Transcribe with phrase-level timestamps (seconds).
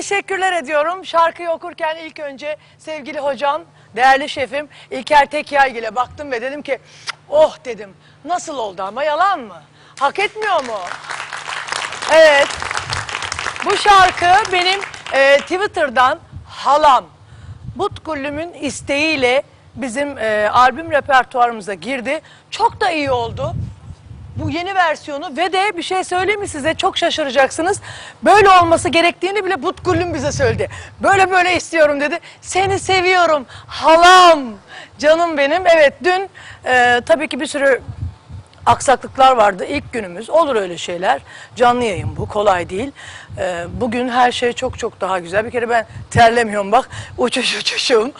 [0.00, 1.04] teşekkürler ediyorum.
[1.04, 3.62] Şarkıyı okurken ilk önce sevgili hocam,
[3.96, 6.78] değerli şefim İlker Tekyay ile baktım ve dedim ki
[7.28, 7.94] oh dedim
[8.24, 9.62] nasıl oldu ama yalan mı?
[10.00, 10.78] Hak etmiyor mu?
[12.12, 12.48] Evet.
[13.64, 14.80] Bu şarkı benim
[15.12, 16.18] e, Twitter'dan
[16.48, 17.04] halam
[17.76, 19.42] Butkullüm'ün isteğiyle
[19.74, 22.20] bizim e, albüm repertuarımıza girdi.
[22.50, 23.54] Çok da iyi oldu.
[24.40, 27.80] Bu yeni versiyonu ve de bir şey söyleyeyim mi size çok şaşıracaksınız.
[28.22, 30.68] Böyle olması gerektiğini bile Butkullüm bize söyledi.
[31.00, 32.18] Böyle böyle istiyorum dedi.
[32.40, 34.40] Seni seviyorum halam
[34.98, 35.66] canım benim.
[35.66, 36.28] Evet dün
[36.64, 37.82] e, tabii ki bir sürü
[38.66, 39.64] aksaklıklar vardı.
[39.64, 40.30] İlk günümüz.
[40.30, 41.20] Olur öyle şeyler.
[41.56, 42.28] Canlı yayın bu.
[42.28, 42.92] Kolay değil.
[43.38, 45.44] Ee, bugün her şey çok çok daha güzel.
[45.44, 46.88] Bir kere ben terlemiyorum bak.
[47.18, 48.12] Uçuş uçuşum.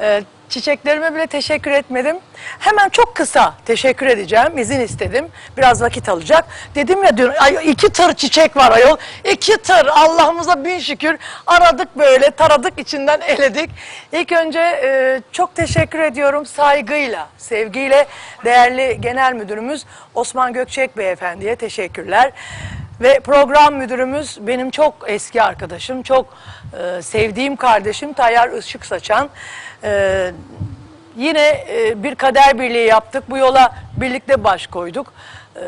[0.00, 0.22] Ee,
[0.52, 2.16] çiçeklerime bile teşekkür etmedim.
[2.58, 4.58] Hemen çok kısa teşekkür edeceğim.
[4.58, 5.28] İzin istedim.
[5.56, 6.44] Biraz vakit alacak.
[6.74, 7.30] Dedim ya dün
[7.70, 8.96] iki tır çiçek var ayol.
[9.32, 9.86] İki tır.
[9.86, 11.18] Allah'ımıza bin şükür.
[11.46, 13.70] Aradık böyle taradık içinden eledik.
[14.12, 18.06] İlk önce e, çok teşekkür ediyorum saygıyla, sevgiyle
[18.44, 19.84] değerli genel müdürümüz
[20.14, 22.32] Osman Gökçek beyefendiye teşekkürler.
[23.00, 26.36] Ve program müdürümüz benim çok eski arkadaşım, çok
[26.78, 29.28] e, sevdiğim kardeşim Tayyar Işık Saçan.
[29.84, 30.32] E,
[31.16, 33.24] yine e, bir kader birliği yaptık.
[33.30, 35.12] Bu yola birlikte baş koyduk.
[35.56, 35.60] E,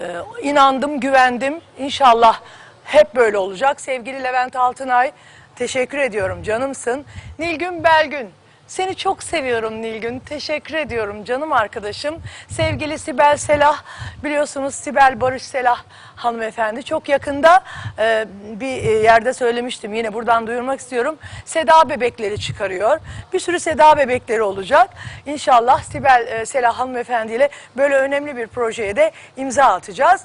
[0.43, 1.61] inandım, güvendim.
[1.79, 2.41] İnşallah
[2.85, 3.81] hep böyle olacak.
[3.81, 5.13] Sevgili Levent Altınay,
[5.57, 7.05] teşekkür ediyorum canımsın.
[7.39, 8.31] Nilgün Belgün,
[8.67, 10.19] seni çok seviyorum Nilgün.
[10.19, 12.15] Teşekkür ediyorum canım arkadaşım.
[12.49, 13.83] Sevgili Sibel Selah,
[14.25, 15.83] biliyorsunuz Sibel Barış Selah
[16.17, 17.65] hanımefendi çok yakında
[17.99, 18.27] e,
[18.61, 19.95] bir e, yerde söylemiştim.
[19.95, 21.17] Yine buradan duyurmak istiyorum.
[21.45, 23.01] Seda bebekleri çıkarıyor.
[23.33, 24.91] Bir sürü Seda bebekleri olacak.
[25.27, 30.23] İnşallah Sibel e, Selah hanımefendiyle böyle önemli bir projeye de imza atacağız.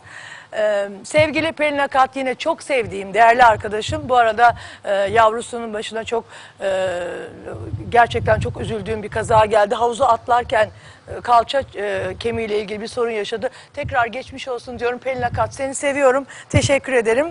[0.54, 4.10] Ee, sevgili Pelin Akat yine çok sevdiğim değerli arkadaşım.
[4.10, 6.24] Bu arada e, yavrusunun başına çok
[6.62, 6.98] e,
[7.90, 9.76] gerçekten çok üzüldüğüm bir kaza geldi.
[9.76, 10.70] Havuza atlarken
[11.24, 13.50] kalça e, kemiğiyle ilgili bir sorun yaşadı.
[13.74, 15.54] Tekrar geçmiş olsun diyorum Pelin Akat.
[15.54, 16.26] Seni seviyorum.
[16.50, 17.28] Teşekkür ederim.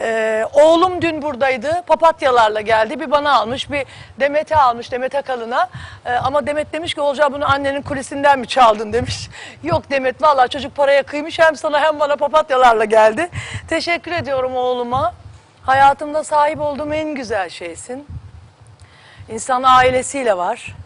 [0.00, 1.82] Ee, oğlum dün buradaydı.
[1.86, 3.00] Papatyalarla geldi.
[3.00, 3.86] Bir bana almış, bir
[4.20, 5.68] Demet'e almış, Demet Akalın'a.
[6.06, 9.28] Ee, ama Demet demiş ki Olca bunu annenin kulisinden mi çaldın demiş.
[9.62, 13.28] Yok Demet vallahi çocuk paraya kıymış hem sana hem bana papatyalarla geldi.
[13.68, 15.14] Teşekkür ediyorum oğluma.
[15.62, 18.06] Hayatımda sahip olduğum en güzel şeysin.
[19.28, 20.76] İnsan ailesiyle var.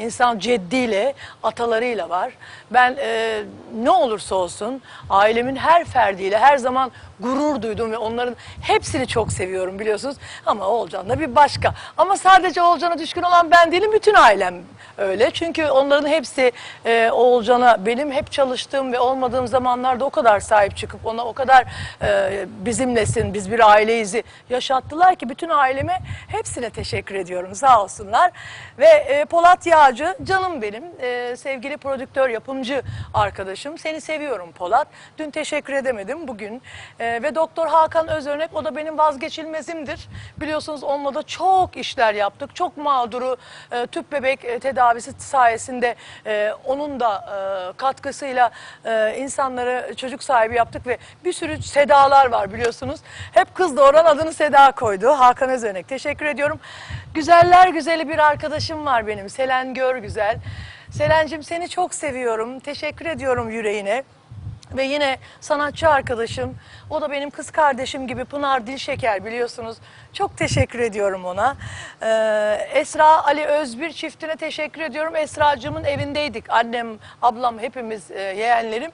[0.00, 2.32] İnsan ceddiyle, atalarıyla var.
[2.70, 3.42] Ben e,
[3.74, 9.78] ne olursa olsun ailemin her ferdiyle her zaman gurur duydum ve onların hepsini çok seviyorum
[9.78, 10.16] biliyorsunuz.
[10.46, 11.74] Ama Oğulcan da bir başka.
[11.96, 14.54] Ama sadece Oğulcan'a düşkün olan ben değilim, bütün ailem
[14.98, 15.30] öyle.
[15.30, 16.52] Çünkü onların hepsi
[16.84, 21.64] e, Oğulcan'a benim hep çalıştığım ve olmadığım zamanlarda o kadar sahip çıkıp ona o kadar
[22.02, 25.98] e, bizimlesin, biz bir aileyizi yaşattılar ki bütün aileme
[26.28, 28.30] hepsine teşekkür ediyorum sağ olsunlar.
[28.78, 32.82] Ve e, Polat Yağcı canım benim e, sevgili prodüktör yapımcı
[33.14, 34.88] arkadaşım seni seviyorum Polat.
[35.18, 36.62] Dün teşekkür edemedim bugün
[37.00, 40.08] E, ve Doktor Hakan Özörnek o da benim vazgeçilmezimdir.
[40.40, 42.56] Biliyorsunuz onunla da çok işler yaptık.
[42.56, 43.36] Çok mağduru
[43.72, 45.94] e, tüp bebek e, tedavisi sayesinde
[46.26, 48.50] e, onun da e, katkısıyla
[48.84, 53.00] e, insanları çocuk sahibi yaptık ve bir sürü Sedalar var biliyorsunuz.
[53.32, 55.08] Hep kız doğuran adını Seda koydu.
[55.08, 56.60] Hakan Özörnek teşekkür ediyorum.
[57.14, 60.38] Güzeller güzeli bir arkadaşım var benim Selen Görgüzel.
[60.90, 62.60] Selen'cim seni çok seviyorum.
[62.60, 64.02] Teşekkür ediyorum yüreğine.
[64.76, 66.56] Ve yine sanatçı arkadaşım,
[66.90, 69.76] o da benim kız kardeşim gibi Pınar Dilşeker biliyorsunuz.
[70.12, 71.56] Çok teşekkür ediyorum ona.
[72.02, 75.16] Ee, Esra Ali Özbir çiftine teşekkür ediyorum.
[75.16, 76.50] Esra'cımın evindeydik.
[76.50, 78.90] Annem, ablam, hepimiz e, yeğenlerim.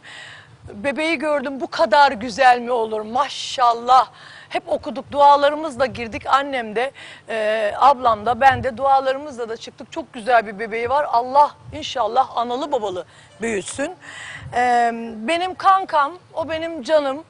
[0.72, 4.10] Bebeği gördüm bu kadar güzel mi olur maşallah.
[4.56, 6.90] Hep okuduk dualarımızla girdik annem de
[7.28, 9.92] e, ablam da ben de dualarımızla da çıktık.
[9.92, 11.06] Çok güzel bir bebeği var.
[11.12, 13.04] Allah inşallah analı babalı
[13.40, 13.94] büyütsün.
[14.54, 14.90] E,
[15.28, 17.24] benim kankam o benim canım.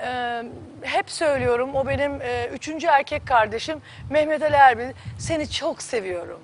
[0.00, 0.42] Ee,
[0.82, 4.92] hep söylüyorum o benim e, üçüncü erkek kardeşim Mehmet Ali Erbil.
[5.18, 6.40] Seni çok seviyorum.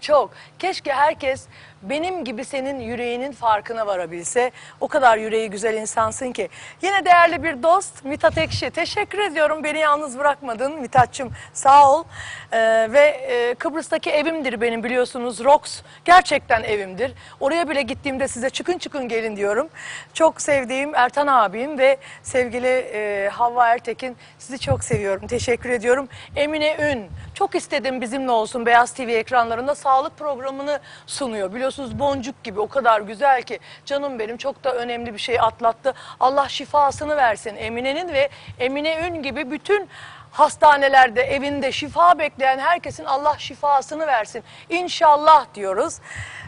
[0.00, 0.30] Çok.
[0.58, 1.46] Keşke herkes
[1.82, 4.50] benim gibi senin yüreğinin farkına varabilse.
[4.80, 6.48] O kadar yüreği güzel insansın ki.
[6.82, 8.70] Yine değerli bir dost Mithat Ekşi.
[8.70, 12.04] Teşekkür ediyorum beni yalnız bırakmadın Mithat'cığım sağ ol.
[12.52, 15.44] Ee, ve e, Kıbrıs'taki evimdir benim biliyorsunuz.
[15.44, 17.12] Rox gerçekten evimdir.
[17.40, 19.68] Oraya bile gittiğimde size çıkın çıkın gelin diyorum.
[20.14, 25.26] Çok sevdiğim Ertan abim ve sevgili e, Havva Ertekin sizi çok seviyorum.
[25.26, 26.08] Teşekkür ediyorum.
[26.36, 31.54] Emine Ün çok istedim bizimle olsun Beyaz TV ekranlarında sağlık programını sunuyor.
[31.54, 35.94] Biliyorsunuz boncuk gibi o kadar güzel ki canım benim çok da önemli bir şey atlattı.
[36.20, 39.88] Allah şifasını versin Emine'nin ve Emine Ün gibi bütün
[40.30, 44.42] hastanelerde, evinde şifa bekleyen herkesin Allah şifasını versin.
[44.68, 45.98] İnşallah diyoruz.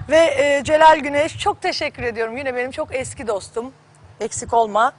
[0.09, 2.37] Ve e, Celal Güneş çok teşekkür ediyorum.
[2.37, 3.73] Yine benim çok eski dostum.
[4.21, 4.93] Eksik olma.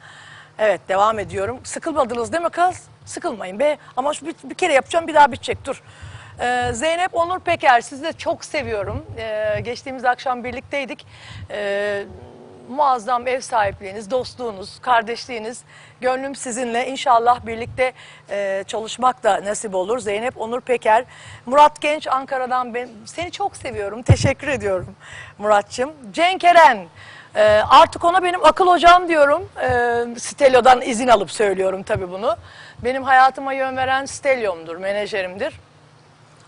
[0.57, 1.59] Evet devam ediyorum.
[1.63, 2.87] Sıkılmadınız değil mi kız?
[3.05, 3.77] Sıkılmayın be.
[3.97, 5.83] Ama şu bir, bir kere yapacağım bir daha bitecek dur.
[6.39, 9.05] Ee, Zeynep Onur Peker sizi de çok seviyorum.
[9.17, 11.05] Ee, geçtiğimiz akşam birlikteydik.
[11.51, 12.03] Ee,
[12.69, 15.61] muazzam ev sahipliğiniz, dostluğunuz, kardeşliğiniz.
[16.01, 16.87] Gönlüm sizinle.
[16.87, 17.93] İnşallah birlikte
[18.29, 19.99] e, çalışmak da nasip olur.
[19.99, 21.05] Zeynep Onur Peker,
[21.45, 24.03] Murat Genç Ankara'dan ben seni çok seviyorum.
[24.03, 24.95] Teşekkür ediyorum
[25.37, 25.91] Muratçım.
[26.11, 26.85] Cenk Eren.
[27.35, 29.49] Ee, artık ona benim akıl hocam diyorum.
[29.61, 32.35] Ee, Stelio'dan izin alıp söylüyorum tabii bunu.
[32.83, 35.53] Benim hayatıma yön veren Stelio'mdur, menajerimdir.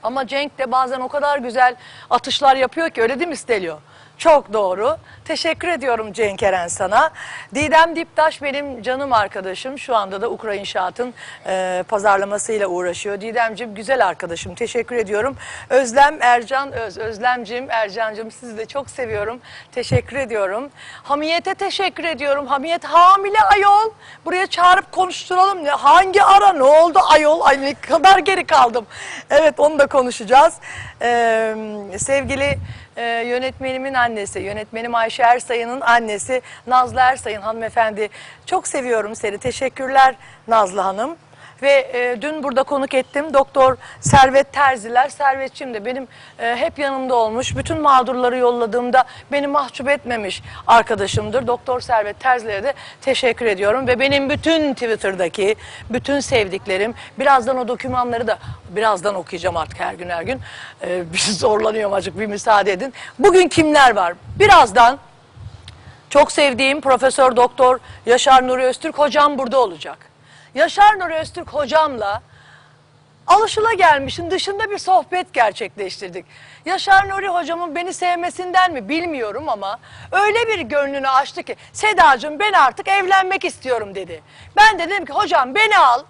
[0.06, 1.76] Ama Cenk de bazen o kadar güzel
[2.10, 3.78] atışlar yapıyor ki öyle değil mi Stelio?
[4.18, 4.98] Çok doğru.
[5.26, 7.12] Teşekkür ediyorum Cenk Eren sana.
[7.56, 9.80] Didem Diptaş benim canım arkadaşım.
[9.80, 11.14] Şu anda da Ukra İnşaat'ın
[11.48, 13.22] e, pazarlamasıyla uğraşıyor.
[13.22, 14.56] Didemciğim güzel arkadaşım.
[14.56, 15.36] Teşekkür ediyorum.
[15.70, 16.98] Özlem Ercan Öz.
[16.98, 19.40] Özlemcim, Ercancım sizi de çok seviyorum.
[19.72, 20.70] Teşekkür ediyorum.
[21.04, 22.48] Hamiyet'e teşekkür ediyorum.
[22.48, 23.92] Hamiyet hamile ayol.
[24.26, 25.66] Buraya çağırıp konuşturalım.
[25.66, 27.42] Hangi ara ne oldu ayol?
[27.42, 28.86] Ay ne kadar geri kaldım.
[29.30, 30.54] Evet onu da konuşacağız.
[31.02, 31.56] Ee,
[31.98, 32.58] sevgili
[32.96, 38.10] e, yönetmenimin annesi, yönetmenim Ayşe Ersay'ın annesi Nazlı Ersay'ın hanımefendi.
[38.46, 39.38] Çok seviyorum seni.
[39.38, 40.16] Teşekkürler
[40.48, 41.16] Nazlı Hanım.
[41.62, 45.10] Ve e, dün burada konuk ettim Doktor Servet Terziler.
[45.10, 46.08] Servetçim de benim
[46.40, 47.58] e, hep yanımda olmuş.
[47.58, 51.48] Bütün mağdurları yolladığımda beni mahcup etmemiş arkadaşımdır.
[51.48, 53.88] Doktor Servet Terziler'e de teşekkür ediyorum.
[53.88, 55.56] Ve benim bütün Twitter'daki
[55.90, 58.38] bütün sevdiklerim birazdan o dokümanları da
[58.70, 60.40] birazdan okuyacağım artık her gün her gün.
[60.82, 62.94] E, bir zorlanıyorum azıcık bir müsaade edin.
[63.20, 64.14] Bugün kimler var?
[64.40, 65.00] Birazdan
[66.10, 70.15] çok sevdiğim Profesör Doktor Yaşar Nuri Öztürk hocam burada olacak.
[70.56, 72.22] Yaşar Nuri Öztürk hocamla
[73.28, 76.26] alışılagelmişin dışında bir sohbet gerçekleştirdik.
[76.66, 79.80] Yaşar Nuri hocamın beni sevmesinden mi bilmiyorum ama
[80.12, 84.24] öyle bir gönlünü açtı ki Sedacığım ben artık evlenmek istiyorum dedi.
[84.56, 86.04] Ben de dedim ki hocam beni al.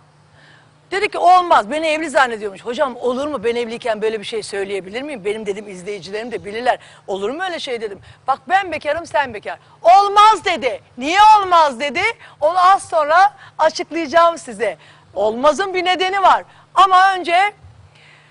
[0.95, 2.65] Dedi ki olmaz beni evli zannediyormuş.
[2.65, 5.25] Hocam olur mu ben evliyken böyle bir şey söyleyebilir miyim?
[5.25, 6.79] Benim dedim izleyicilerim de bilirler.
[7.07, 7.99] Olur mu öyle şey dedim.
[8.27, 9.59] Bak ben bekarım sen bekar.
[9.81, 10.81] Olmaz dedi.
[10.97, 12.01] Niye olmaz dedi.
[12.41, 14.77] Onu az sonra açıklayacağım size.
[15.13, 16.43] Olmazın bir nedeni var.
[16.75, 17.53] Ama önce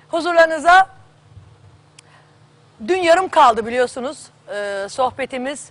[0.08, 0.88] huzurlarınıza
[2.88, 4.18] dün yarım kaldı biliyorsunuz
[4.54, 5.70] Ee, sohbetimiz.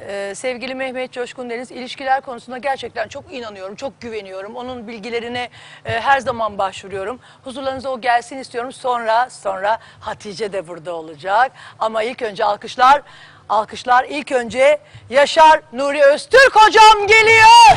[0.00, 4.56] Ee, sevgili Mehmet Coşkun Deniz ilişkiler konusunda gerçekten çok inanıyorum, çok güveniyorum.
[4.56, 5.48] Onun bilgilerine
[5.84, 7.20] e, her zaman başvuruyorum.
[7.44, 8.72] Huzurlarınıza o gelsin istiyorum.
[8.72, 11.52] Sonra sonra Hatice de burada olacak.
[11.78, 13.02] Ama ilk önce alkışlar,
[13.48, 14.78] alkışlar ilk önce
[15.10, 17.76] Yaşar Nuri Öztürk hocam geliyor.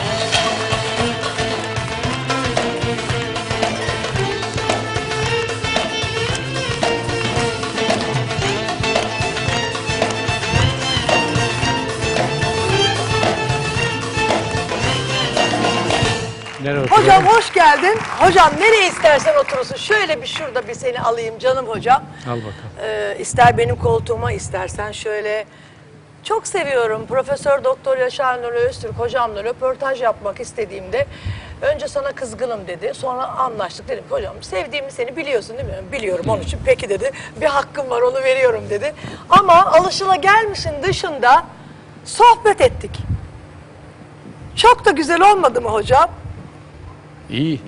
[17.07, 17.99] Hocam hoş geldin.
[18.19, 19.75] Hocam nereye istersen oturursun.
[19.75, 22.03] Şöyle bir şurada bir seni alayım canım hocam.
[22.29, 22.53] Al bakalım.
[22.83, 25.45] Ee, ister benim koltuğuma istersen şöyle.
[26.23, 27.05] Çok seviyorum.
[27.07, 31.05] Profesör Doktor Yaşar Nuri Öztürk hocamla röportaj yapmak istediğimde
[31.61, 32.93] önce sana kızgınım dedi.
[32.93, 35.91] Sonra anlaştık dedim ki hocam sevdiğimi seni biliyorsun değil mi?
[35.91, 37.11] Biliyorum onun için peki dedi.
[37.41, 38.93] Bir hakkım var onu veriyorum dedi.
[39.29, 41.43] Ama alışılagelmişin dışında
[42.05, 42.91] sohbet ettik.
[44.55, 46.09] Çok da güzel olmadı mı hocam?
[47.29, 47.61] İyi.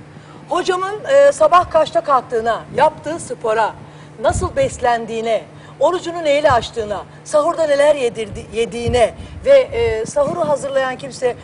[0.49, 3.73] Hocamın e, sabah kaçta kalktığına, yaptığı spora,
[4.21, 5.43] nasıl beslendiğine,
[5.79, 9.13] orucunu neyle açtığına, sahurda neler yedirdi, yediğine
[9.45, 11.35] ve e, sahuru hazırlayan kimse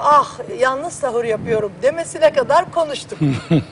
[0.00, 3.18] ah yalnız sahur yapıyorum demesine kadar konuştuk.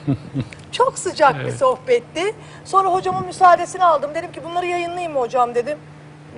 [0.71, 2.35] Çok sıcak bir sohbetti.
[2.65, 4.11] Sonra hocamın müsaadesini aldım.
[4.15, 5.77] Dedim ki bunları yayınlayayım mı hocam dedim.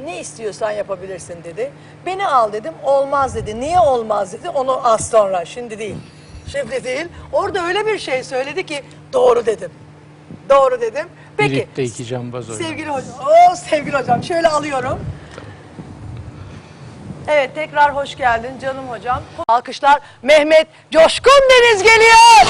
[0.03, 1.71] Ne istiyorsan yapabilirsin dedi.
[2.05, 2.73] Beni al dedim.
[2.83, 3.59] Olmaz dedi.
[3.59, 4.49] Niye olmaz dedi.
[4.49, 5.45] Onu az sonra.
[5.45, 5.95] Şimdi değil.
[6.51, 7.05] Şimdi değil.
[7.31, 9.71] Orada öyle bir şey söyledi ki doğru dedim.
[10.49, 11.07] Doğru dedim.
[11.37, 11.51] Peki.
[11.51, 12.63] Birlikte iki cambaz oynadı.
[12.63, 13.09] Sevgili hocam.
[13.19, 14.23] Oo sevgili hocam.
[14.23, 14.99] Şöyle alıyorum.
[17.27, 19.23] Evet tekrar hoş geldin canım hocam.
[19.47, 22.45] Alkışlar Mehmet Coşkun Deniz geliyor.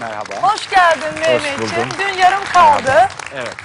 [0.00, 0.34] Merhaba.
[0.42, 1.58] Hoş geldin Mehmetciğim.
[1.60, 1.88] buldum.
[1.98, 3.08] Dün yarım kaldı.
[3.34, 3.56] Evet.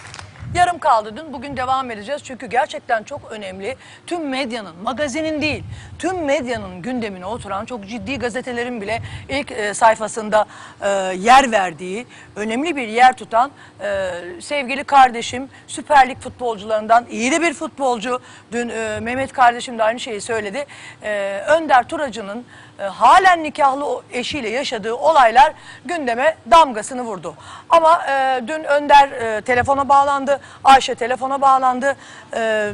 [0.55, 1.33] Yarım kaldı dün.
[1.33, 2.21] Bugün devam edeceğiz.
[2.23, 3.75] Çünkü gerçekten çok önemli.
[4.07, 5.63] Tüm medyanın, magazinin değil,
[5.99, 10.45] tüm medyanın gündemine oturan çok ciddi gazetelerin bile ilk e, sayfasında
[10.81, 10.87] e,
[11.17, 13.51] yer verdiği, önemli bir yer tutan
[13.81, 14.09] e,
[14.41, 18.19] sevgili kardeşim Süper Lig futbolcularından iyi de bir futbolcu.
[18.51, 20.65] Dün e, Mehmet kardeşim de aynı şeyi söyledi.
[21.03, 22.45] E, Önder Turacı'nın
[22.79, 25.53] e, halen nikahlı eşiyle yaşadığı olaylar
[25.85, 27.35] gündeme damgasını vurdu.
[27.69, 31.95] Ama e, dün Önder e, telefona bağlandı, Ayşe telefona bağlandı.
[32.35, 32.71] E,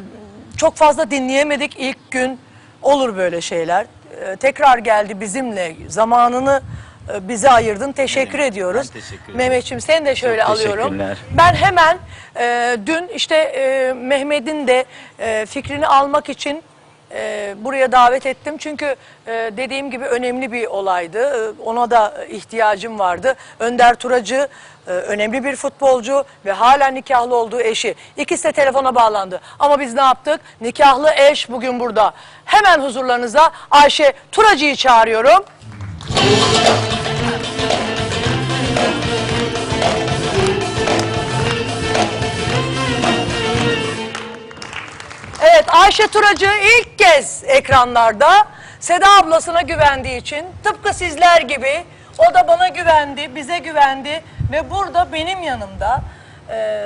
[0.57, 2.39] çok fazla dinleyemedik ilk gün.
[2.81, 3.86] Olur böyle şeyler.
[4.22, 6.62] E, tekrar geldi bizimle zamanını
[7.13, 7.91] e, bize ayırdın.
[7.91, 8.89] Teşekkür ediyoruz.
[8.89, 9.38] teşekkür ederim.
[9.38, 11.00] Mehmetçiğim seni de şöyle Çok alıyorum.
[11.38, 11.98] Ben hemen
[12.39, 14.86] e, dün işte e, Mehmet'in de
[15.19, 16.63] e, fikrini almak için
[17.13, 18.58] e, buraya davet ettim.
[18.58, 18.96] Çünkü
[19.27, 21.20] e, dediğim gibi önemli bir olaydı.
[21.20, 23.36] E, ona da ihtiyacım vardı.
[23.60, 24.48] Önder Turacı
[24.88, 27.96] e, önemli bir futbolcu ve hala nikahlı olduğu eşi.
[28.17, 29.41] İkisi de telefona bağlandı.
[29.60, 30.41] Ama biz ne yaptık?
[30.62, 32.13] Nikahlı eş bugün burada.
[32.46, 35.46] Hemen huzurlarınıza Ayşe Turacı'yı çağırıyorum.
[45.68, 48.48] Ayşe Turacı ilk kez ekranlarda
[48.80, 51.84] Seda ablasına güvendiği için tıpkı sizler gibi
[52.18, 56.02] o da bana güvendi, bize güvendi ve burada benim yanımda
[56.50, 56.80] e,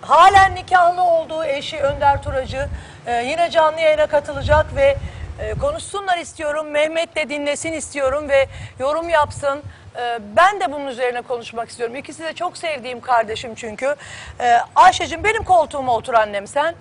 [0.00, 2.68] halen nikahlı olduğu eşi Önder Turacı
[3.06, 4.96] e, yine canlı yayına katılacak ve
[5.40, 6.70] e, konuşsunlar istiyorum.
[6.70, 9.62] Mehmet de dinlesin istiyorum ve yorum yapsın.
[9.96, 11.96] E, ben de bunun üzerine konuşmak istiyorum.
[11.96, 13.96] İkisi de çok sevdiğim kardeşim çünkü.
[14.40, 16.74] E, Ayşe'cim benim koltuğuma otur annem sen.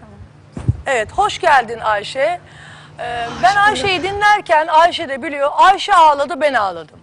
[0.87, 2.39] Evet, hoş geldin Ayşe.
[2.99, 5.49] Ee, ben Ayşe'yi dinlerken Ayşe de biliyor.
[5.53, 6.99] Ayşe ağladı, ben ağladım.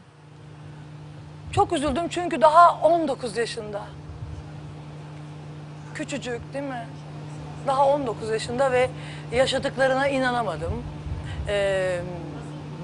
[1.53, 3.83] Çok üzüldüm çünkü daha 19 yaşında.
[5.95, 6.87] Küçücük değil mi?
[7.67, 8.91] Daha 19 yaşında ve
[9.33, 10.85] yaşadıklarına inanamadım.
[11.49, 12.01] Ee,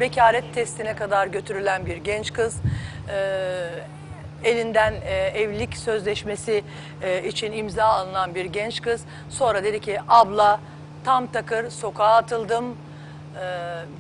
[0.01, 2.57] bekaret testine kadar götürülen bir genç kız.
[3.09, 3.69] Ee,
[4.45, 6.65] elinden e, evlilik sözleşmesi
[7.03, 9.05] e, için imza alınan bir genç kız.
[9.31, 10.61] Sonra dedi ki abla
[11.07, 12.65] tam takır sokağa atıldım.
[12.67, 13.45] Ee,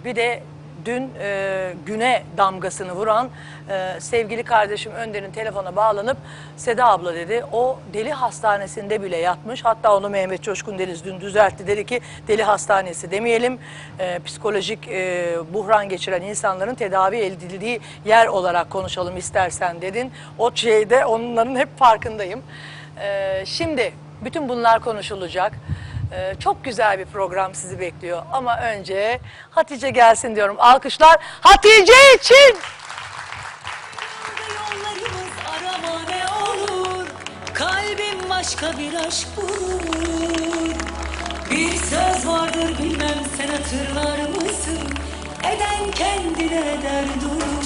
[0.04, 0.42] bir de
[0.84, 3.30] dün e, güne damgasını vuran
[3.68, 6.16] e, sevgili kardeşim Önder'in telefona bağlanıp
[6.56, 9.64] Seda abla dedi o deli hastanesinde bile yatmış.
[9.64, 13.58] Hatta onu Mehmet Coşkun Deniz dün düzeltti dedi ki deli hastanesi demeyelim
[13.98, 20.12] E, psikolojik e, buhran geçiren insanların tedavi edildiği yer olarak konuşalım istersen dedin.
[20.38, 22.42] O şeyde onların hep farkındayım.
[23.00, 23.92] E, şimdi
[24.24, 25.52] bütün bunlar konuşulacak.
[26.12, 28.22] Ee, çok güzel bir program sizi bekliyor.
[28.32, 30.56] Ama önce Hatice gelsin diyorum.
[30.58, 32.56] Alkışlar Hatice için.
[35.48, 37.06] Arama ne olur
[37.54, 40.74] Kalbim başka bir aşk bulur
[41.50, 44.78] Bir söz vardır bilmem sen hatırlar mısın
[45.44, 47.65] Eden kendine eder durur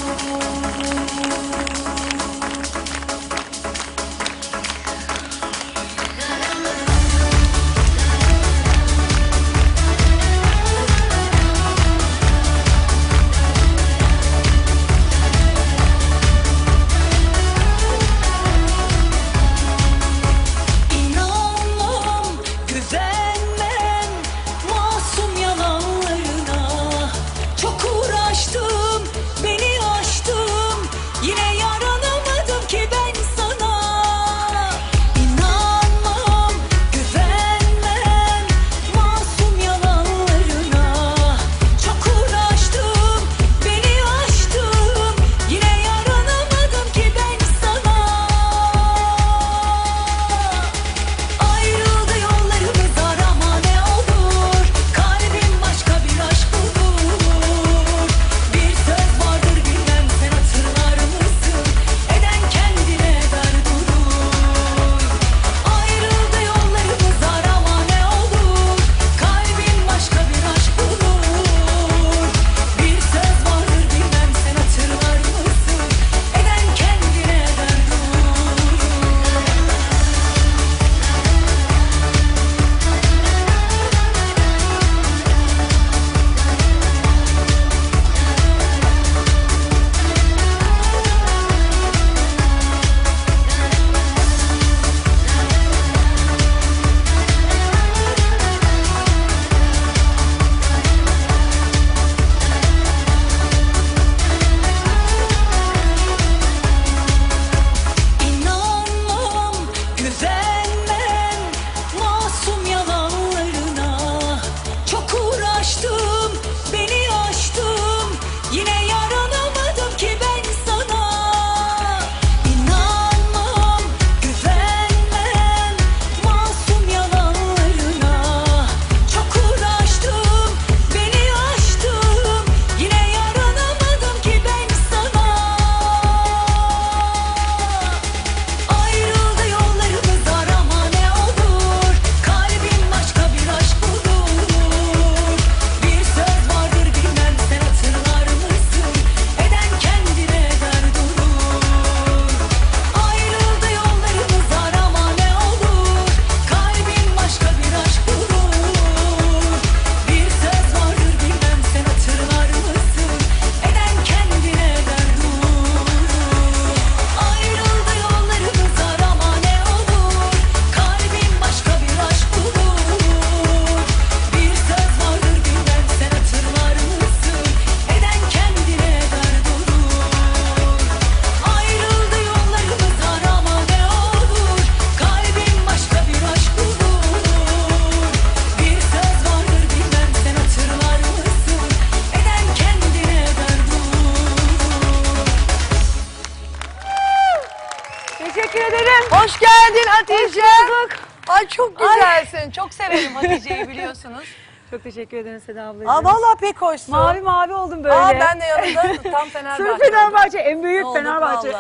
[204.81, 205.89] Çok teşekkür ederim Seda ablacığım.
[205.89, 206.95] Aa vallahi pek hoşsun.
[206.95, 207.95] Mavi mavi oldum böyle.
[207.95, 209.63] Aa ben de yanında tam Fenerbahçe.
[209.63, 211.49] Sırf Fenerbahçe en büyük Olduk Fenerbahçe.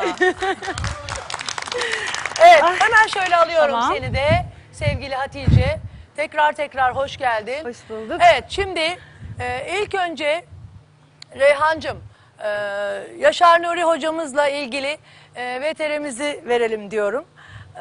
[2.40, 3.92] evet hemen şöyle alıyorum Tamam.
[3.94, 5.78] seni de sevgili Hatice.
[6.16, 7.64] Tekrar tekrar hoş geldin.
[7.64, 8.20] Hoş bulduk.
[8.32, 8.98] Evet şimdi
[9.40, 10.44] e, ilk önce
[11.38, 12.02] Reyhancığım
[12.38, 12.48] e,
[13.18, 14.98] Yaşar Nuri hocamızla ilgili
[15.34, 17.24] e, veterimizi verelim diyorum.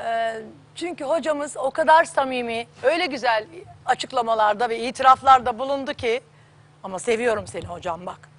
[0.06, 0.34] E,
[0.76, 3.46] çünkü hocamız o kadar samimi, öyle güzel
[3.90, 6.22] açıklamalarda ve itiraflarda bulundu ki
[6.84, 8.30] ama seviyorum seni hocam bak.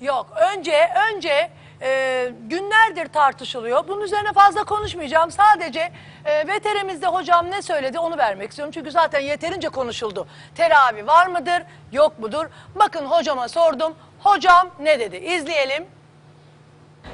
[0.00, 1.50] Yok önce önce
[1.82, 3.88] e, günlerdir tartışılıyor.
[3.88, 5.30] Bunun üzerine fazla konuşmayacağım.
[5.30, 5.92] Sadece
[6.24, 8.72] e, veterimizde hocam ne söyledi onu vermek istiyorum.
[8.74, 10.26] Çünkü zaten yeterince konuşuldu.
[10.54, 12.46] Teravi var mıdır yok mudur?
[12.74, 13.94] Bakın hocama sordum.
[14.20, 15.16] Hocam ne dedi?
[15.16, 15.86] İzleyelim.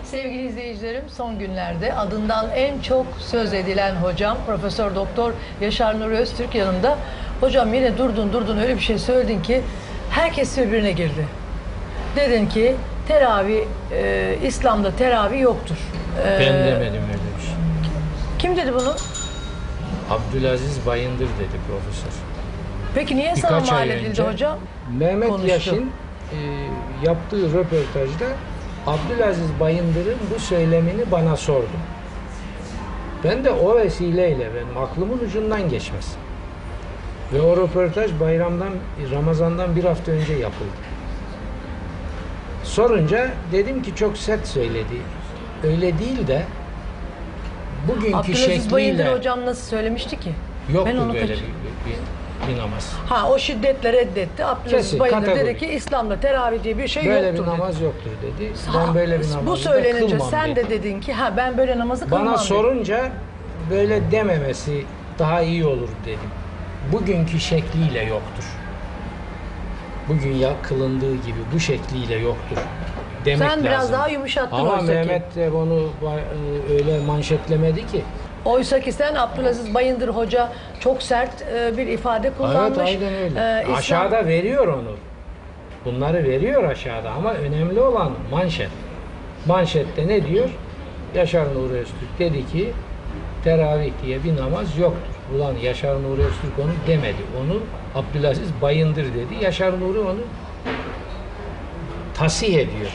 [0.05, 6.55] Sevgili izleyicilerim son günlerde adından en çok söz edilen hocam Profesör Doktor Yaşar Nuri Öztürk
[6.55, 6.99] yanında.
[7.41, 9.63] Hocam yine durdun durdun öyle bir şey söyledin ki
[10.11, 11.27] herkes birbirine girdi.
[12.17, 12.77] Dedin ki
[13.09, 15.77] teravi e, İslam'da teravi yoktur.
[16.27, 17.55] E, Ben demedim öyle bir şey.
[18.39, 18.95] Kim dedi bunu?
[20.11, 22.13] Abdülaziz Bayındır dedi profesör.
[22.95, 24.59] Peki niye sana Birkaç mal ay edildi önce hocam?
[24.99, 25.49] Mehmet konuştu.
[25.49, 25.93] Yaşin
[26.33, 26.37] e,
[27.07, 28.27] yaptığı röportajda
[28.87, 31.67] Abdülaziz Bayındır'ın bu söylemini bana sordu.
[33.25, 36.17] Ben de o vesileyle benim aklımın ucundan geçmez.
[37.33, 38.73] Ve o röportaj bayramdan,
[39.13, 40.71] Ramazan'dan bir hafta önce yapıldı.
[42.65, 44.97] Sorunca dedim ki çok sert söyledi.
[45.65, 46.43] Öyle değil de
[47.89, 50.31] bugünkü Abdülaziz Bayındır şekliyle hocam nasıl söylemişti ki?
[50.75, 51.99] yoktu Ben onu böyle kaç- bir, bir, bir
[52.59, 52.93] namaz.
[53.09, 54.45] Ha o şiddetle reddetti.
[54.45, 55.61] Abdülaziz Kesin, Bayındır dedi kategorik.
[55.61, 57.51] ki İslam'da teravih diye bir şey Böyle yoktur bir dedi.
[57.51, 58.53] namaz yoktur dedi.
[58.67, 60.67] Ha, Ben böyle bir namazı Bu da söylenince kılmam sen dedi.
[60.67, 62.43] de dedin ki ha ben böyle namazı kılmam Bana dedin.
[62.43, 63.13] sorunca
[63.71, 64.85] böyle dememesi
[65.19, 66.31] daha iyi olur dedim.
[66.93, 68.45] Bugünkü şekliyle yoktur.
[70.09, 72.57] Bugün ya kılındığı gibi bu şekliyle yoktur.
[73.25, 73.93] Demek Sen biraz lazım.
[73.93, 74.77] daha yumuşattın Ama.
[74.77, 76.21] Mehmet de onu ba-
[76.71, 78.03] e, öyle manşetlemedi ki.
[78.45, 82.79] Oysa ki sen Abdülaziz Bayındır Hoca çok sert e, bir ifade kullanmış.
[82.79, 83.41] Evet aynen öyle.
[83.41, 84.97] Ee, İslam- Aşağıda veriyor onu.
[85.85, 88.69] Bunları veriyor aşağıda ama önemli olan manşet.
[89.47, 90.49] Manşette ne diyor?
[91.15, 92.73] Yaşar Nuri Öztürk dedi ki
[93.45, 95.15] teravih diye bir namaz yoktur.
[95.37, 97.23] Ulan Yaşar Nuri Öztürk onu demedi.
[97.43, 97.61] Onu
[98.03, 99.45] Abdülaziz Bayındır dedi.
[99.45, 100.19] Yaşar Nuri onu
[102.15, 102.91] tasih ediyor.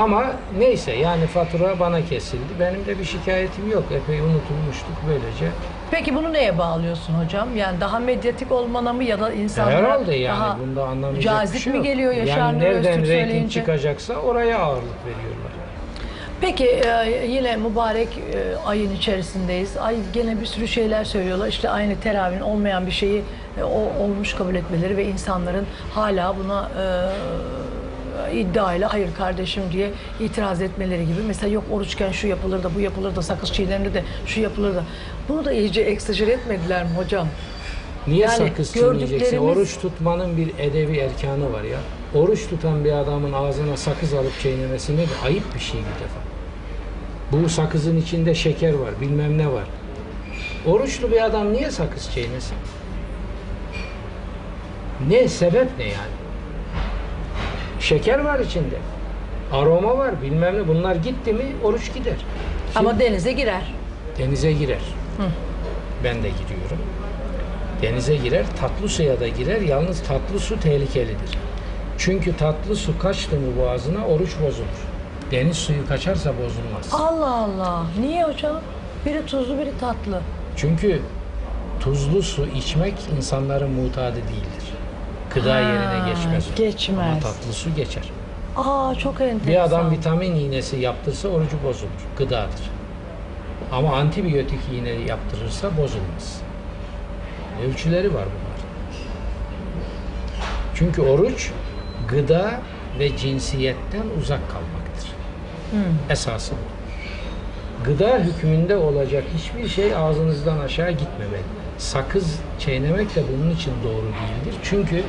[0.00, 0.26] Ama
[0.58, 2.52] neyse yani fatura bana kesildi.
[2.60, 3.84] Benim de bir şikayetim yok.
[3.90, 5.46] Epey unutulmuştuk böylece.
[5.90, 7.56] Peki bunu neye bağlıyorsun hocam?
[7.56, 11.60] Yani daha medyatik olmana mı ya da insanlara Herhalde yani daha bunda anlamayacak cazip bir
[11.60, 11.86] şey mi yok.
[11.86, 13.60] geliyor Yaşar yani Nuri nereden Öztürk reyting söyleyince?
[13.60, 15.50] çıkacaksa oraya ağırlık veriyorlar.
[16.40, 19.76] Peki e, yine mübarek e, ayın içerisindeyiz.
[19.76, 21.48] Ay gene bir sürü şeyler söylüyorlar.
[21.48, 23.22] İşte aynı teravih olmayan bir şeyi
[23.58, 26.84] e, o olmuş kabul etmeleri ve insanların hala buna e,
[28.28, 31.20] iddiayla hayır kardeşim diye itiraz etmeleri gibi.
[31.26, 34.84] Mesela yok oruçken şu yapılır da bu yapılır da sakız çiğnenir de şu yapılır da.
[35.28, 37.28] Bunu da iyice eksajere etmediler mi hocam?
[38.06, 39.36] Niye Yani sakız çiğneyeceksin?
[39.36, 41.78] gördüklerimiz- Oruç tutmanın bir edebi erkanı var ya.
[42.14, 45.10] Oruç tutan bir adamın ağzına sakız alıp çiğnemesi nedir?
[45.24, 46.20] Ayıp bir şey bir defa.
[47.32, 49.64] Bu sakızın içinde şeker var, bilmem ne var.
[50.66, 52.56] Oruçlu bir adam niye sakız çiğnesin?
[55.08, 56.19] Ne sebep ne yani?
[57.80, 58.76] Şeker var içinde.
[59.52, 60.68] Aroma var, bilmem ne.
[60.68, 62.16] Bunlar gitti mi oruç gider.
[62.74, 63.62] Ama denize girer.
[64.18, 64.80] Denize girer.
[66.04, 66.78] Ben de giriyorum.
[67.82, 69.60] Denize girer, tatlı suya da girer.
[69.60, 71.38] Yalnız tatlı su tehlikelidir.
[71.98, 74.66] Çünkü tatlı su kaçtı mı boğazına oruç bozulur.
[75.30, 76.88] Deniz suyu kaçarsa bozulmaz.
[76.92, 77.86] Allah Allah.
[78.00, 78.60] Niye hocam?
[79.06, 80.20] Biri tuzlu biri tatlı.
[80.56, 81.00] Çünkü
[81.80, 84.49] tuzlu su içmek insanların mutadı değildir.
[85.34, 86.48] Gıda yerine geçmez.
[86.52, 86.56] o.
[86.56, 86.98] geçmez.
[86.98, 88.02] Ama tatlı su geçer.
[88.56, 89.46] Aa çok enteresan.
[89.46, 91.90] Bir adam vitamin iğnesi yaptırsa orucu bozulur.
[92.16, 92.70] Gıdadır.
[93.72, 96.40] Ama antibiyotik iğne yaptırırsa bozulmaz.
[97.68, 98.60] Ölçüleri var bunlar.
[100.74, 101.50] Çünkü oruç
[102.08, 102.60] gıda
[102.98, 105.10] ve cinsiyetten uzak kalmaktır.
[106.10, 106.79] Esası bu.
[107.84, 111.42] Gıda hükmünde olacak hiçbir şey ağzınızdan aşağı gitmemeli.
[111.78, 114.60] Sakız çiğnemek de bunun için doğru değildir.
[114.62, 115.04] Çünkü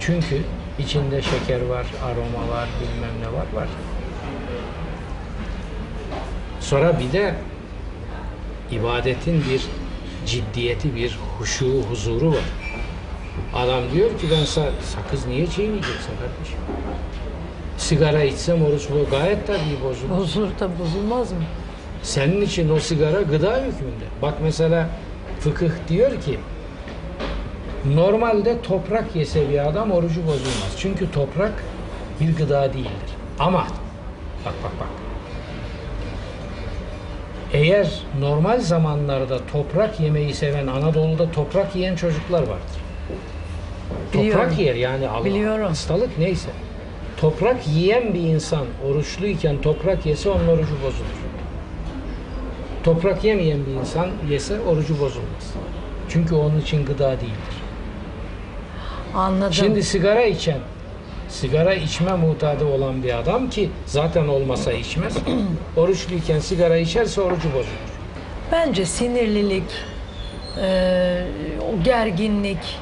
[0.00, 0.42] çünkü
[0.78, 3.68] içinde şeker var, aroma var, bilmem ne var var.
[6.60, 7.34] Sonra bir de
[8.70, 9.62] ibadetin bir
[10.26, 12.44] ciddiyeti, bir huşu, huzuru var.
[13.54, 16.58] Adam diyor ki ben sa- sakız niye çiğneyeceksin kardeşim?
[17.78, 20.18] sigara içsem oruç bu gayet tabii bozulur.
[20.18, 21.38] Bozulur tabii bozulmaz mı?
[22.04, 24.04] Senin için o sigara gıda hükmünde.
[24.22, 24.88] Bak mesela
[25.40, 26.38] fıkıh diyor ki
[27.94, 30.74] normalde toprak yese bir adam orucu bozulmaz.
[30.78, 31.52] Çünkü toprak
[32.20, 33.10] bir gıda değildir.
[33.38, 33.66] Ama
[34.44, 34.88] bak bak bak.
[37.52, 37.88] Eğer
[38.20, 42.80] normal zamanlarda toprak yemeyi seven Anadolu'da toprak yiyen çocuklar vardır.
[44.12, 44.40] Biliyorum.
[44.40, 45.24] Toprak yer yani Allah.
[45.24, 45.66] Biliyorum.
[45.66, 46.50] Hastalık neyse.
[47.16, 51.23] Toprak yiyen bir insan oruçluyken toprak yese onun orucu bozulur.
[52.84, 55.54] Toprak yemeyen bir insan yese orucu bozulmaz.
[56.08, 57.56] Çünkü onun için gıda değildir.
[59.14, 59.52] Anladım.
[59.52, 60.58] Şimdi sigara içen,
[61.28, 65.16] sigara içme mutadı olan bir adam ki zaten olmasa içmez.
[65.76, 67.94] oruçluyken sigara içerse orucu bozulur.
[68.52, 69.70] Bence sinirlilik,
[70.56, 71.26] eee,
[71.72, 72.78] o gerginlik,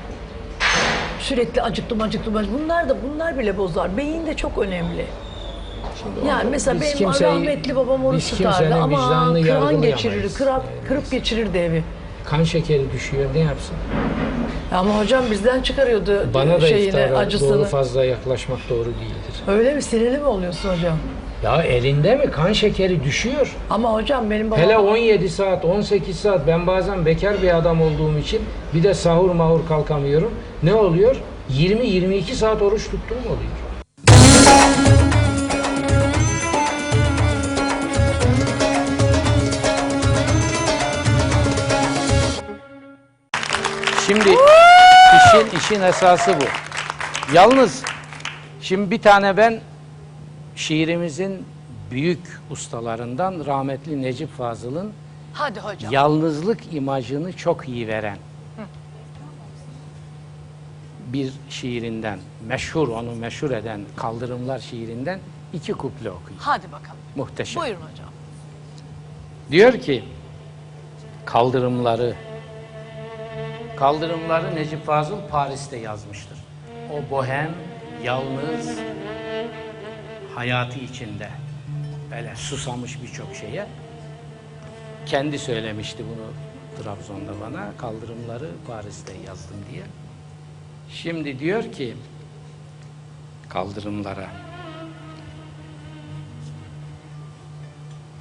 [1.21, 2.59] sürekli acıktım acıktım acıktım.
[2.63, 3.97] Bunlar da bunlar bile bozar.
[3.97, 5.07] Beyin de çok önemli.
[6.29, 11.83] Yani mesela benim kimseyi- rahmetli babam oruç tutardı ama kıran geçirirdi, kırıp, kırıp geçirirdi evi.
[12.25, 13.77] Kan şekeri düşüyor ne yapsın?
[14.73, 17.59] Ama hocam bizden çıkarıyordu Bana da şeyini, iftara acısını.
[17.59, 19.43] doğru fazla yaklaşmak doğru değildir.
[19.49, 19.83] Öyle mi?
[19.83, 20.97] Sinirli mi oluyorsun hocam?
[21.45, 23.57] Ya elinde mi kan şekeri düşüyor?
[23.71, 24.63] Ama hocam benim babam...
[24.65, 28.41] Hele 17 saat, 18 saat ben bazen bekar bir adam olduğum için
[28.75, 30.31] bir de sahur mahur kalkamıyorum.
[30.63, 31.17] Ne oluyor?
[31.51, 33.53] 20-22 saat oruç tuttuğum oluyor.
[44.13, 44.37] Şimdi
[45.17, 46.45] işin işin esası bu.
[47.35, 47.83] Yalnız
[48.61, 49.61] şimdi bir tane ben
[50.57, 51.47] şiirimizin
[51.91, 54.93] büyük ustalarından rahmetli Necip Fazıl'ın
[55.33, 55.93] Hadi hocam.
[55.93, 58.19] yalnızlık imajını çok iyi veren
[61.07, 65.19] bir şiirinden, meşhur onu meşhur eden Kaldırımlar şiirinden
[65.53, 66.39] iki kuple okuyayım.
[66.39, 67.01] Hadi bakalım.
[67.17, 67.63] Muhteşem.
[67.63, 68.09] Buyurun hocam.
[69.51, 70.05] Diyor ki
[71.25, 72.15] kaldırımları
[73.83, 76.39] kaldırımları Necip Fazıl Paris'te yazmıştır.
[76.93, 77.51] O bohem,
[78.05, 78.79] yalnız
[80.35, 81.29] hayatı içinde
[82.11, 83.67] böyle susamış birçok şeye
[85.07, 86.27] kendi söylemişti bunu
[86.79, 89.83] Trabzon'da bana kaldırımları Paris'te yazdım diye.
[90.91, 91.97] Şimdi diyor ki
[93.49, 94.27] kaldırımlara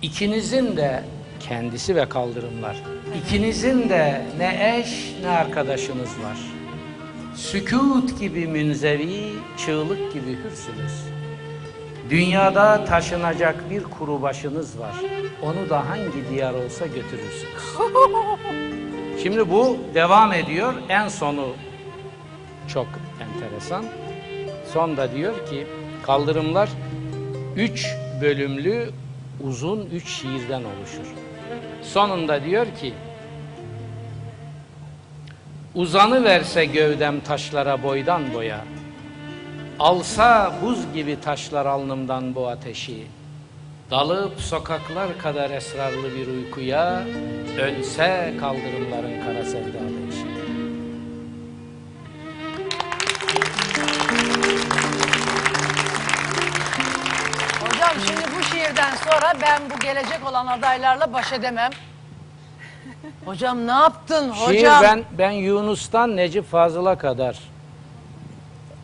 [0.02, 1.04] İkinizin de
[1.40, 2.78] kendisi ve kaldırımlar.
[3.18, 6.38] İkinizin de ne eş ne arkadaşınız var.
[7.36, 10.94] Sükut gibi münzevi, çığlık gibi hürsünüz.
[12.10, 14.96] Dünyada taşınacak bir kuru başınız var.
[15.44, 17.64] Onu da hangi diyar olsa götürürsünüz.
[19.24, 20.74] Şimdi bu devam ediyor.
[20.90, 21.48] En sonu
[22.74, 22.88] çok
[23.22, 23.86] enteresan.
[24.74, 25.68] Son da diyor ki
[26.04, 26.70] kaldırımlar
[27.56, 27.88] üç
[28.22, 28.90] bölümlü
[29.44, 31.21] uzun üç şiirden oluşur.
[31.82, 32.94] Sonunda diyor ki
[35.76, 38.66] Uzanı verse gövdem taşlara boydan boya
[39.80, 43.08] Alsa buz gibi taşlar alnımdan bu ateşi
[43.92, 47.04] Dalıp sokaklar kadar esrarlı bir uykuya
[47.60, 50.26] Ölse kaldırımların kara sevdalı eşi
[57.62, 58.81] Hocam şimdi bu şiirden
[59.12, 61.70] sonra ben bu gelecek olan adaylarla baş edemem.
[63.26, 64.84] Hocam ne yaptın Şiir hocam?
[64.84, 67.40] ben, ben Yunus'tan Necip Fazıl'a kadar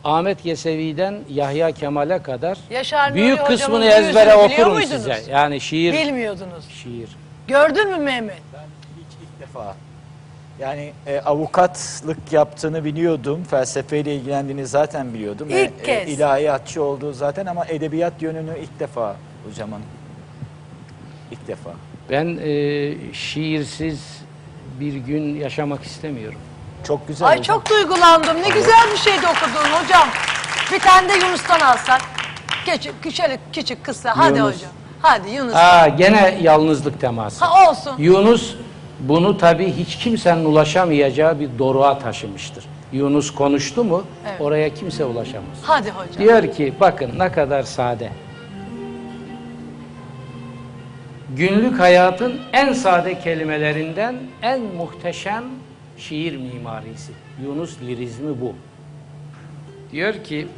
[0.04, 4.90] Ahmet Yesevi'den Yahya Kemal'e kadar Yaşar Nuri büyük kısmını ezbere biliyor okurum muydunuz?
[5.02, 5.22] size.
[5.30, 6.68] Yani şiir, Bilmiyordunuz.
[6.82, 7.16] şiir.
[7.48, 8.38] Gördün mü Mehmet?
[9.22, 9.74] İlk defa.
[10.60, 13.44] Yani e, avukatlık yaptığını biliyordum.
[13.50, 15.48] Felsefeyle ilgilendiğini zaten biliyordum.
[15.50, 16.08] İlk E, kez.
[16.18, 19.16] ilahiyatçı olduğu zaten ama edebiyat yönünü ilk defa
[19.48, 19.80] hocamın.
[21.32, 21.70] İlk defa.
[22.10, 24.18] Ben e, şiirsiz
[24.80, 26.38] bir gün yaşamak istemiyorum.
[26.86, 27.56] Çok güzel Ay hocam.
[27.56, 28.36] çok duygulandım.
[28.42, 30.08] Ne güzel bir şey de okudun hocam.
[30.72, 32.00] Bir tane de Yunus'tan alsak.
[32.66, 34.12] Küçük, şöyle küçük kısa.
[34.16, 34.54] Hadi Yunus.
[34.56, 34.70] hocam.
[35.02, 35.54] Hadi Yunus.
[35.54, 37.44] Aa, gene yalnızlık teması.
[37.44, 37.92] Ha olsun.
[37.98, 38.54] Yunus
[39.00, 42.64] bunu tabii hiç kimsenin ulaşamayacağı bir doruğa taşımıştır.
[42.92, 44.40] Yunus konuştu mu Evet.
[44.40, 45.58] oraya kimse ulaşamaz.
[45.62, 46.18] Hadi hocam.
[46.18, 48.12] Diyor ki bakın ne kadar sade.
[51.38, 55.44] Günlük hayatın en sade kelimelerinden en muhteşem
[55.98, 57.12] şiir mimarisi.
[57.42, 58.54] Yunus lirizmi bu.
[59.92, 60.48] Diyor ki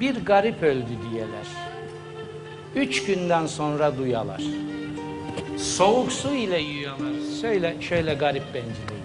[0.00, 1.46] bir garip öldü diyeler.
[2.74, 4.42] Üç günden sonra duyalar.
[5.58, 7.20] Soğuk su ile yiyorlar.
[7.40, 9.02] Söyle şöyle garip bencilliği.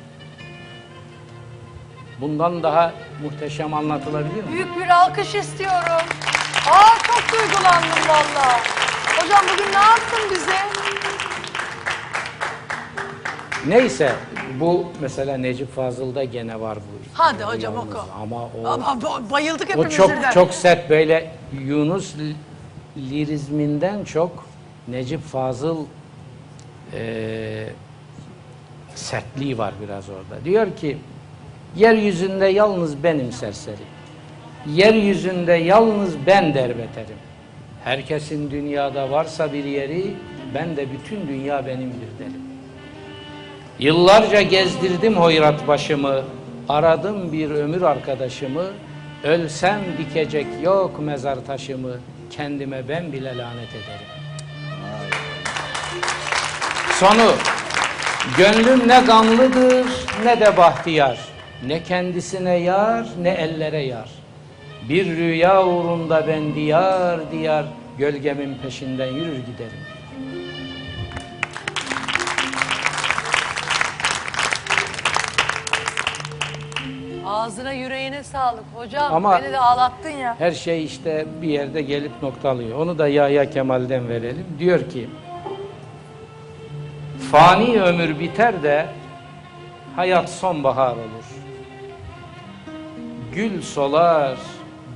[2.21, 4.51] Bundan daha muhteşem anlatılabilir mi?
[4.51, 6.07] Büyük bir alkış istiyorum.
[6.71, 8.82] Aa çok duygulandım valla.
[9.07, 10.53] Hocam bugün ne yaptın bize?
[13.67, 14.13] Neyse
[14.59, 16.81] bu mesela Necip Fazıl'da gene var bu.
[17.13, 18.05] Hadi hocam Yalnız oku.
[18.21, 20.31] Ama o Ama ba- bayıldık o hepimiz çok birden.
[20.31, 21.31] çok sert böyle
[21.65, 22.35] Yunus li-
[22.97, 24.45] lirizminden çok
[24.87, 25.77] Necip Fazıl
[26.93, 27.69] eee
[28.95, 30.45] sertliği var biraz orada.
[30.45, 30.97] Diyor ki
[31.75, 33.75] yeryüzünde yalnız benim serseri.
[34.67, 37.17] Yeryüzünde yalnız ben derbeterim.
[37.83, 40.13] Herkesin dünyada varsa bir yeri
[40.55, 42.41] ben de bütün dünya benimdir derim.
[43.79, 46.21] Yıllarca gezdirdim hoyrat başımı,
[46.69, 48.65] aradım bir ömür arkadaşımı,
[49.23, 51.93] ölsem dikecek yok mezar taşımı,
[52.31, 54.07] kendime ben bile lanet ederim.
[56.99, 57.31] Sonu,
[58.37, 59.87] gönlüm ne gamlıdır
[60.25, 61.17] ne de bahtiyar,
[61.67, 64.22] ne kendisine yar ne ellere yar.
[64.89, 67.65] Bir rüya uğrunda ben diyar diyar,
[67.97, 69.79] gölgemin peşinden yürür giderim.
[77.25, 79.13] Ağzına yüreğine sağlık hocam.
[79.13, 80.35] Ama- Beni de ağlattın ya.
[80.39, 82.79] Her şey işte bir yerde gelip noktalıyor.
[82.79, 84.45] Onu da Yahya Kemal'den verelim.
[84.59, 85.09] Diyor ki,
[87.31, 88.85] fani ömür biter de
[89.95, 91.25] hayat sonbahar olur.
[93.35, 94.37] Gül solar,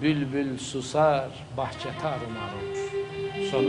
[0.02, 1.26] bülbül susar,
[1.58, 2.78] bahçe tarumar olur.
[3.52, 3.68] Sonu.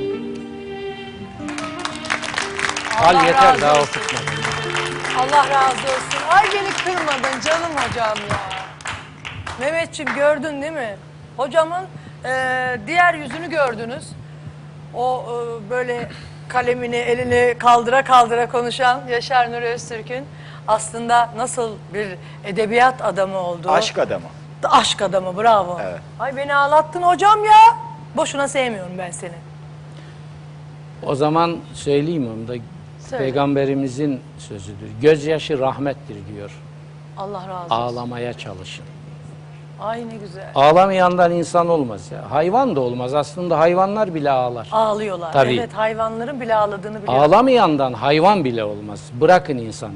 [3.01, 4.01] Al Allah yeter daha olsun.
[4.01, 4.19] okutma.
[5.19, 6.21] Allah razı olsun.
[6.31, 8.39] Ay beni kırmadın canım hocam ya.
[9.61, 10.97] Mehmetçim gördün değil mi?
[11.37, 11.85] Hocamın
[12.25, 12.31] e,
[12.87, 14.09] diğer yüzünü gördünüz.
[14.95, 16.09] O e, böyle
[16.49, 20.25] kalemini elini kaldıra kaldıra konuşan Yaşar Nuri Öztürk'ün
[20.69, 22.09] aslında nasıl bir
[22.45, 23.71] edebiyat adamı olduğu.
[23.71, 24.27] Aşk adamı.
[24.65, 25.79] Aşk adamı bravo.
[25.83, 26.01] Evet.
[26.21, 27.77] Ay beni ağlattın hocam ya.
[28.17, 29.33] Boşuna sevmiyorum ben seni.
[31.03, 32.63] O zaman söyleyeyim onu da
[33.01, 33.25] Söyle.
[33.25, 34.91] Peygamberimizin sözüdür.
[35.03, 36.51] Gözyaşı rahmettir diyor.
[37.17, 37.99] Allah razı olsun.
[37.99, 38.85] Ağlamaya çalışın.
[39.81, 40.51] Ay ne güzel.
[40.55, 42.31] Ağlamayandan insan olmaz ya.
[42.31, 43.15] Hayvan da olmaz.
[43.15, 44.69] Aslında hayvanlar bile ağlar.
[44.73, 45.33] Ağlıyorlar.
[45.33, 45.55] Tabii.
[45.59, 47.23] Evet hayvanların bile ağladığını biliyorum.
[47.23, 49.11] Ağlamayandan hayvan bile olmaz.
[49.21, 49.93] Bırakın insanı.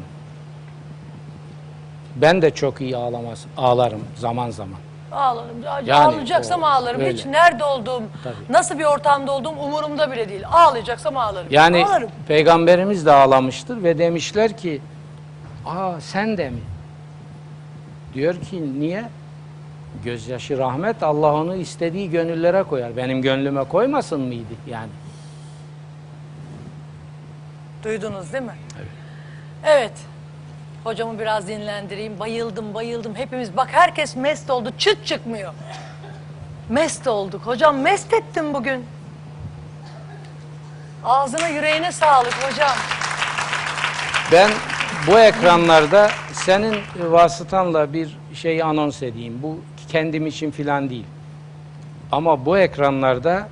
[2.16, 4.79] Ben de çok iyi ağlamaz, ağlarım zaman zaman.
[5.12, 5.62] Ağlarım.
[5.87, 7.01] Yani Ağlayacaksam o- ağlarım.
[7.01, 7.12] öyle.
[7.12, 8.35] Hiç nerede olduğum, Tabii.
[8.51, 10.42] nasıl bir ortamda olduğum umurumda bile değil.
[10.53, 11.46] Ağlayacaksam ağlarım.
[11.51, 12.11] Yani Ağlarım.
[12.29, 14.81] peygamberimiz de ağlamıştır ve demişler ki,
[15.66, 16.61] aa sen de mi?
[18.14, 19.05] Diyor ki niye?
[20.05, 22.96] Gözyaşı rahmet Allah onu istediği gönüllere koyar.
[22.96, 24.90] Benim gönlüme koymasın mıydı yani?
[27.85, 28.55] Duydunuz değil mi?
[28.77, 28.88] Evet.
[29.64, 29.92] Evet.
[30.85, 32.18] Hocamı biraz dinlendireyim.
[32.21, 33.14] Bayıldım, bayıldım.
[33.14, 34.73] Hepimiz bak herkes mest oldu.
[34.79, 35.53] Çıt çıkmıyor.
[36.68, 37.47] Mest olduk.
[37.47, 38.85] Hocam mest ettim bugün.
[41.05, 42.77] Ağzına yüreğine sağlık hocam.
[44.33, 44.51] Ben
[45.07, 49.38] bu ekranlarda senin vasıtanla bir şey anons edeyim.
[49.42, 51.07] Bu kendim için filan değil.
[52.12, 53.49] Ama bu ekranlarda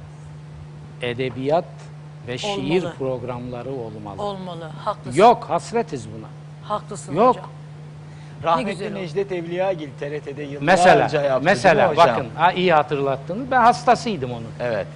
[1.02, 1.64] edebiyat
[2.28, 2.94] ve şiir Olmalı.
[2.98, 4.22] programları olmalı.
[4.22, 4.70] Olmalı.
[4.84, 5.18] Haklısın.
[5.20, 6.26] Yok, hasretiz buna.
[6.70, 7.28] Haklısın Yok.
[7.36, 7.50] hocam.
[8.44, 9.02] Rahmetli güzel oldu.
[9.02, 12.16] Necdet Evliyagil TRT'de yıllarca Mesela, yaptı mesela değil mi hocam?
[12.16, 13.50] bakın, ha, iyi hatırlattınız.
[13.50, 14.48] Ben hastasıydım onun.
[14.60, 14.86] Evet,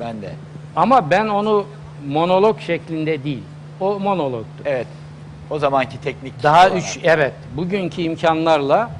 [0.00, 0.32] ben de.
[0.76, 1.66] Ama ben onu
[2.08, 3.42] monolog şeklinde değil.
[3.80, 4.62] O monologtu.
[4.64, 4.86] Evet,
[5.50, 6.42] o zamanki teknik.
[6.42, 6.76] Daha olarak.
[6.76, 8.90] üç, evet, bugünkü imkanlarla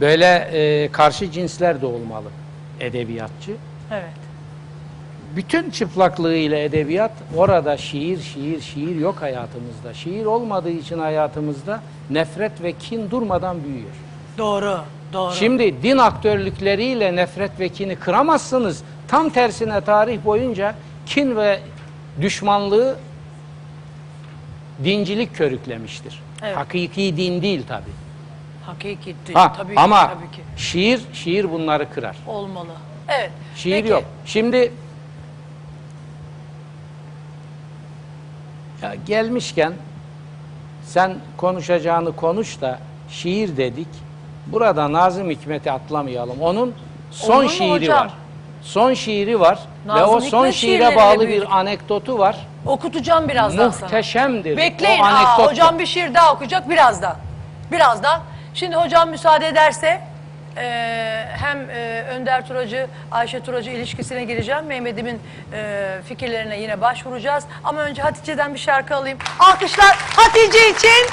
[0.00, 2.28] böyle e, karşı cinsler de olmalı
[2.80, 3.52] edebiyatçı.
[3.92, 4.19] Evet.
[5.36, 9.94] Bütün çıplaklığıyla edebiyat orada şiir, şiir, şiir yok hayatımızda.
[9.94, 13.90] Şiir olmadığı için hayatımızda nefret ve kin durmadan büyüyor.
[14.38, 14.80] Doğru.
[15.12, 15.34] Doğru.
[15.34, 18.82] Şimdi din aktörlükleriyle nefret ve kini kıramazsınız.
[19.08, 20.74] Tam tersine tarih boyunca
[21.06, 21.60] kin ve
[22.20, 22.96] düşmanlığı
[24.84, 26.22] dincilik körüklemiştir.
[26.42, 26.56] Evet.
[26.56, 27.90] Hakiki din değil tabi.
[28.66, 29.38] Hakiki değil.
[29.38, 30.42] Ha, tabii ki, ama ki.
[30.56, 32.16] şiir şiir bunları kırar.
[32.26, 32.72] Olmalı.
[33.08, 33.30] Evet.
[33.56, 33.88] Şiir Peki.
[33.88, 34.04] yok.
[34.26, 34.72] Şimdi
[38.82, 39.72] ya gelmişken
[40.84, 42.78] sen konuşacağını konuş da
[43.08, 43.88] şiir dedik.
[44.46, 46.40] Burada Nazım Hikmet'i atlamayalım.
[46.40, 46.74] Onun
[47.10, 47.98] son mu şiiri hocam?
[47.98, 48.10] var.
[48.62, 52.36] Son şiiri var ve Nazım o son Hikmet şiire bağlı bir anekdotu var.
[52.66, 53.84] Okutacağım birazdan sana.
[53.86, 54.56] Muhteşemdir.
[54.56, 55.00] Bekleyin.
[55.00, 55.50] O Aa, anekdot.
[55.50, 57.16] hocam bir şiir daha okuyacak birazdan.
[57.72, 58.20] Birazdan.
[58.54, 60.00] Şimdi hocam müsaade ederse
[60.56, 64.64] eee, hem eee, Önder Turacı, Ayşe Turacı ilişkisine gireceğim.
[64.66, 65.20] Mehmet'imin
[65.52, 67.44] eee, fikirlerine yine başvuracağız.
[67.64, 69.18] Ama önce Hatice'den bir şarkı alayım.
[69.38, 71.06] Alkışlar Hatice için.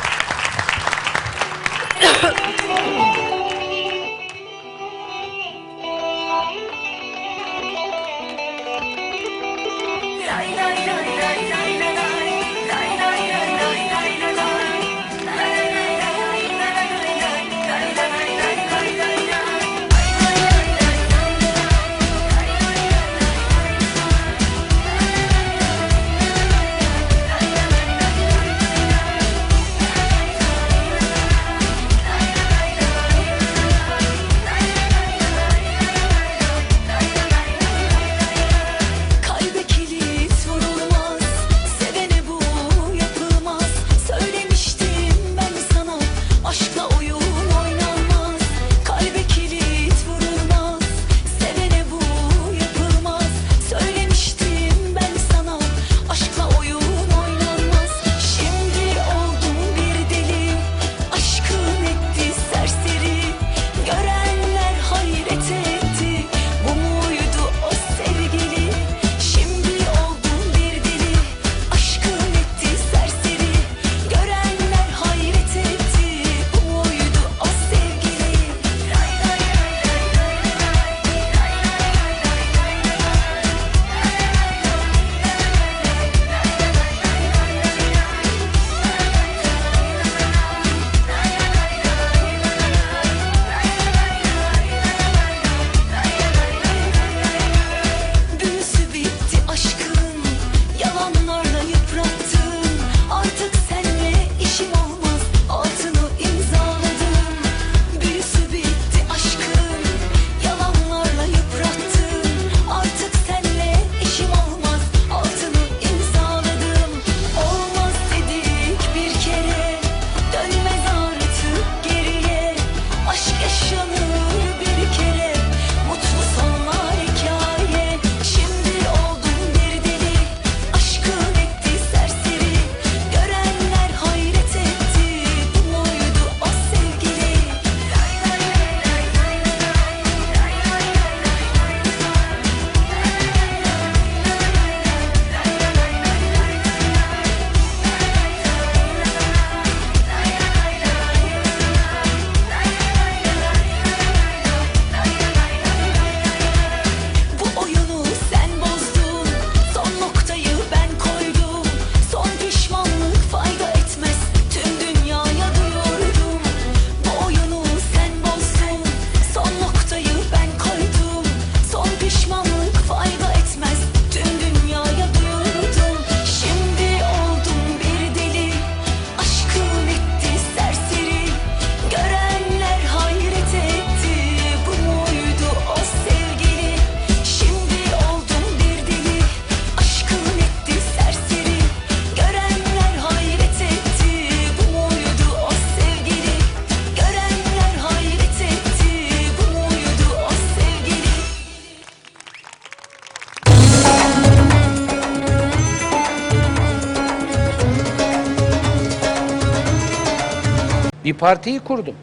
[211.17, 211.95] Partiyi kurdum.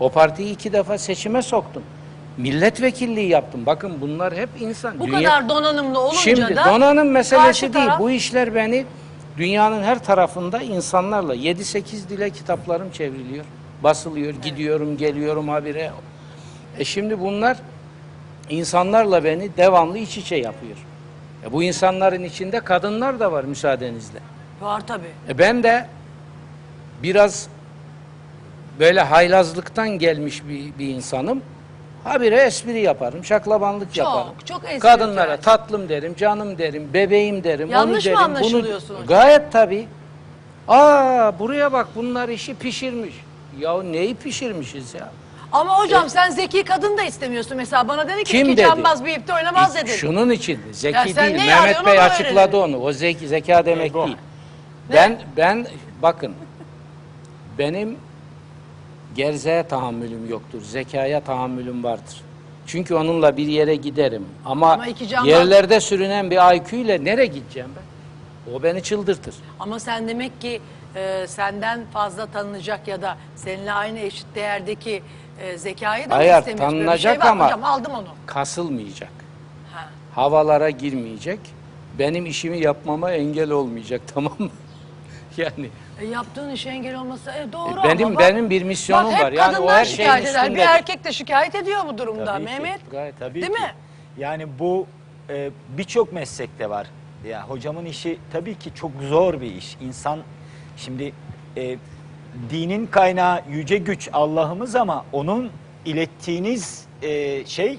[0.00, 1.82] O partiyi iki defa seçime soktum.
[2.36, 3.66] Milletvekilliği yaptım.
[3.66, 5.00] Bakın bunlar hep insan.
[5.00, 7.86] Bu Dünya- kadar donanımlı olunca Şimdi da donanım meselesi değil.
[7.86, 8.84] taraf- Bu işler beni
[9.36, 13.44] dünyanın her tarafında insanlarla 7-8 dile kitaplarım çevriliyor.
[13.82, 14.34] Basılıyor.
[14.34, 15.90] Gidiyorum, geliyorum habire.
[16.78, 17.56] E şimdi bunlar
[18.50, 20.76] insanlarla beni devamlı iç içe yapıyor.
[21.46, 24.18] E bu insanların içinde kadınlar da var müsaadenizle.
[24.60, 25.10] Var tabii.
[25.28, 25.86] E ben de
[27.02, 27.46] biraz
[28.78, 31.42] böyle haylazlıktan gelmiş bir, bir insanım.
[32.04, 34.32] Habire espri yaparım, şaklabanlık Çok, yaparım.
[34.44, 35.44] çok espri Kadınlara yapıyorsun.
[35.44, 38.38] tatlım derim, canım derim, bebeğim derim, Yanlış onu mı derim, bunu...
[38.38, 39.06] anlaşılıyorsun hocam?
[39.06, 39.88] Gayet tabii.
[40.68, 43.14] Aa buraya bak bunlar işi pişirmiş.
[43.58, 45.08] Ya neyi pişirmişiz ya?
[45.52, 47.56] Ama hocam sen zeki kadın da istemiyorsun.
[47.56, 48.66] Mesela bana dedi ki Kim iki dedi?
[48.66, 49.92] cambaz bir ipte oynamaz E, dedin.
[49.92, 51.36] Şunun için zeki Ya sen değil.
[51.36, 52.76] ne Mehmet Bey onu açıkladı onu.
[52.78, 54.16] O zeki, zeka demek değil.
[54.92, 55.66] Ben ben
[56.02, 56.34] bakın
[57.58, 57.96] benim
[59.22, 60.62] gerzeye tahammülüm yoktur.
[60.62, 62.22] Zekaya tahammülüm vardır.
[62.66, 64.24] Çünkü onunla bir yere giderim.
[64.44, 68.52] Ama, Ama iki cambaz- yerlerde sürünen bir IQ ile nereye gideceğim ben?
[68.54, 69.34] O beni çıldırtır.
[69.60, 70.60] Ama sen demek ki
[70.96, 75.02] e, senden fazla tanınacak ya da seninle aynı eşit değerdeki
[75.42, 76.60] e, zekayı da Hayır, istemiyorsun?
[76.72, 78.08] Böyle bir tanınacak şey var mı ama- Hocam aldım onu.
[78.26, 79.10] Kasılmayacak.
[79.74, 79.88] Ha.
[80.14, 81.40] Havalara girmeyecek.
[81.98, 84.50] Benim işimi yapmama engel olmayacak tamam mı?
[85.36, 85.68] yani
[86.00, 89.18] E, yaptığın işe engel olması e, doğru E, benim- ama bak- benim bir misyonum bak,
[89.18, 89.32] hep var.
[89.32, 90.54] Yani o her şeyin şikayet eder.
[90.54, 92.52] Bir erkek de şikayet ediyor bu durumda Tabii ki.
[92.52, 92.90] Mehmet.
[92.90, 93.52] gayet Tabii Değil ki.
[93.62, 93.72] mi?
[94.18, 94.86] Yani bu
[95.30, 96.86] e, birçok meslekte var.
[97.28, 99.76] Ya hocamın işi tabii ki çok zor bir iş.
[99.80, 100.18] İnsan
[100.76, 101.12] şimdi
[101.56, 101.76] e,
[102.50, 105.50] dinin kaynağı yüce güç Allah'ımız ama onun
[105.84, 107.78] ilettiğiniz e, şey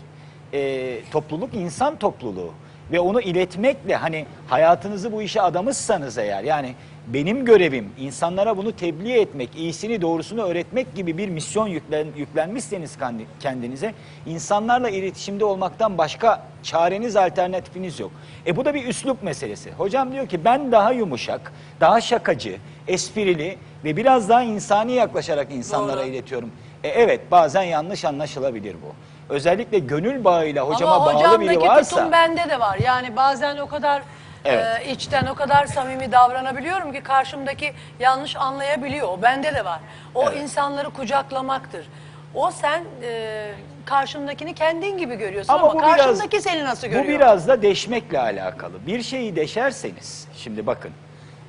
[0.53, 2.53] e, topluluk insan topluluğu
[2.91, 6.73] ve onu iletmekle hani hayatınızı bu işe adamışsanız eğer yani
[7.13, 13.25] benim görevim insanlara bunu tebliğ etmek, iyisini doğrusunu öğretmek gibi bir misyon yüklen, yüklenmişseniz kendi-
[13.39, 13.93] kendinize
[14.25, 18.11] insanlarla iletişimde olmaktan başka çareniz, alternatifiniz yok.
[18.47, 19.71] E bu da bir üslup meselesi.
[19.71, 22.57] Hocam diyor ki ben daha yumuşak, daha şakacı,
[22.87, 26.07] esprili ve biraz daha insani yaklaşarak insanlara Doğru.
[26.07, 26.51] iletiyorum.
[26.83, 28.93] E evet bazen yanlış anlaşılabilir bu.
[29.33, 31.95] Özellikle gönül bağıyla hocama Ama bağlı hocamdaki biri varsa...
[31.95, 32.77] tutum bende de var.
[32.85, 34.01] Yani bazen o kadar
[34.45, 34.65] Evet.
[34.87, 39.07] e, içten o kadar samimi davranabiliyorum ki karşımdaki yanlış anlayabiliyor.
[39.07, 39.79] O bende de var.
[40.15, 40.41] O Evet.
[40.41, 41.85] insanları kucaklamaktır.
[42.33, 43.51] O sen e,
[43.85, 47.05] karşımdakini kendin gibi görüyorsun ama, karşımdaki seni nasıl görüyor?
[47.05, 48.87] Bu biraz da deşmekle alakalı.
[48.87, 50.91] Bir şeyi deşerseniz, şimdi bakın,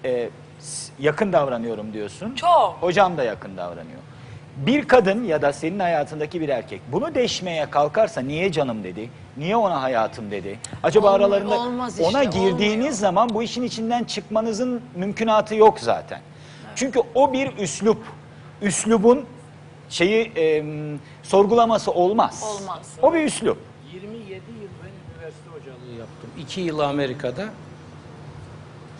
[0.04, 0.28] e,
[0.58, 2.34] s- yakın davranıyorum diyorsun.
[2.34, 2.76] Çok.
[2.80, 4.00] Hocam da yakın davranıyor.
[4.56, 9.56] Bir kadın ya da senin hayatındaki bir erkek bunu deşmeye kalkarsa niye canım dedi, niye
[9.56, 10.58] ona hayatım dedi.
[10.82, 12.92] Acaba Olmaz- aralarında olmaz işte, ona girdiğiniz olmuyor.
[12.92, 16.20] zaman bu işin içinden çıkmanızın mümkünatı yok zaten.
[16.76, 17.98] Çünkü o bir üslup.
[18.62, 19.24] Üslubun
[19.88, 20.64] şeyi e,
[21.22, 22.44] sorgulaması olmaz.
[22.60, 22.92] Olmaz.
[23.02, 23.58] O bir üslup.
[23.92, 24.40] 27 yıl
[24.82, 26.30] ben üniversite hocalığı yaptım.
[26.38, 27.44] 2 yıl Amerika'da,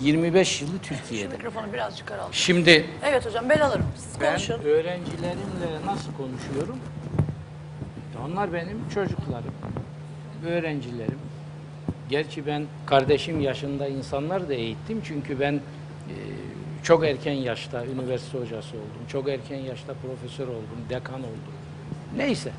[0.01, 1.37] 25 yılı Şu Türkiye'de.
[1.37, 2.29] mikrofonu biraz yukarı al.
[2.33, 3.87] Şimdi Evet hocam ben alırım.
[3.97, 4.55] Siz ben konuşun.
[4.55, 6.79] öğrencilerimle nasıl konuşuyorum?
[8.27, 9.55] Onlar benim çocuklarım,
[10.49, 11.19] öğrencilerim.
[12.09, 15.01] Gerçi ben kardeşim yaşında insanlar da eğittim.
[15.05, 16.15] Çünkü ben e,
[16.83, 19.03] çok erken yaşta üniversite hocası oldum.
[19.09, 21.55] Çok erken yaşta profesör oldum, dekan oldum.
[22.17, 22.51] Neyse.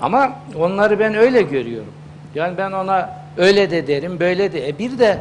[0.00, 1.92] Ama onları ben öyle görüyorum.
[2.34, 4.68] Yani ben ona öyle de derim, böyle de.
[4.68, 5.18] E bir de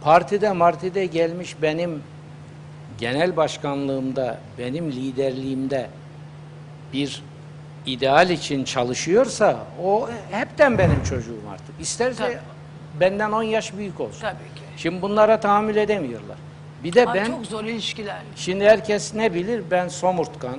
[0.00, 2.02] partide martide gelmiş benim
[2.98, 5.90] genel başkanlığımda, benim liderliğimde
[6.92, 7.22] bir
[7.86, 11.80] ideal için çalışıyorsa o hepten benim çocuğum artık.
[11.80, 12.38] İsterse Tabii.
[13.00, 14.20] benden 10 yaş büyük olsun.
[14.20, 14.62] Tabii ki.
[14.76, 16.36] Şimdi bunlara tahammül edemiyorlar.
[16.84, 18.18] Bir de Ay, ben çok zor ilişkiler.
[18.36, 19.62] Şimdi herkes ne bilir?
[19.70, 20.56] Ben somurtkan,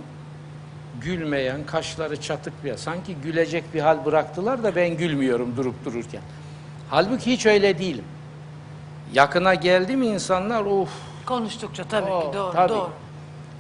[1.02, 6.22] gülmeyen, kaşları çatık bir sanki gülecek bir hal bıraktılar da ben gülmüyorum durup dururken.
[6.90, 8.06] Halbuki hiç öyle değilim.
[9.14, 10.90] Yakına geldi mi insanlar of
[11.26, 12.70] Konuştukça tabii Oo, ki doğru tabii.
[12.74, 12.90] doğru.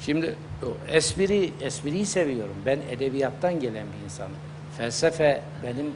[0.01, 2.55] Şimdi o espri, espriyi seviyorum.
[2.65, 4.31] Ben edebiyattan gelen bir insanım.
[4.77, 5.93] Felsefe benim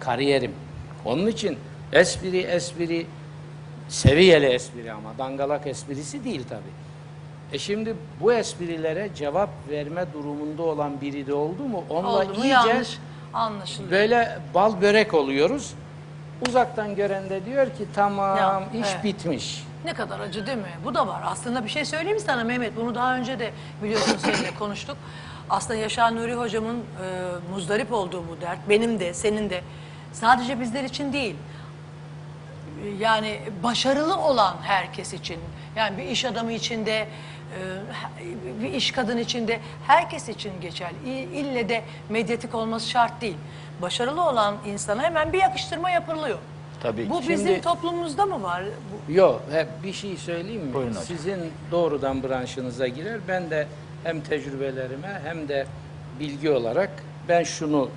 [0.00, 0.52] kariyerim.
[1.04, 1.58] Onun için
[1.92, 3.06] espri, espri,
[3.88, 6.86] seviyeli espri ama dangalak esprisi değil tabii.
[7.52, 11.84] E şimdi bu esprilere cevap verme durumunda olan biri de oldu mu?
[11.90, 12.98] Onunla Oldu mu iyice yanlış
[13.34, 13.90] anlaşılıyor.
[13.92, 15.74] böyle bal börek oluyoruz.
[16.48, 19.04] Uzaktan gören de diyor ki tamam Ya, iş evet.
[19.04, 19.64] bitmiş.
[19.84, 20.70] Ne kadar acı değil mi?
[20.84, 21.22] Bu da var.
[21.26, 22.76] Aslında bir şey söyleyeyim mi sana Mehmet?
[22.76, 23.50] Bunu daha önce de
[23.82, 24.96] biliyorsun seninle konuştuk.
[25.50, 26.82] Aslında Yaşar Nuri hocamın e,
[27.52, 28.58] muzdarip olduğu bu dert.
[28.68, 29.60] Benim de, senin de.
[30.12, 31.36] Sadece bizler için değil.
[32.84, 35.38] E, Yani başarılı olan herkes için.
[35.76, 40.94] Yani bir iş adamı için de, e, bir iş kadın için de herkes için geçerli.
[41.06, 41.10] İ-
[41.40, 43.36] İlle de medyatik olması şart değil.
[43.82, 46.38] Başarılı olan insana hemen bir yakıştırma yapılıyor.
[46.82, 47.28] Tabii Bu ki.
[47.28, 48.62] bizim Şimdi- toplumumuzda mı var?
[49.08, 50.74] Bu, Yok, he, bir şey söyleyeyim mi?
[50.74, 51.02] Buyurun hocam.
[51.04, 53.20] Sizin doğrudan branşınıza girer.
[53.28, 53.66] Ben de
[54.04, 55.66] hem tecrübelerime hem de
[56.20, 56.90] bilgi olarak
[57.28, 57.88] ben şunu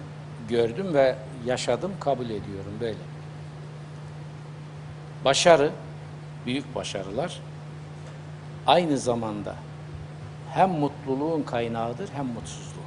[0.49, 1.15] gördüm ve
[1.45, 2.97] yaşadım, kabul ediyorum böyle.
[5.25, 5.71] Başarı,
[6.45, 7.39] büyük başarılar
[8.67, 9.55] aynı zamanda
[10.53, 12.83] hem mutluluğun kaynağıdır hem mutsuzluğun.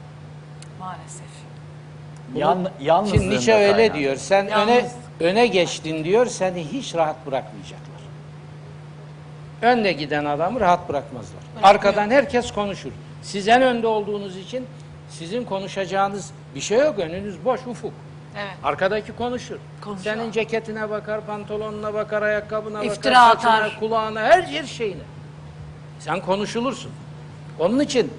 [0.81, 1.32] maalesef.
[2.35, 3.97] Yan, yalnızlığın Şimdi Nietzsche öyle kaynağı.
[3.99, 4.17] diyor.
[4.17, 4.69] Sen Yalnız.
[4.69, 6.27] öne öne geçtin diyor.
[6.27, 7.83] Seni hiç rahat bırakmayacaklar.
[9.63, 11.43] Önde giden adamı rahat bırakmazlar.
[11.63, 12.91] Arkadan herkes konuşur.
[13.23, 14.67] Siz en önde olduğunuz için
[15.11, 16.99] sizin konuşacağınız bir şey yok.
[16.99, 17.93] Önünüz boş ufuk.
[18.37, 18.53] Evet.
[18.65, 19.57] Arkadaki konuşur.
[19.81, 20.17] Konuşuyor.
[20.17, 23.77] Senin ceketine bakar, pantolonuna bakar, ayakkabına İftira bakar, saçına, atar.
[23.81, 25.03] kulağına, her her şeyine.
[25.99, 26.91] Sen konuşulursun.
[27.59, 28.11] Onun için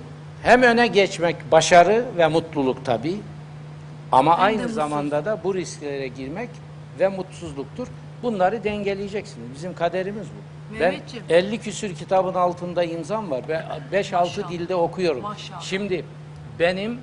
[0.43, 3.15] hem öne geçmek başarı ve mutluluk tabii.
[4.13, 6.49] Ama de aynı zamanda da bu risklere girmek
[6.99, 7.87] ve mutsuzluktur.
[8.23, 9.47] Bunları dengeleyeceksiniz.
[9.55, 10.79] Bizim kaderimiz bu.
[10.79, 11.25] Mehmetciğim.
[11.29, 13.41] Ben 50 küsür kitabın altında imzam var.
[13.49, 14.51] Ben 5-6 Maşallah.
[14.51, 15.21] dilde okuyorum.
[15.21, 15.61] Maşallah.
[15.61, 16.05] Şimdi
[16.59, 16.99] benim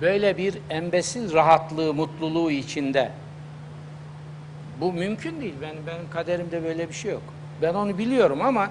[0.00, 3.10] böyle bir embesil rahatlığı, mutluluğu içinde
[4.80, 5.54] bu mümkün değil.
[5.62, 7.22] Ben, benim kaderimde böyle bir şey yok.
[7.62, 8.70] Ben onu biliyorum ama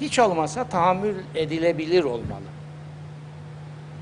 [0.00, 2.54] hiç olmasa tahammül edilebilir olmalı.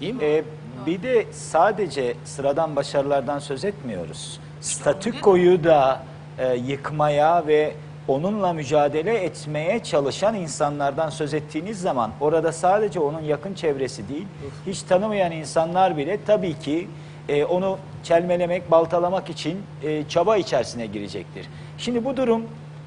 [0.00, 0.24] Değil mi?
[0.24, 0.44] Ee,
[0.86, 4.40] bir de sadece sıradan başarılardan söz etmiyoruz.
[4.60, 6.02] Statükoyu da
[6.38, 7.74] e, yıkmaya ve
[8.08, 14.26] onunla mücadele etmeye çalışan insanlardan söz ettiğiniz zaman orada sadece onun yakın çevresi değil,
[14.66, 16.88] hiç tanımayan insanlar bile tabii ki
[17.28, 21.48] e, onu çelmelemek, baltalamak için e, çaba içerisine girecektir.
[21.78, 22.42] Şimdi bu durum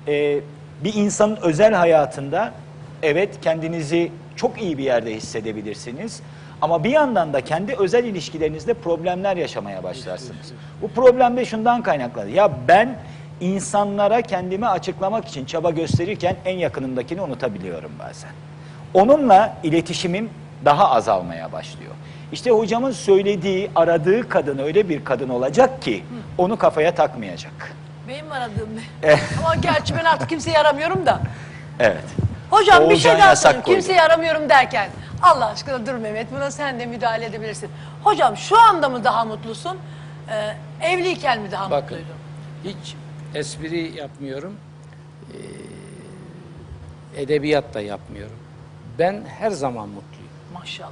[0.08, 0.40] e,
[0.84, 2.54] bir insanın özel hayatında
[3.04, 6.22] evet kendinizi çok iyi bir yerde hissedebilirsiniz.
[6.62, 10.54] Ama bir yandan da kendi özel ilişkilerinizde problemler yaşamaya başlarsınız.
[10.82, 12.30] Bu problem de şundan kaynaklanır.
[12.30, 12.96] Ya ben
[13.42, 18.30] insanlara kendimi açıklamak için çaba gösterirken en yakınımdakini unutabiliyorum bazen.
[18.94, 20.30] Onunla iletişimim
[20.66, 21.92] daha azalmaya başlıyor.
[22.32, 26.04] İşte hocamın söylediği, aradığı kadın öyle bir kadın olacak ki
[26.38, 27.76] onu kafaya takmayacak.
[28.08, 28.70] Benim aradığım
[29.04, 29.12] ne?
[29.40, 31.20] Ama gerçi ben artık kimseyi aramıyorum da.
[31.80, 32.04] Evet.
[32.52, 33.64] Hocam bir şey daha yasak sorayım.
[33.64, 33.78] koydu.
[33.78, 34.90] Kimseyi aramıyorum derken.
[35.26, 37.70] Allah aşkına dur Mehmet buna sen de müdahale edebilirsin.
[38.04, 39.78] Hocam şu anda mı daha mutlusun?
[40.30, 42.16] Ee, evliyken mi daha Bakın mutluydun?
[42.64, 42.96] hiç
[43.36, 44.56] espri yapmıyorum.
[45.34, 48.38] Ee, edebiyat da yapmıyorum.
[49.00, 50.30] Ben her zaman mutluyum.
[50.54, 50.90] Maşallah.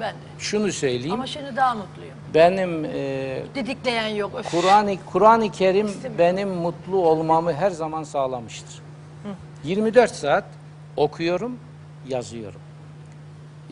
[0.00, 0.18] Ben de.
[0.38, 1.14] Şunu söyleyeyim.
[1.14, 2.14] Ama şimdi daha mutluyum.
[2.34, 4.40] Benim e, Didikleyen yok.
[4.50, 8.82] Kur'an-ı Kur'an-ı Kerim benim mutlu olmamı her zaman sağlamıştır.
[9.64, 10.44] 24 saat
[10.96, 11.58] okuyorum,
[12.08, 12.60] yazıyorum.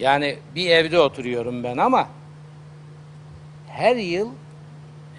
[0.03, 2.09] Yani bir evde oturuyorum ben ama
[3.69, 4.29] her yıl,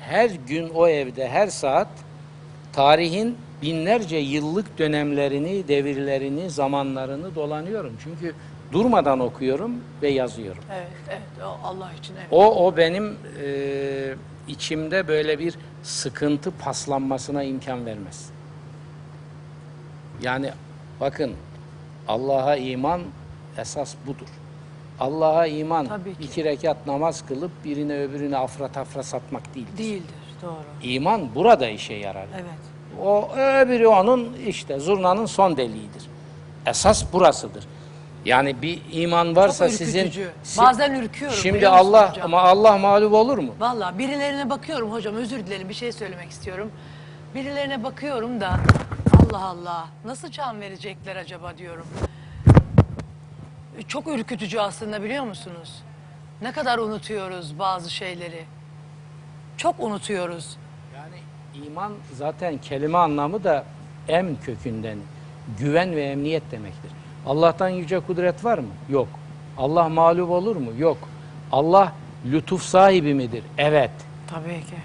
[0.02, 1.88] her gün o evde, her saat
[2.74, 7.94] tarihin binlerce yıllık dönemlerini, devirlerini, zamanlarını dolanıyorum.
[8.04, 8.36] Çünkü
[8.72, 9.72] durmadan okuyorum
[10.02, 10.64] ve yazıyorum.
[10.74, 11.22] Evet, evet.
[11.44, 12.28] O Allah için evet.
[12.32, 14.16] O, o benim e,
[14.48, 18.30] içimde böyle bir sıkıntı paslanmasına imkan vermez.
[20.22, 20.52] Yani
[21.00, 21.34] bakın
[22.08, 23.02] Allah'a iman
[23.58, 24.43] esas budur.
[25.00, 26.24] Allah'a iman Tabii ki.
[26.24, 29.78] iki rekat namaz kılıp birine öbürüne afra tafra satmak değildir.
[29.78, 30.16] Değildir.
[30.42, 30.54] Doğru.
[30.84, 32.26] İman burada işe yarar.
[32.36, 33.04] Evet.
[33.04, 36.04] O öbürü onun işte zurnanın son deliğidir.
[36.66, 37.64] Esas burasıdır.
[38.26, 40.32] Yani bir iman varsa Çok sizin ürkütücü.
[40.44, 42.26] si- Bazen ürküyorum, Şimdi biliyor musun Allah hocam?
[42.26, 43.54] ama Allah mağlup olur mu?
[43.60, 46.72] Valla birilerine bakıyorum hocam özür dilerim bir şey söylemek istiyorum.
[47.36, 48.50] Birilerine bakıyorum da
[49.32, 51.86] Allah Allah nasıl can verecekler acaba diyorum.
[53.88, 55.84] Çok ürkütücü aslında biliyor musunuz?
[56.42, 58.46] Ne kadar unutuyoruz bazı şeyleri.
[59.58, 60.58] Çok unutuyoruz.
[60.96, 61.16] Yani
[61.68, 63.66] iman zaten kelime anlamı da
[64.08, 64.98] em kökünden
[65.60, 66.92] güven ve emniyet demektir.
[67.26, 68.68] Allah'tan yüce kudret var mı?
[68.90, 69.08] Yok.
[69.58, 70.72] Allah mağlup olur mu?
[70.78, 70.98] Yok.
[71.52, 71.94] Allah
[72.26, 73.44] lütuf sahibi midir?
[73.58, 73.92] Evet.
[74.28, 74.76] Tabii ki.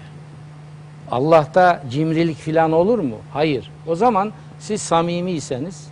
[1.11, 3.15] Allah'ta cimrilik filan olur mu?
[3.33, 3.71] Hayır.
[3.87, 5.88] O zaman siz samimiyseniz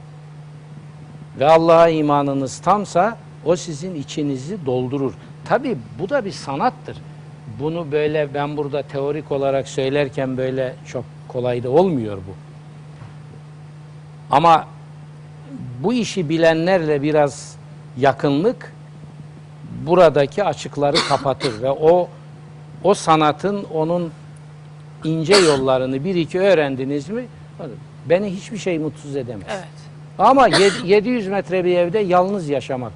[1.40, 5.14] ve Allah'a imanınız tamsa o sizin içinizi doldurur.
[5.46, 6.98] Tabi bu da bir sanattır.
[7.60, 12.36] Bunu böyle ben burada teorik olarak söylerken böyle çok kolay da olmuyor bu.
[14.32, 14.68] Ama
[15.84, 17.56] bu işi bilenlerle biraz
[17.98, 18.74] yakınlık
[19.86, 22.10] buradaki açıkları kapatır ve o
[22.84, 24.12] o sanatın onun
[25.04, 27.26] ince yollarını bir iki öğrendiniz mi
[28.06, 29.48] beni hiçbir şey mutsuz edemez.
[29.50, 29.77] Evet.
[30.20, 32.92] Ama yed- 700 metre bir evde yalnız yaşamak.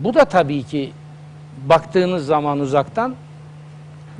[0.00, 0.92] Bu da tabii ki
[1.66, 3.14] baktığınız zaman uzaktan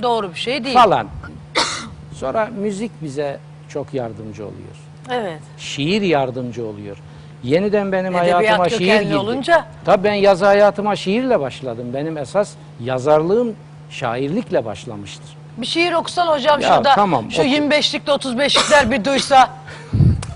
[0.03, 0.75] Doğru bir şey değil.
[0.75, 1.07] falan.
[2.13, 3.39] Sonra müzik bize
[3.69, 4.75] çok yardımcı oluyor.
[5.11, 5.39] Evet.
[5.57, 6.97] Şiir yardımcı oluyor.
[7.43, 9.17] Yeniden benim Edebiyat hayatıma şiir girdi.
[9.17, 9.65] olunca.
[9.85, 11.85] Tabii ben yazı hayatıma şiirle başladım.
[11.93, 12.53] Benim esas
[12.83, 13.55] yazarlığım
[13.89, 15.37] şairlikle başlamıştır.
[15.57, 16.95] Bir şiir okusan hocam Ya, şurada.
[16.95, 17.49] tamam, şu oku.
[17.49, 19.49] 25'likte 35'likler bir duysa.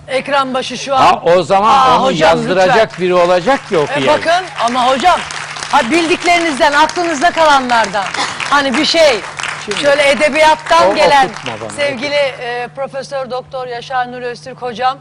[0.08, 1.02] Ekran başı şu an.
[1.02, 4.08] Ha o zaman Aa, onu hocam, yazdıracak biri olacak ki E okuyayım.
[4.08, 5.20] bakın ama hocam
[5.72, 8.06] ha bildiklerinizden aklınızda kalanlardan
[8.49, 9.20] hani bir şey
[9.82, 14.97] şöyle edebiyattan O- gelen okutma bana, sevgili e, Profesör Doktor Yaşar Nuri Öztürk hocam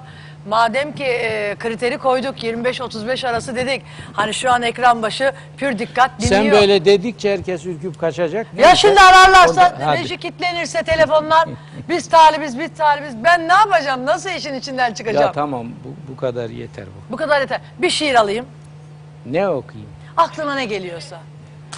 [0.49, 3.83] madem ki e, kriteri koyduk 25-35 arası dedik
[4.13, 6.43] hani şu an ekran başı pür dikkat dinliyor.
[6.43, 8.47] Sen böyle dedikçe herkes ürküp kaçacak.
[8.57, 10.01] Ya Neyse, şimdi ararlarsa, o da- hadi.
[10.01, 11.49] reji kitlenirse telefonlar,
[11.89, 13.25] biz talibiz, biz talibiz.
[13.25, 15.27] Ben ne yapacağım, nasıl işin içinden çıkacağım?
[15.27, 17.13] Ya tamam bu, bu kadar yeter bu.
[17.13, 17.61] Bu kadar yeter.
[17.79, 18.47] Bir şiir alayım,
[19.27, 19.91] Ne okuyayım?
[20.17, 21.19] aklına ne geliyorsa.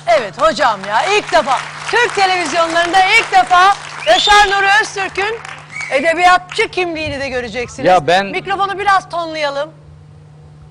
[0.07, 1.59] Evet hocam ya, ilk defa,
[1.91, 3.73] Türk televizyonlarında ilk defa
[4.07, 5.39] Yaşar Nuri Öztürk'ün
[5.93, 7.89] edebiyatçı kimliğini de göreceksiniz.
[7.89, 9.71] Ya ben- Mikrofonu biraz tonlayalım.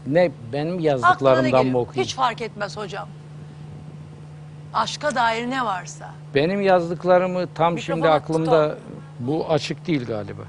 [0.08, 1.80] Ne benim Aklına ne yazdıklarımdan mı geliyor?
[1.82, 2.06] okuyayım?
[2.06, 3.08] Hiç fark etmez hocam.
[4.74, 6.10] Aşka dair ne varsa.
[6.36, 8.78] Benim yazdıklarımı tam şimdi Mikrofonu aklımda
[9.20, 10.42] bu açık değil galiba.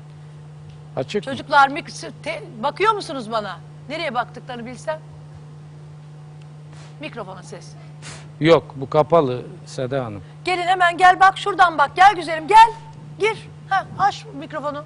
[0.97, 1.33] Açık mı?
[1.33, 3.59] Çocuklar mik- te- bakıyor musunuz bana?
[3.89, 4.99] Nereye baktıklarını bilsem.
[7.01, 7.69] Mikrofona ses.
[8.41, 10.23] Yok bu kapalı Seda Hanım.
[10.45, 11.91] Gelin hemen gel bak şuradan bak.
[11.97, 12.71] Gel güzelim gel.
[13.19, 13.49] Gir.
[13.73, 14.85] Ha, aç mikrofonu.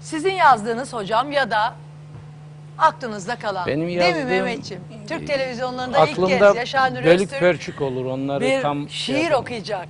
[0.00, 1.74] Sizin yazdığınız hocam ya da
[2.78, 3.66] aklınızda kalan.
[3.66, 4.82] Benim Değil mi Mehmetciğim?
[5.08, 9.14] Türk televizyonlarında ilk Aklımda kez Yaşar Nuri bölük Öztürk pörçük olur onları bir tam şey
[9.16, 9.42] şiir yapamam.
[9.42, 9.88] okuyacak.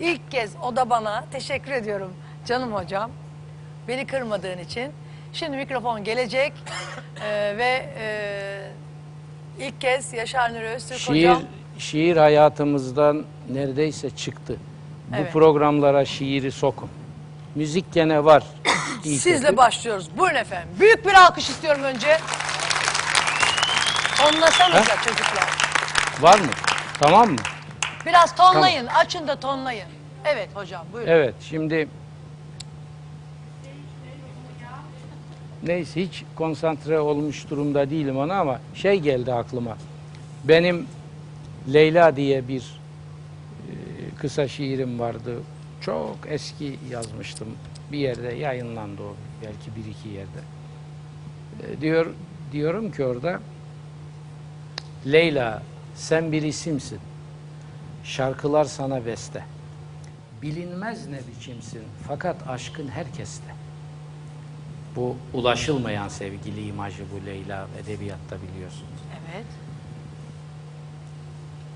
[0.00, 2.14] İlk kez o da bana teşekkür ediyorum
[2.46, 3.10] canım hocam.
[3.88, 4.92] Beni kırmadığın için.
[5.32, 6.52] Şimdi mikrofon gelecek
[7.24, 11.42] Ee, ve e, ilk kez Yaşar Nuri Öztürk Şiir, hocam.
[11.78, 14.56] Şiir hayatımızdan neredeyse çıktı.
[15.10, 15.32] Bu Evet.
[15.32, 16.88] programlara şiiri sokun.
[17.54, 18.42] Müzik gene var.
[19.04, 19.56] İyi Sizle kötü.
[19.56, 20.08] başlıyoruz.
[20.18, 20.68] Buyurun efendim.
[20.80, 22.18] Büyük bir alkış istiyorum önce.
[24.16, 25.48] Tonlasanıza çocuklar.
[26.20, 26.46] Var mı?
[27.00, 27.36] Tamam mı?
[28.06, 28.86] Biraz tonlayın.
[28.86, 29.88] Açın da tonlayın.
[30.24, 31.10] Evet hocam buyurun.
[31.10, 31.88] Evet şimdi
[35.62, 39.76] neyse hiç konsantre olmuş durumda değilim ona ama şey geldi aklıma.
[40.44, 40.86] Benim
[41.68, 43.72] Leyla diye bir e,
[44.18, 45.40] kısa şiirim vardı.
[45.80, 47.48] Çok eski yazmıştım.
[47.92, 49.14] Bir yerde yayınlandı o.
[49.42, 50.40] Belki bir iki yerde.
[51.62, 52.06] E, diyor
[52.52, 53.40] diyorum ki orada
[55.06, 55.62] Leyla
[55.94, 56.98] sen bir isimsin.
[58.04, 59.44] Şarkılar sana beste.
[60.42, 63.54] Bilinmez ne biçimsin fakat aşkın herkeste.
[64.96, 69.00] Bu ulaşılmayan sevgili imajı bu Leyla edebiyatta biliyorsunuz.
[69.34, 69.46] Evet.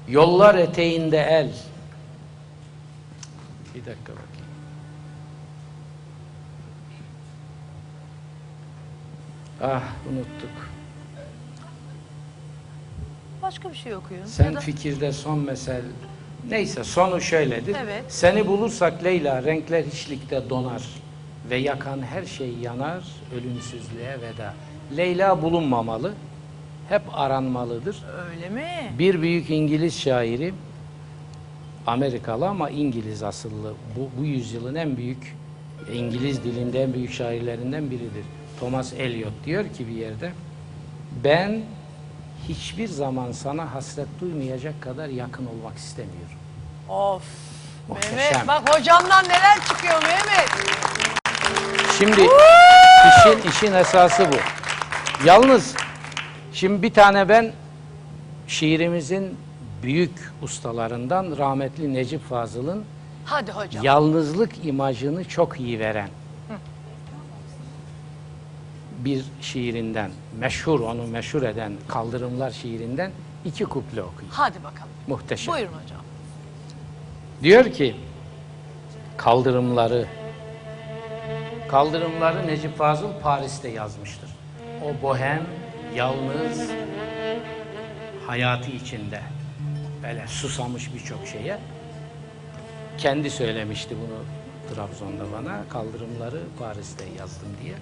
[0.09, 1.53] Yollar eteğinde el.
[3.75, 4.47] Bir dakika bakayım.
[9.63, 10.51] Ah unuttuk.
[13.43, 14.25] Başka bir şey okuyun.
[14.25, 15.83] Sen da- fikirde son mesel.
[16.51, 17.77] Neyse sonu şöyledir.
[17.85, 18.05] Evet.
[18.09, 20.83] Seni bulursak Leyla renkler hiçlikte donar
[21.51, 23.05] ve yakan her şey yanar
[23.35, 24.55] ölümsüzlüğe veda.
[24.97, 26.13] Leyla bulunmamalı.
[26.89, 27.97] Hep aranmalıdır.
[28.31, 28.69] Öyle mi?
[28.99, 30.55] Bir büyük İngiliz şairi
[31.87, 33.75] Amerikalı ama İngiliz asıllı.
[33.97, 35.37] Bu, bu yüzyılın en büyük
[35.93, 38.25] İngiliz dilinde en büyük şairlerinden biridir.
[38.61, 40.33] Thomas Eliot diyor ki bir yerde
[41.25, 41.61] ben
[42.49, 46.39] hiçbir zaman sana hasret duymayacak kadar yakın olmak istemiyorum.
[46.89, 47.23] Of.
[47.89, 48.17] Muhteşem.
[48.17, 50.49] Mehmet bak hocamdan neler çıkıyor Mehmet.
[51.99, 52.21] Şimdi
[53.09, 54.37] işin, işin esası bu.
[55.27, 55.75] Yalnız
[56.57, 57.53] şimdi bir tane ben
[58.49, 59.37] şiirimizin
[59.83, 62.85] büyük ustalarından rahmetli Necip Fazıl'ın
[63.25, 63.85] Hadi hocam.
[63.85, 66.09] yalnızlık imajını çok iyi veren
[68.99, 73.11] bir şiirinden, meşhur onu meşhur eden Kaldırımlar şiirinden
[73.45, 74.31] iki kuple okuyayım.
[74.31, 74.91] Hadi bakalım.
[75.07, 75.55] Muhteşem.
[75.55, 76.01] Buyurun hocam.
[77.43, 77.97] Diyor ki
[79.17, 80.07] kaldırımları
[81.69, 84.31] kaldırımları Necip Fazıl Paris'te yazmıştır.
[84.85, 85.43] O bohem,
[85.97, 86.71] yalnız
[88.27, 89.21] hayatı içinde
[90.03, 91.59] böyle susamış birçok şeye
[92.99, 94.19] kendi söylemişti bunu
[94.75, 97.75] Trabzon'da bana kaldırımları Paris'te yazdım diye.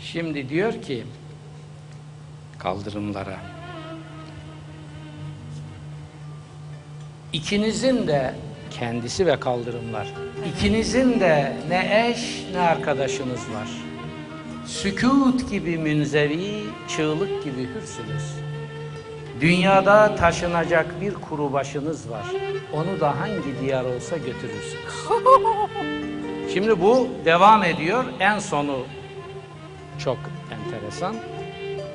[0.00, 1.04] Şimdi diyor ki
[2.58, 3.38] kaldırımlara
[7.32, 8.34] İkinizin de
[8.70, 10.08] kendisi ve kaldırımlar.
[10.54, 13.83] İkinizin de ne eş ne arkadaşınız var.
[14.66, 18.34] Sükut gibi münzevi, çığlık gibi hürsünüz.
[19.40, 22.26] Dünyada taşınacak bir kuru başınız var.
[22.72, 24.84] Onu da hangi diyar olsa götürürsünüz.
[26.54, 28.04] Şimdi bu devam ediyor.
[28.20, 28.76] En sonu
[30.04, 30.18] çok
[30.50, 31.16] enteresan.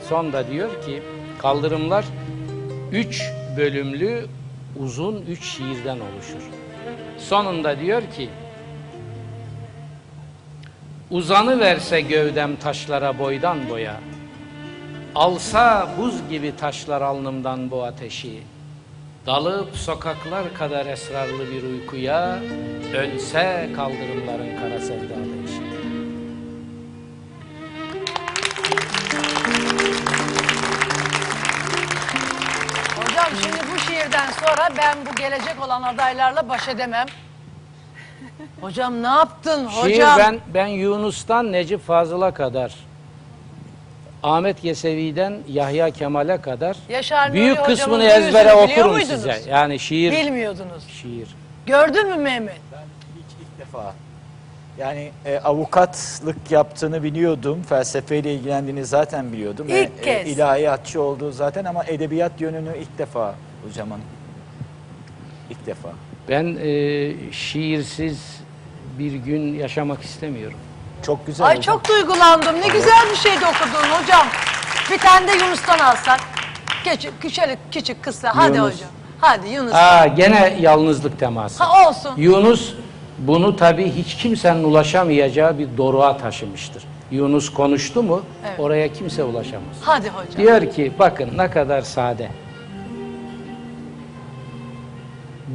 [0.10, 1.04] Son da diyor ki
[1.38, 2.06] kaldırımlar
[2.92, 3.24] üç
[3.58, 4.26] bölümlü
[4.80, 6.42] uzun üç şiirden oluşur.
[7.18, 8.30] Sonunda diyor ki
[11.12, 13.96] uzanı verse gövdem taşlara boydan boya
[15.16, 18.44] alsa buz gibi taşlar alnımdan bu ateşi
[19.26, 22.40] dalıp sokaklar kadar esrarlı bir uykuya
[22.94, 25.70] ölse kaldırımların kara sevdalı işi.
[32.96, 37.06] Hocam şimdi bu şiirden sonra ben bu gelecek olan adaylarla baş edemem.
[38.62, 39.90] Hocam ne yaptın hocam?
[39.90, 42.76] Şiir ben ben Yunus'tan Necip Fazıl'a kadar
[44.24, 49.10] Ahmet Yesevi'den Yahya Kemal'e kadar Yaşar Nuri büyük hocamın kısmını bir ezbere biliyor okurum muydunuz?
[49.12, 49.42] size.
[49.50, 50.88] Yani şiir Bilmiyordunuz.
[51.02, 51.36] şiir.
[51.66, 52.54] Gördün mü Mehmet?
[53.16, 53.94] Hiç ilk defa.
[54.80, 57.64] Yani e, avukatlık yaptığını biliyordum.
[57.70, 59.68] Felsefeyle ilgilendiğini zaten biliyordum.
[59.70, 60.28] İlk kez.
[60.28, 63.36] E, ilahiyatçı olduğu zaten ama edebiyat yönünü ilk defa
[63.68, 64.00] hocamın.
[65.50, 65.90] İlk defa.
[66.30, 68.39] Ben e, şiirsiz
[69.00, 70.58] bir gün yaşamak istemiyorum.
[71.06, 71.76] Çok güzel Ay hocam.
[71.76, 72.56] çok duygulandım.
[72.62, 74.28] Ne güzel bir şey de okudun hocam.
[74.92, 76.20] Bir tane de Yunus'tan alsak.
[76.84, 78.32] Küçük, şöyle küçük kısa.
[78.36, 78.74] Hadi Yunus.
[78.74, 78.90] hocam.
[79.22, 79.74] Hadi Yunus.
[79.74, 81.64] Aa gene yalnızlık teması.
[81.64, 82.14] Ha olsun.
[82.18, 82.74] Yunus
[83.18, 86.84] bunu tabii hiç kimsenin ulaşamayacağı bir doruğa taşımıştır.
[87.12, 88.60] Yunus konuştu mu Evet.
[88.60, 89.76] oraya kimse ulaşamaz.
[89.82, 90.38] Hadi hocam.
[90.38, 92.30] Diyor ki bakın ne kadar sade.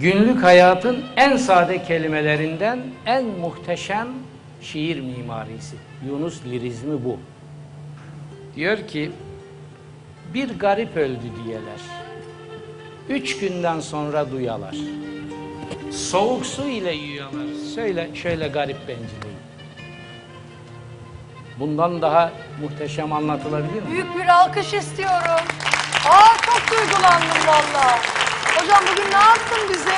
[0.01, 4.09] Günlük hayatın en sade kelimelerinden en muhteşem
[4.61, 5.77] şiir mimarisi.
[6.07, 7.19] Yunus lirizmi bu.
[8.57, 9.11] Diyor ki
[10.35, 11.81] bir garip öldü diyeler.
[13.09, 14.77] Üç günden sonra duyalar.
[15.93, 17.55] Soğuk su ile yiyorlar.
[17.75, 19.35] Söyle şöyle garip bencilliği.
[21.61, 23.91] Bundan daha muhteşem anlatılabilir mi?
[23.91, 25.45] Büyük bir alkış istiyorum.
[26.09, 28.24] Aa çok duygulandım valla.
[28.65, 29.91] Hocam bugün ne yaptın bize?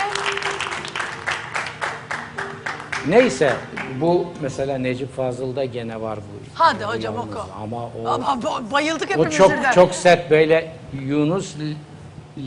[3.09, 3.53] Neyse
[4.01, 6.23] bu mesela Necip Fazıl'da gene var bu.
[6.55, 7.31] Hadi hocam yalnız.
[7.37, 7.45] oku.
[7.63, 9.73] Ama o, Ama ba- bayıldık o hepimiz çok birden.
[9.73, 10.73] çok sert böyle
[11.05, 11.77] Yunus li-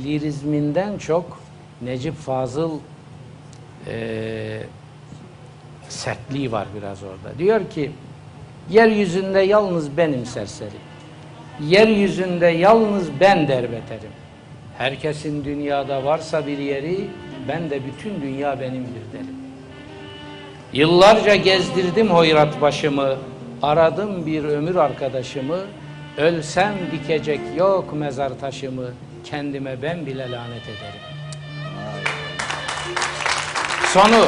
[0.03, 1.39] lirizminden çok
[1.81, 2.71] Necip Fazıl
[3.87, 4.63] eee
[5.89, 7.39] sertliği var biraz orada.
[7.39, 7.91] Diyor ki
[8.69, 10.69] yeryüzünde yalnız benim serseri.
[11.61, 14.11] Yeryüzünde yalnız ben derbeterim.
[14.79, 17.07] Herkesin dünyada varsa bir yeri
[17.47, 19.35] ben de bütün dünya benimdir derim.
[20.73, 23.15] Yıllarca gezdirdim hoyrat başımı,
[23.61, 25.57] aradım bir ömür arkadaşımı,
[26.17, 28.85] ölsem dikecek yok mezar taşımı,
[29.23, 31.03] kendime ben bile lanet ederim.
[33.85, 34.25] Sonu,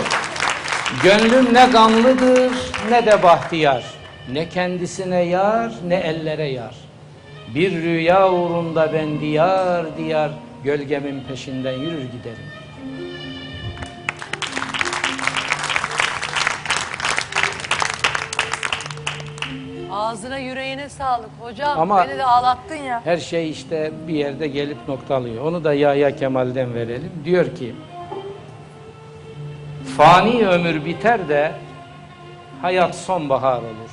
[1.04, 2.52] gönlüm ne gamlıdır
[2.90, 3.84] ne de bahtiyar,
[4.34, 6.91] ne kendisine yar ne ellere yar.
[7.56, 10.32] Bir rüya uğrunda ben diyar diyar,
[10.64, 12.46] gölgemin peşinden yürür giderim.
[19.92, 21.80] Ağzına yüreğine sağlık hocam.
[21.80, 23.02] Ama- Beni de ağlattın ya.
[23.06, 25.46] Her şey işte bir yerde gelip noktalıyor.
[25.46, 27.12] Onu da Yahya Kemal'den verelim.
[27.26, 27.76] Diyor ki,
[29.98, 31.52] fani ömür biter de
[32.62, 33.92] hayat sonbahar olur.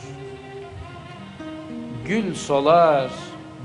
[2.06, 3.10] Gül solar,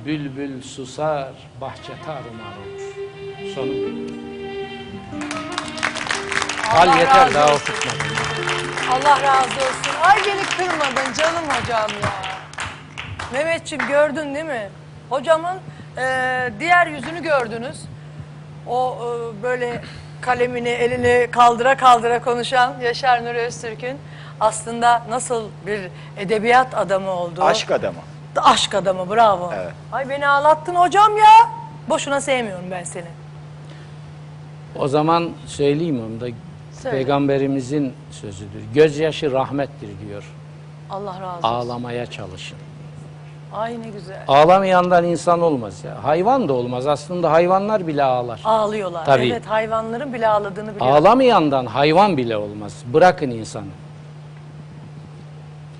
[0.05, 1.31] bülbül susar,
[1.61, 2.81] bahçe tarumar olur.
[3.55, 3.71] Sonu.
[6.73, 7.99] Al Allah yeter daha okutmadım.
[8.91, 9.93] Allah razı olsun.
[10.01, 12.11] Ay beni kırmadın canım hocam ya.
[13.33, 14.69] Mehmetçim gördün değil mi?
[15.09, 15.57] Hocamın
[15.97, 16.03] e,
[16.59, 17.81] diğer yüzünü gördünüz.
[18.67, 19.81] O e, böyle
[20.21, 23.97] kalemini elini kaldıra kaldıra konuşan Yaşar Nuri Öztürk'ün
[24.39, 25.81] aslında nasıl bir
[26.17, 27.43] edebiyat adamı olduğu.
[27.43, 28.12] Aşk adamı.
[28.41, 29.51] Aşk adamı bravo.
[29.55, 29.73] Evet.
[29.91, 31.49] Ay beni ağlattın hocam ya.
[31.89, 33.07] Boşuna sevmiyorum ben seni.
[34.75, 36.35] O zaman söyleyeyim onu da
[36.81, 36.97] Söyle.
[36.97, 38.63] Peygamberimizin sözüdür.
[38.73, 40.23] Gözyaşı rahmettir diyor.
[40.89, 41.47] Allah razı olsun.
[41.47, 42.57] Ağlamaya çalışın.
[43.53, 44.23] Ay ne güzel.
[44.27, 46.03] Ağlamayandan insan olmaz ya.
[46.03, 46.87] Hayvan da olmaz.
[46.87, 48.41] Aslında hayvanlar bile ağlar.
[48.45, 49.05] Ağlıyorlar.
[49.05, 49.27] Tabii.
[49.29, 50.95] Evet hayvanların bile ağladığını biliyorum.
[50.95, 52.83] Ağlamayandan hayvan bile olmaz.
[52.93, 53.65] Bırakın insanı.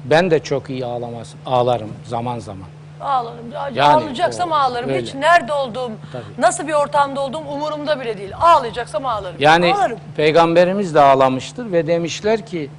[0.06, 2.68] Ben de çok iyi ağlamaz, ağlarım zaman zaman.
[3.02, 3.52] Ağlarım.
[3.74, 4.90] Yani Ağlayacaksam o- ağlarım.
[4.90, 5.02] öyle.
[5.02, 6.24] Hiç nerede olduğum, Tabii.
[6.38, 8.32] nasıl bir ortamda olduğum umurumda bile değil.
[8.42, 9.36] Ağlayacaksam ağlarım.
[9.40, 10.00] Yani Ağlarım.
[10.18, 12.70] peygamberimiz de ağlamıştır ve demişler ki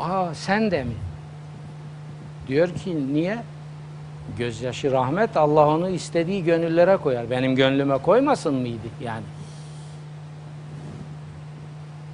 [0.00, 0.94] aa sen de mi?
[2.48, 3.38] Diyor ki niye?
[4.38, 7.30] Gözyaşı rahmet Allah onu istediği gönüllere koyar.
[7.30, 9.22] Benim gönlüme koymasın mıydı yani?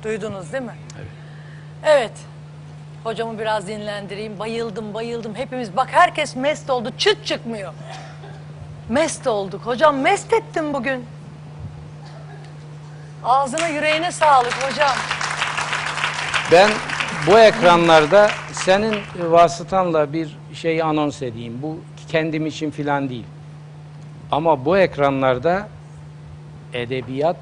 [0.02, 0.74] Duydunuz değil mi?
[0.96, 1.08] Evet.
[1.84, 2.12] Evet.
[3.04, 4.38] Hocamı biraz dinlendireyim.
[4.38, 5.34] Bayıldım, bayıldım.
[5.34, 6.92] Hepimiz bak herkes mest oldu.
[6.98, 7.72] Çıt çıkmıyor.
[8.88, 9.66] Mest olduk.
[9.66, 11.06] Hocam mest ettim bugün.
[13.24, 14.92] Ağzına yüreğine sağlık hocam.
[16.52, 16.70] Ben
[17.26, 18.96] bu ekranlarda senin
[19.30, 21.58] vasıtanla bir şey anons edeyim.
[21.62, 21.78] Bu
[22.08, 23.26] kendim için filan değil.
[24.30, 25.68] Ama bu ekranlarda
[26.72, 27.36] edebiyat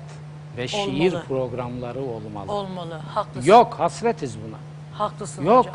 [0.57, 1.25] ve şiir Olmalı.
[1.29, 2.53] programları olmalı.
[2.53, 3.01] Olmalı.
[3.15, 3.51] Haklısın.
[3.51, 4.57] Yok hasretiz buna.
[4.93, 5.59] Haklısın Yok.
[5.67, 5.75] hocam.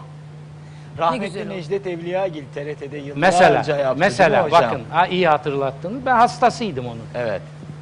[0.97, 1.49] Rahmetli.
[1.49, 6.05] Necdet Evliyagil TRT'de yıllarca Mesela yaptı mesela bakın ha, iyi hatırlattınız.
[6.05, 7.01] Ben hastasıydım onun.
[7.15, 7.41] Evet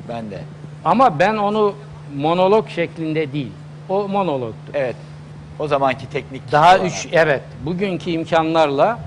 [0.10, 0.42] ben de.
[0.86, 1.76] Ama ben onu
[2.16, 3.52] monolog şeklinde değil.
[3.90, 4.72] O monologtu.
[4.74, 4.96] Evet.
[5.60, 6.86] O zamanki teknik Daha olarak.
[6.86, 9.00] üç evet bugünkü imkanlarla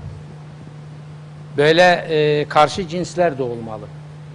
[1.57, 3.85] böyle e, karşı cinsler de olmalı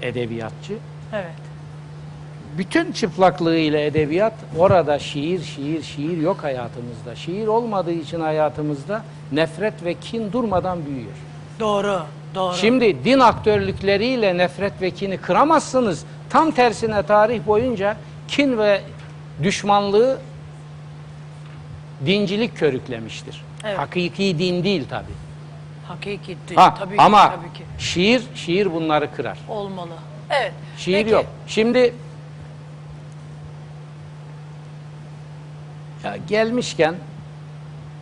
[0.03, 0.75] edebiyatçı.
[1.13, 1.44] Evet.
[2.59, 7.15] Bütün çıplaklığıyla edebiyat orada şiir şiir şiir yok hayatımızda.
[7.15, 9.03] Şiir olmadığı için hayatımızda
[9.33, 11.13] nefret ve kin durmadan büyüyor.
[11.61, 12.03] Doğru.
[12.35, 12.55] Doğru.
[12.55, 16.05] Şimdi din aktörlükleriyle nefret ve kini kıramazsınız.
[16.31, 17.97] Tam tersine tarih boyunca
[18.29, 18.81] kin ve
[19.43, 20.19] düşmanlığı
[22.07, 23.43] dincilik körüklemiştir.
[23.65, 23.79] Evet.
[23.79, 25.11] Hakiki din değil tabi.
[25.89, 26.61] Hakiki değil.
[26.61, 27.65] Ha, tabii ki, ama tabii ki.
[27.79, 29.39] şiir şiir bunları kırar.
[29.49, 29.93] Olmalı.
[30.31, 30.53] Evet.
[30.79, 31.11] Şiir Peki.
[31.11, 31.27] yok.
[31.47, 31.95] Şimdi
[36.05, 36.95] ya gelmişken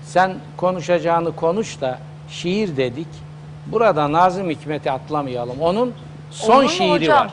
[0.05, 1.99] sen konuşacağını konuş da
[2.29, 3.09] şiir dedik.
[3.67, 5.61] Burada Nazım Hikmet'i atlamayalım.
[5.61, 5.95] Onun
[6.31, 7.19] son mu şiiri hocam?
[7.19, 7.31] var.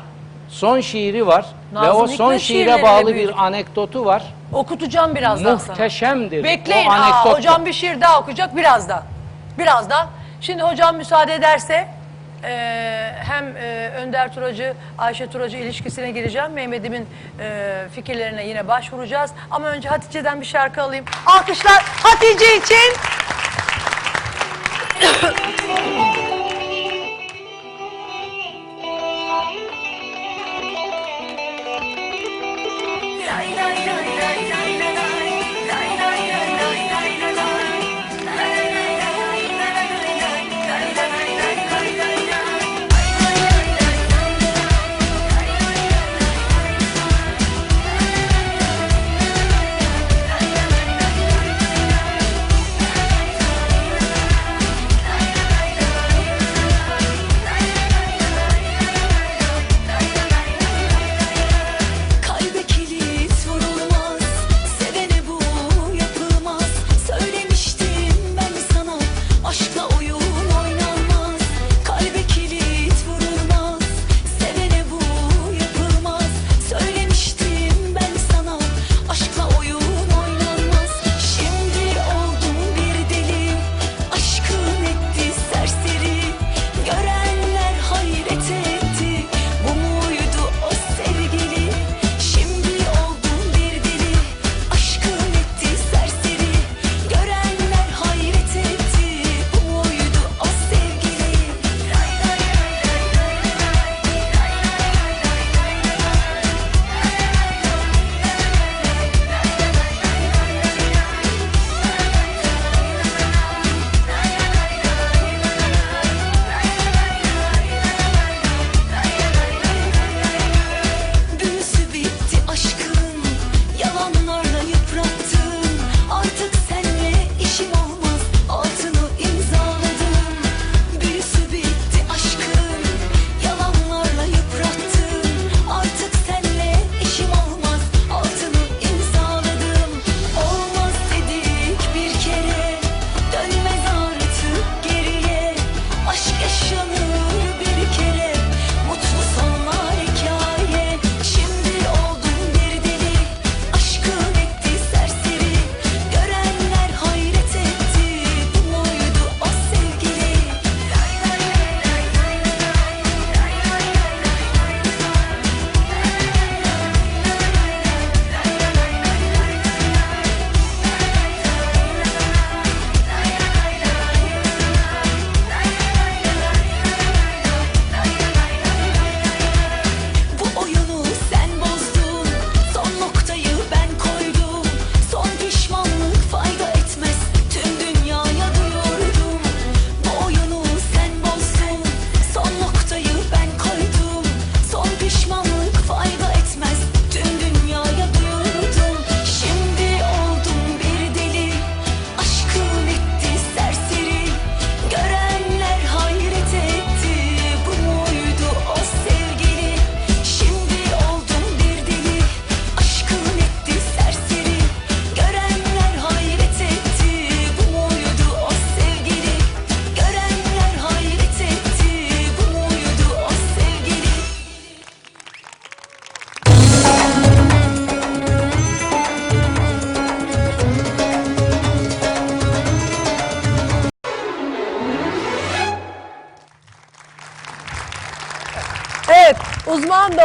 [0.49, 4.23] Son şiiri var ve Nazım o son Hikmet şiire bağlı bir anekdotu var.
[4.53, 5.69] Okutacağım birazdan sana.
[5.71, 6.43] Muhteşemdir.
[6.43, 6.87] Bekleyin.
[6.87, 9.03] O Aa, hocam bir şiir daha okuyacak birazdan.
[9.59, 10.07] Birazdan.
[10.41, 11.87] Şimdi hocam müsaade ederse
[12.43, 16.51] eee, hem eee, Önder Turacı, Ayşe Turacı ilişkisine gireceğim.
[16.51, 17.07] Mehmet'imin
[17.39, 19.31] eee, fikirlerine yine başvuracağız.
[19.51, 21.05] Ama önce Hatice'den bir şarkı alayım.
[21.25, 22.93] Alkışlar Hatice için.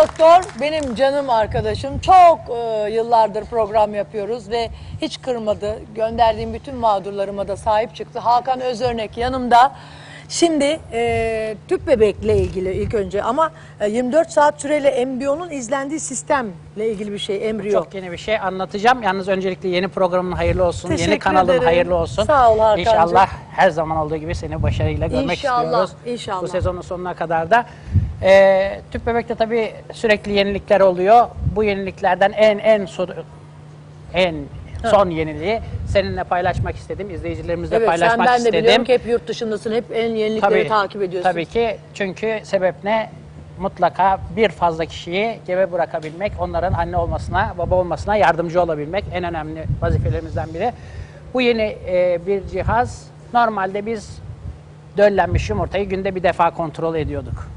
[0.08, 1.98] Doktor benim canım arkadaşım.
[1.98, 4.70] Çok e, yıllardır program yapıyoruz ve
[5.02, 5.78] hiç kırmadı.
[5.94, 8.18] Gönderdiğim bütün mağdurlarıma da sahip çıktı.
[8.18, 9.72] Hakan Özörnek yanımda.
[10.28, 13.50] Şimdi e, tüp bebekle ilgili ilk önce ama
[13.80, 16.52] e, 24 saat süreyle embiyonun izlendiği sistemle
[16.90, 17.84] ilgili bir şey embriyo.
[17.84, 19.02] Çok yeni bir şey anlatacağım.
[19.02, 20.88] Yalnız öncelikle yeni programın hayırlı olsun.
[20.88, 21.64] Teşekkür yeni kanalın ederim.
[21.64, 22.24] hayırlı olsun.
[22.24, 22.80] Sağ ol Hakan'cığım.
[22.94, 25.90] İnşallah her zaman olduğu gibi seni başarıyla görmek İnşallah, istiyoruz.
[26.06, 26.42] inşallah.
[26.42, 27.66] Bu sezonun sonuna kadar da.
[28.24, 31.26] Ee, tüp bebekte tabii sürekli yenilikler oluyor.
[31.56, 33.08] Bu yeniliklerden en en son,
[34.14, 34.34] en
[34.90, 37.10] son yeniliği seninle paylaşmak istedim.
[37.10, 38.60] İzleyicilerimizle Evet sen paylaşmak ben de istedim.
[38.60, 39.72] biliyorum ki hep yurt dışındasın.
[39.72, 41.30] Hep en yenilikleri takip ediyorsun.
[41.30, 43.10] Tabii ki çünkü sebep ne?
[43.58, 49.64] Mutlaka bir fazla kişiyi gebe bırakabilmek, onların anne olmasına, baba olmasına yardımcı olabilmek en önemli
[49.80, 50.72] vazifelerimizden biri.
[51.34, 53.06] Bu yeni e, bir cihaz.
[53.34, 54.18] Normalde biz
[54.96, 57.53] döllenmiş yumurtayı günde bir defa kontrol ediyorduk.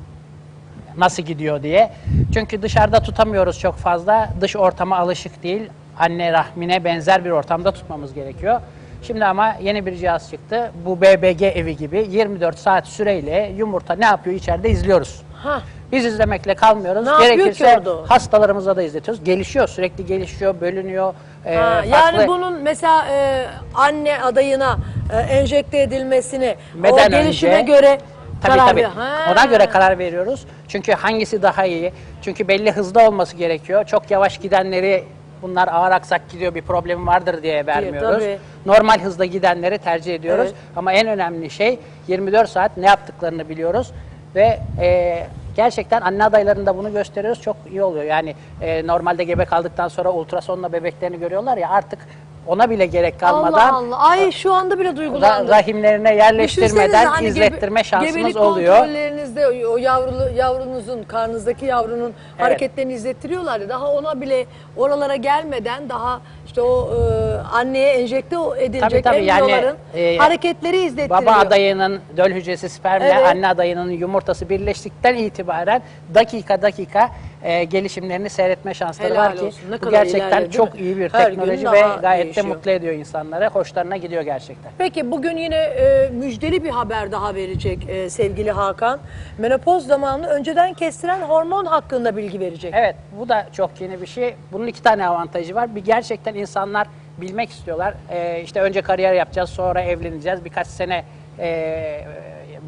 [0.97, 1.89] Nasıl gidiyor diye.
[2.33, 4.29] Çünkü dışarıda tutamıyoruz çok fazla.
[4.41, 5.69] Dış ortama alışık değil.
[5.99, 8.61] Anne rahmine benzer bir ortamda tutmamız gerekiyor.
[9.03, 10.71] Şimdi ama yeni bir cihaz çıktı.
[10.85, 15.21] Bu BBG evi gibi 24 saat süreyle yumurta ne yapıyor içeride izliyoruz.
[15.43, 15.61] Hah.
[15.91, 17.05] Biz izlemekle kalmıyoruz.
[17.07, 18.05] Ne Gerekirse o?
[18.09, 19.23] hastalarımıza da izletiyoruz.
[19.23, 21.13] Gelişiyor, sürekli gelişiyor, bölünüyor.
[21.45, 23.45] Ee, Ha, yani farklı- bunun mesela e,
[23.75, 24.77] anne adayına
[25.13, 27.97] e, enjekte edilmesini o Beden gelişime önce- göre
[28.41, 28.81] Tabii karar tabii.
[28.81, 29.31] ver- Ha.
[29.31, 30.45] Ona göre karar veriyoruz.
[30.67, 31.93] Çünkü hangisi daha iyi?
[32.21, 33.85] Çünkü belli hızda olması gerekiyor.
[33.85, 35.03] Çok yavaş gidenleri
[35.41, 38.19] bunlar ağır aksak gidiyor bir problem vardır diye vermiyoruz.
[38.23, 38.37] tabii.
[38.65, 40.45] Normal hızda gidenleri tercih ediyoruz.
[40.45, 40.55] Evet.
[40.75, 43.91] Ama en önemli şey 24 saat ne yaptıklarını biliyoruz
[44.35, 45.23] ve e,
[45.55, 47.41] gerçekten anne adaylarında bunu gösteriyoruz.
[47.41, 48.03] Çok iyi oluyor.
[48.05, 51.99] Yani e, normalde gebe kaldıktan sonra ultrasonla bebeklerini görüyorlar ya artık
[52.47, 53.97] ona bile gerek kalmadan Allah Allah.
[53.97, 55.47] Ay şu anda bile duygulandım.
[55.47, 58.77] rahimlerine yerleştirmeden hani izlettirme şansımız gebelik oluyor.
[58.77, 63.69] kontrollerinizde o yavrulu, yavrunuzun, karnınızdaki yavrunun hareketlerini izlettiriyorlar ya.
[63.69, 64.45] Daha ona bile
[64.77, 71.21] oralara gelmeden daha işte o e, anneye enjekte edilecek Tabii, tabii, yani, e, hareketleri izlettiriyor.
[71.21, 73.25] Baba adayının döl hücresi spermle Evet.
[73.25, 75.81] anne adayının yumurtası birleştikten itibaren
[76.13, 77.09] dakika dakika
[77.43, 79.61] e, gelişimlerini seyretme şansları Helal var ki olsun.
[79.71, 80.79] Ne bu kadar gerçekten ilerledi, çok mi?
[80.79, 82.45] iyi bir Her gün teknoloji daha ve gayet değişiyor.
[82.45, 83.47] de mutlu ediyor insanları.
[83.47, 84.71] Hoşlarına gidiyor gerçekten.
[84.77, 88.99] Peki bugün yine e, müjdeli bir haber daha verecek e, sevgili Hakan.
[89.37, 92.73] Menopoz zamanını önceden kestiren hormon hakkında bilgi verecek.
[92.77, 94.35] Evet, bu da çok yeni bir şey.
[94.51, 95.75] Bunun iki tane avantajı var.
[95.75, 97.93] Bir gerçekten insanlar bilmek istiyorlar.
[98.09, 101.03] Ee, işte önce kariyer yapacağız, sonra evleneceğiz, birkaç sene
[101.39, 101.47] e,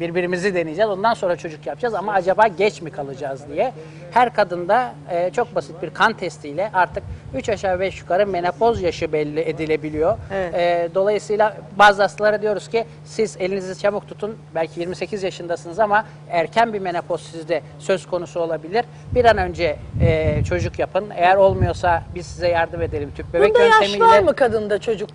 [0.00, 0.90] birbirimizi deneyeceğiz.
[0.90, 3.72] Ondan sonra çocuk yapacağız ama acaba geç mi kalacağız diye.
[4.10, 7.02] Her kadında e, çok basit bir kan testiyle artık
[7.34, 10.18] 3 aşağı 5 yukarı menopoz yaşı belli edilebiliyor.
[10.34, 10.54] Evet.
[10.54, 14.38] E, dolayısıyla bazı hastalara diyoruz ki siz elinizi çabuk tutun.
[14.54, 18.84] Belki 28 yaşındasınız ama erken bir menopoz sizde söz konusu olabilir.
[19.14, 21.06] Bir an önce e, çocuk yapın.
[21.16, 24.04] Eğer olmuyorsa biz size yardım edelim tüp bebek Bunda yaş yöntemiyle.
[24.04, 25.10] var mı kadında çocuk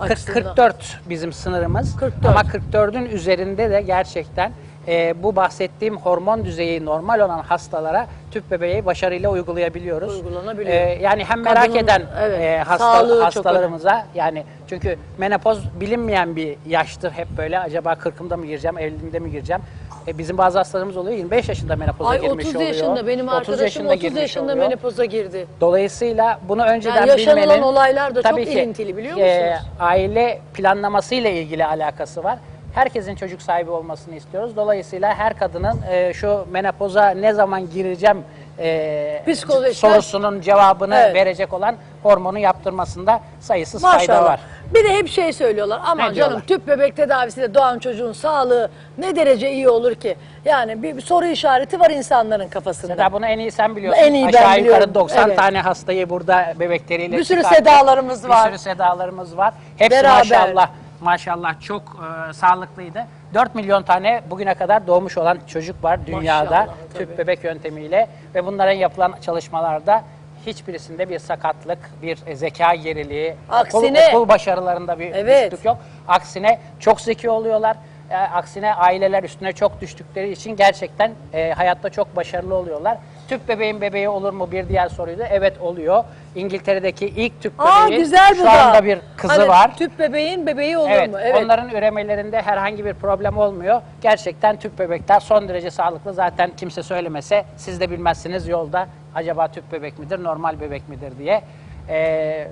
[0.00, 0.42] 40, açısından?
[0.42, 1.96] 44 bizim sınırımız.
[1.96, 2.26] 44.
[2.26, 4.52] Ama 44'ün üzerinde de gerçekten
[4.88, 10.16] e, bu bahsettiğim hormon düzeyi normal olan hastalara tüp bebeği başarıyla uygulayabiliyoruz.
[10.16, 10.76] Uygulanabiliyor.
[10.76, 16.56] E, yani hem merak Kadının, eden evet, e, hasta- hastalarımıza yani çünkü menopoz bilinmeyen bir
[16.66, 19.62] yaştır hep böyle acaba 40'ımda mı gireceğim, 50'imde mi gireceğim?
[20.08, 22.68] E, bizim bazı hastalarımız oluyor 25 yaşında menopoza Ay girmiş 30 oluyor.
[22.68, 24.66] yaşında benim 30 arkadaşım yaşında 30 girmiş yaşında oluyor.
[24.68, 25.46] menopoza girdi.
[25.60, 29.70] Dolayısıyla bunu önceden Yani yaşanılan bilmenin olaylar da çok tabii ki, ilintili, biliyor e, musunuz?
[29.80, 32.38] aile planlamasıyla ilgili alakası var.
[32.74, 34.56] Herkesin çocuk sahibi olmasını istiyoruz.
[34.56, 38.18] Dolayısıyla her kadının e, şu menopoza ne zaman gireceğim
[38.58, 39.34] e,
[39.74, 41.14] sorusunun cevabını Evet.
[41.14, 44.24] verecek olan hormonu yaptırmasında sayısız fayda Maşallah.
[44.24, 44.40] var.
[44.74, 45.80] Bir de hep şey söylüyorlar.
[45.84, 46.40] Aman Ne canım diyorlar?
[46.46, 50.16] tüp bebek tedavisiyle doğan çocuğun sağlığı ne derece iyi olur ki?
[50.44, 52.92] Yani bir, bir soru işareti var insanların kafasında.
[52.92, 54.02] Seda bunu en iyi sen biliyorsun.
[54.02, 55.38] En iyi ben Aşağı biliyorum, yukarı 90 evet.
[55.38, 57.66] tane hastayı burada bebekleriyle Bir sürü çıkarttık.
[57.66, 58.52] sedalarımız var.
[58.52, 59.54] Bir sürü sedalarımız var.
[59.76, 60.18] Hepsi Beraber.
[60.18, 60.68] maşallah
[61.00, 61.82] maşallah çok
[62.30, 63.04] e, sağlıklıydı.
[63.34, 66.66] 4 milyon tane bugüne kadar doğmuş olan çocuk var dünyada Maşallah,
[66.98, 67.18] tüp tabii.
[67.18, 70.02] bebek yöntemiyle ve bunların yapılan çalışmalarda
[70.46, 75.40] hiçbirisinde bir sakatlık, bir e, zeka geriliği, Aksine- okul, okul başarılarında bir Evet.
[75.52, 75.78] düşüklük yok.
[76.08, 77.76] Aksine çok zeki oluyorlar.
[78.10, 82.98] E, aksine aileler üstüne çok düştükleri için gerçekten e, hayatta çok başarılı oluyorlar.
[83.28, 85.22] Tüp bebeğin bebeği olur mu bir diğer soruydu.
[85.30, 86.04] Evet oluyor.
[86.36, 88.50] İngiltere'deki ilk tüp Aa bebeği güzel bu şu da.
[88.66, 89.76] anda bir kızı Hani var.
[89.76, 91.18] Tüp bebeğin bebeği olur Evet, mu?
[91.20, 91.44] Evet.
[91.44, 93.80] onların üremelerinde herhangi bir problem olmuyor.
[94.00, 96.12] Gerçekten tüp bebekler son derece sağlıklı.
[96.14, 101.42] Zaten kimse söylemese siz de bilmezsiniz yolda acaba tüp bebek midir, normal bebek midir diye.
[101.88, 102.48] Ee,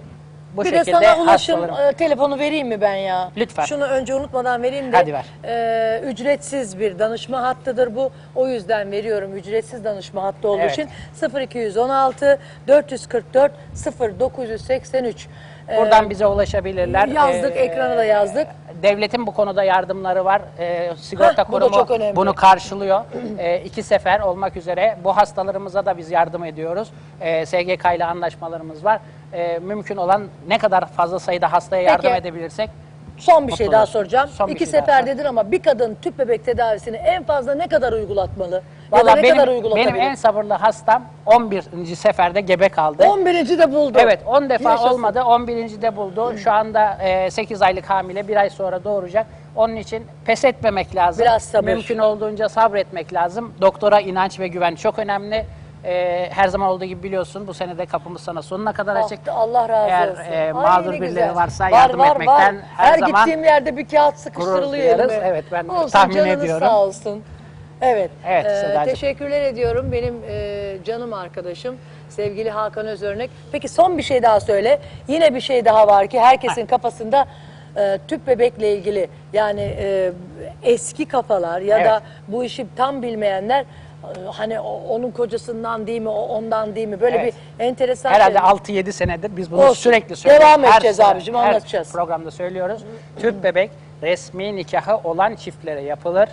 [0.57, 3.31] bu bir de şekilde sana ulaşım e, telefonu vereyim mi ben ya?
[3.37, 3.65] Lütfen.
[3.65, 4.97] Şunu önce unutmadan vereyim de.
[4.97, 5.25] Hadi ver.
[5.45, 8.11] e, ücretsiz bir danışma hattıdır bu.
[8.35, 10.73] O yüzden veriyorum ücretsiz danışma hattı olduğu Evet.
[10.73, 10.89] için
[11.41, 13.53] 0216 444
[14.37, 15.29] 0983.
[15.69, 17.09] E, Buradan bize ulaşabilirler.
[17.09, 18.47] yazdık, Ee, ekrana da yazdık.
[18.83, 20.43] Devletin bu konuda yardımları var.
[20.59, 22.17] Ee, sigorta Heh, bu da kurumu çok önemli.
[22.17, 23.01] bunu karşılıyor.
[23.39, 26.89] Ee, iki sefer olmak üzere bu hastalarımıza da biz yardım ediyoruz.
[27.21, 29.01] Ee, SGK ile anlaşmalarımız var.
[29.33, 32.17] Ee, mümkün olan ne kadar fazla sayıda hastaya yardım Peki.
[32.21, 32.71] edebilirsek
[33.19, 34.29] Son bir şey daha soracağım.
[34.33, 35.07] Son bir İki şey daha sefer sor.
[35.07, 38.63] dedin ama bir kadın tüp bebek tedavisini en fazla ne kadar uygulatmalı?
[38.93, 39.95] Valla ne benim, kadar uygulatabilir?
[39.95, 41.95] benim en sabırlı hastam 11.
[41.97, 43.05] seferde gebe kaldı.
[43.09, 43.59] 11.
[43.59, 43.99] de buldu.
[44.01, 44.89] Evet 10 defa Yaşasın.
[44.95, 45.83] olmadı 11.
[45.83, 46.39] de buldu.
[46.39, 46.99] Şu anda
[47.31, 49.27] 8 aylık hamile bir ay sonra doğuracak.
[49.57, 51.25] Onun için pes etmemek lazım.
[51.25, 51.65] Biraz sabır.
[51.73, 53.55] Mümkün olduğunca sabretmek lazım.
[53.61, 55.47] Doktora inanç ve güven çok önemli.
[55.85, 59.19] Ee, her zaman olduğu gibi biliyorsun bu sene de kapımız sana sonuna kadar Ah, açık.
[59.29, 60.23] Allah razı Eğer olsun.
[60.33, 61.35] e, Ay, mağdur birileri güzel.
[61.37, 62.65] varsa Var, yardım var, etmekten var.
[62.77, 64.99] her, zaman gittiğim yerde bir kağıt sıkıştırılıyor.
[65.23, 66.67] Evet, ben Olsun, tahmin canınız ediyorum.
[66.69, 67.23] sağ olsun.
[67.83, 68.11] Evet.
[68.27, 68.85] Evet, Ee, Sedacığım.
[68.95, 71.77] teşekkürler ediyorum benim e, canım arkadaşım
[72.09, 73.31] sevgili Hakan Özörnek.
[73.53, 74.79] Peki son bir şey daha söyle.
[75.09, 77.27] Yine bir şey daha var ki herkesin kafasında
[77.77, 80.13] e, tüp bebekle ilgili yani e,
[80.63, 82.03] eski kafalar ya da Evet.
[82.29, 83.67] bu işi tam bilmeyenler e,
[84.33, 87.35] hani o- onun kocasından değil mi, o ondan değil mi böyle Evet.
[87.59, 88.39] bir enteresan Herhalde
[88.69, 88.81] şey.
[88.81, 89.75] 6-7 senedir biz bunu Olsun.
[89.75, 90.47] sürekli söylüyoruz.
[90.49, 91.93] Devam edeceğiz sene- abicim, anlatacağız.
[91.93, 92.83] programda söylüyoruz.
[93.21, 93.71] Tüp bebek
[94.03, 96.29] resmi nikahı olan çiftlere yapılır.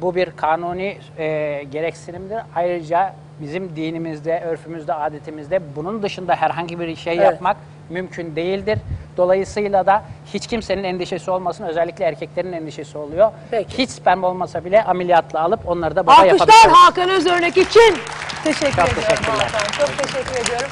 [0.00, 2.38] Bu bir kanuni e, gereksinimdir.
[2.54, 7.24] Ayrıca bizim dinimizde, örfümüzde, adetimizde bunun dışında herhangi bir şey Evet.
[7.24, 7.56] yapmak
[7.90, 8.78] mümkün değildir.
[9.16, 10.02] Dolayısıyla da
[10.34, 11.64] hiç kimsenin endişesi olmasın.
[11.64, 13.32] Özellikle erkeklerin endişesi oluyor.
[13.50, 13.78] Peki.
[13.78, 16.72] Hiç sperm olmasa bile ameliyatla alıp onları da baba Alkışlar yapabiliriz.
[16.72, 17.94] Hakan Özörnek için.
[18.44, 19.50] Teşekkür Çok ediyorum teşekkürler.
[19.52, 19.86] Hakan.
[19.86, 20.68] Çok teşekkür ediyorum.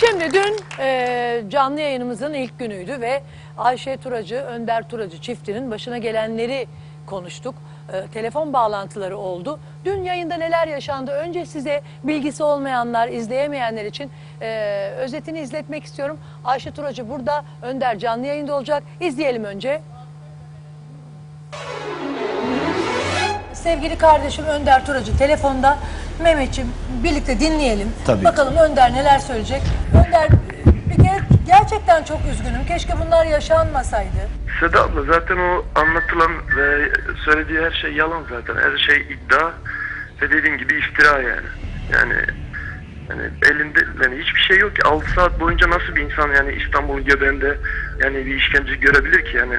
[0.00, 3.22] Şimdi dün e, canlı yayınımızın ilk günüydü ve
[3.58, 6.66] Ayşe Turacı, Önder Turacı çiftinin başına gelenleri
[7.06, 7.54] konuştuk.
[7.92, 9.60] E, telefon bağlantıları oldu.
[9.84, 11.10] Dün yayında neler yaşandı?
[11.10, 14.10] Önce size bilgisi olmayanlar, izleyemeyenler için
[14.40, 16.18] e, özetini izletmek istiyorum.
[16.44, 18.82] Ayşe Turacı burada, Önder canlı yayında olacak.
[19.00, 19.80] İzleyelim önce.
[23.52, 25.78] Sevgili kardeşim Önder Turacı telefonda.
[26.22, 26.72] Mehmetciğim
[27.04, 27.92] birlikte dinleyelim.
[28.06, 29.62] Tabii Bakalım Önder neler söyleyecek.
[30.06, 30.28] Önder
[31.46, 32.66] gerçekten çok üzgünüm.
[32.68, 34.28] Keşke bunlar yaşanmasaydı.
[34.60, 36.92] Seda abla zaten o anlatılan ve
[37.24, 38.54] söylediği her şey yalan zaten.
[38.56, 39.50] Her şey iddia
[40.22, 41.48] ve dediğin gibi iftira yani.
[41.92, 42.14] Yani
[43.08, 47.04] yani elinde yani hiçbir şey yok ki 6 saat boyunca nasıl bir insan yani İstanbul'un
[47.04, 47.58] göbeğinde
[48.04, 49.56] yani bir işkence görebilir ki yani.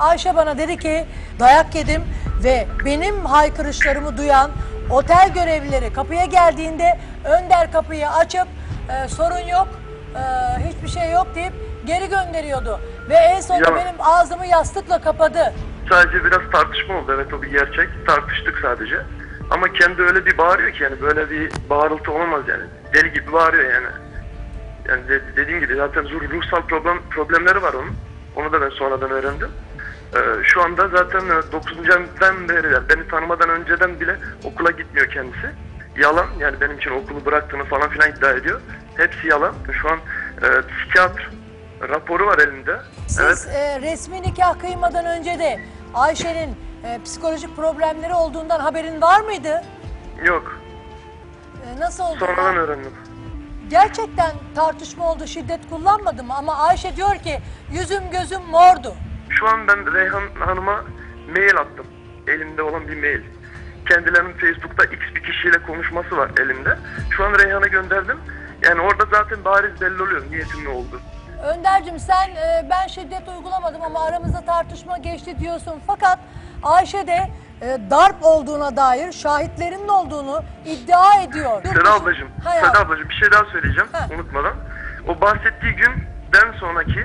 [0.00, 1.04] Ayşe bana dedi ki
[1.40, 2.02] dayak yedim
[2.44, 4.50] ve benim haykırışlarımı duyan
[4.90, 8.46] otel görevlileri kapıya geldiğinde Önder kapıyı açıp
[8.88, 9.68] e, sorun yok,
[10.16, 10.20] e,
[10.68, 11.52] hiçbir şey yok deyip
[11.84, 12.80] geri gönderiyordu.
[13.08, 15.52] Ve en sonunda Ya- benim ağzımı yastıkla kapadı.
[15.88, 17.88] Sadece biraz tartışma oldu evet o bir gerçek.
[18.06, 19.00] Tartıştık sadece.
[19.50, 22.62] Ama kendi öyle bir bağırıyor ki yani böyle bir bağırıltı olamaz yani.
[22.94, 23.86] Deli gibi bağırıyor yani.
[24.88, 27.96] Yani de- dediğim gibi zaten ruh- ruhsal problem problemleri var onun.
[28.36, 29.48] Onu da ben sonradan öğrendim.
[30.16, 31.22] Ee, şu anda zaten
[31.52, 31.78] 9.
[31.90, 35.50] aydan beri yani beni tanımadan önceden bile okula gitmiyor kendisi.
[35.98, 38.60] Yalan yani benim için okulu bıraktığını falan filan iddia ediyor.
[38.96, 39.54] Hepsi yalan.
[39.82, 39.98] Şu an
[40.42, 41.30] e, psikiyatr
[41.88, 42.80] raporu var elinde.
[43.08, 45.60] Siz e, resmi nikah kıymadan önce de
[45.94, 49.62] Ayşe'nin e, psikolojik problemleri olduğundan haberin var mıydı?
[50.24, 50.60] Yok.
[51.66, 52.18] E, nasıl oldu?
[52.18, 52.92] Sonradan öğrendim.
[53.70, 57.38] Gerçekten tartışma oldu, şiddet kullanmadım ama Ayşe diyor ki
[57.72, 58.94] yüzüm gözüm mordu.
[59.30, 60.84] Şu an ben Reyhan Hanım'a
[61.34, 61.86] mail attım.
[62.26, 63.20] Elimde olan bir mail.
[63.88, 66.78] Kendilerinin Facebook'ta X bir kişiyle konuşması var elimde.
[67.16, 68.18] Şu an Reyhan'a gönderdim.
[68.66, 71.00] Yani orada zaten bariz belli oluyor niyetim ne oldu.
[71.44, 75.80] Önder'cim sen e, ben şiddet uygulamadım ama aramızda tartışma geçti diyorsun.
[75.86, 76.18] Fakat
[76.62, 77.30] Ayşe de
[77.62, 81.62] e, darp olduğuna dair şahitlerinin olduğunu iddia ediyor.
[81.64, 82.80] Seda ablacığım, Hay Seda Allah.
[82.80, 84.06] ablacığım bir şey daha söyleyeceğim Ha.
[84.14, 84.54] unutmadan.
[85.08, 87.00] O bahsettiği günden sonraki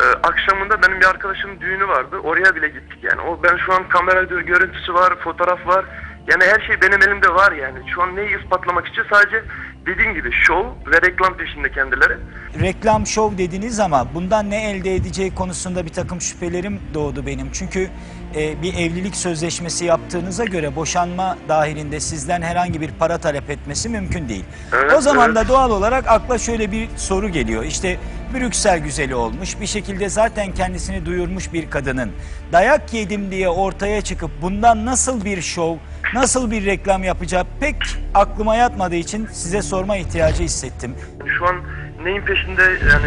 [0.00, 2.16] e, akşamında benim bir arkadaşımın düğünü vardı.
[2.24, 3.20] Oraya bile gittik yani.
[3.20, 5.84] O ben şu an kamera gö- görüntüsü var, fotoğraf var.
[6.28, 7.78] Yani her şey benim elimde var yani.
[7.94, 9.42] Şu an neyi ispatlamak için sadece
[9.86, 12.16] dediğim gibi şov ve reklam peşinde kendileri.
[12.60, 17.48] reklam şov dediniz ama bundan ne elde edeceği konusunda bir takım şüphelerim doğdu benim.
[17.52, 17.88] Çünkü
[18.34, 24.28] e, bir evlilik sözleşmesi yaptığınıza göre boşanma dahilinde sizden herhangi bir para talep etmesi mümkün
[24.28, 24.44] değil.
[24.72, 25.36] Evet, o zaman evet.
[25.36, 27.64] da doğal olarak akla şöyle bir soru geliyor.
[27.64, 27.98] İşte
[28.34, 32.12] Brüksel güzeli olmuş bir şekilde zaten kendisini duyurmuş bir kadının
[32.52, 35.76] dayak yedim diye ortaya çıkıp bundan nasıl bir şov,
[36.14, 37.76] nasıl bir reklam yapacağı pek
[38.14, 40.94] aklıma yatmadığı için size sorma ihtiyacı hissettim.
[41.38, 41.56] Şu an
[42.02, 43.06] neyin peşinde yani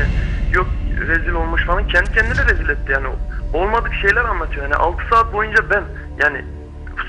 [0.54, 0.68] yok
[1.08, 1.88] rezil olmuş falan.
[1.88, 3.08] Kendi kendine rezil etti yani.
[3.54, 4.64] Olmadık şeyler anlatıyor.
[4.64, 5.84] Yani 6 saat boyunca ben
[6.24, 6.46] yani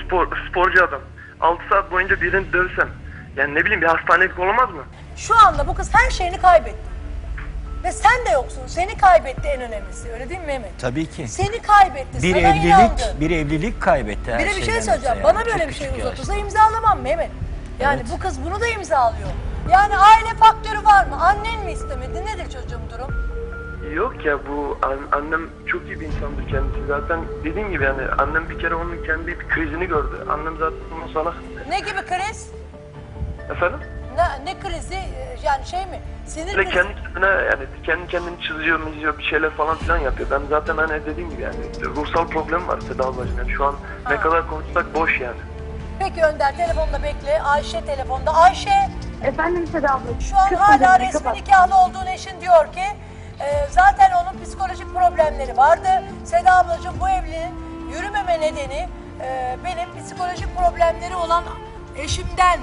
[0.04, 1.00] spor sporcu adam
[1.40, 2.88] 6 saat boyunca birini dövsem
[3.36, 4.82] yani ne bileyim bir hastanelik olamaz mı?
[5.16, 6.89] Şu anda bu kız her şeyini kaybetti.
[7.84, 8.62] Ve sen de yoksun.
[8.66, 10.12] Seni kaybetti en önemlisi.
[10.12, 10.70] Öyle değil mi Mehmet?
[10.80, 11.28] Tabii ki.
[11.28, 12.22] Seni kaybetti.
[12.22, 13.16] Bir sana evlilik, inandı.
[13.20, 15.16] bir evlilik kaybetti her Bir de bir şey şeyden söyleyeceğim.
[15.18, 17.30] öte Bana böyle Çok bir şey küçük bir uzatırsa imzalamam Mehmet.
[17.80, 19.28] Yani bu kız bunu da imzalıyor.
[19.72, 21.16] Yani aile faktörü var mı?
[21.24, 22.24] Annen mi istemedi?
[22.26, 23.30] Nedir çocuğum durum?
[23.94, 26.86] Yok ya bu an- annem çok iyi bir insandır kendisi.
[26.88, 30.26] Zaten dediğim gibi yani annem bir kere onun kendi bir krizini gördü.
[30.30, 31.34] Annem zaten onu sana...
[31.68, 32.50] Ne gibi kriz?
[33.50, 33.78] Efendim?
[34.16, 34.94] Ne, ne krizi?
[34.94, 36.00] Ee, Yani şey mi?
[36.26, 36.74] Sinir Böyle krizi.
[36.74, 40.28] kendi kendine yani kendi kendini çiziyor, miziyor bir şeyler falan filan yapıyor.
[40.30, 43.38] Ben zaten hani dediğim gibi yani ruhsal problem var Seda ablacığım.
[43.38, 43.74] Yani şu an
[44.10, 45.36] ne kadar konuşsak boş yani.
[45.98, 47.42] Peki Önder telefonda bekle.
[47.42, 48.34] Ayşe telefonda.
[48.34, 48.88] Ayşe
[49.24, 50.20] Efendim Seda abla.
[50.30, 51.34] şu an hala resmi kapat.
[51.36, 52.82] nikahlı olduğun eşin diyor ki
[53.40, 55.88] e, zaten onun psikolojik problemleri vardı.
[56.24, 57.54] Seda ablacığım bu evliliğin
[57.92, 58.88] yürümeme nedeni
[59.22, 61.44] e, benim psikolojik problemleri olan
[61.96, 62.58] eşimden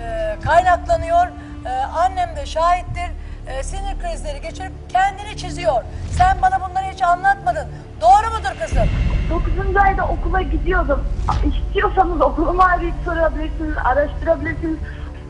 [0.00, 1.26] e, kaynaklanıyor.
[1.66, 3.10] E, annem de şahittir.
[3.46, 5.82] E, sinir krizleri geçirip kendini çiziyor.
[6.18, 7.68] Sen bana bunları hiç anlatmadın.
[8.00, 8.88] Doğru mudur kızım?
[9.30, 9.76] 9.
[9.76, 11.04] ayda okula gidiyordum.
[11.46, 14.78] İstiyorsanız okulumu arayıp sorabilirsiniz, araştırabilirsiniz.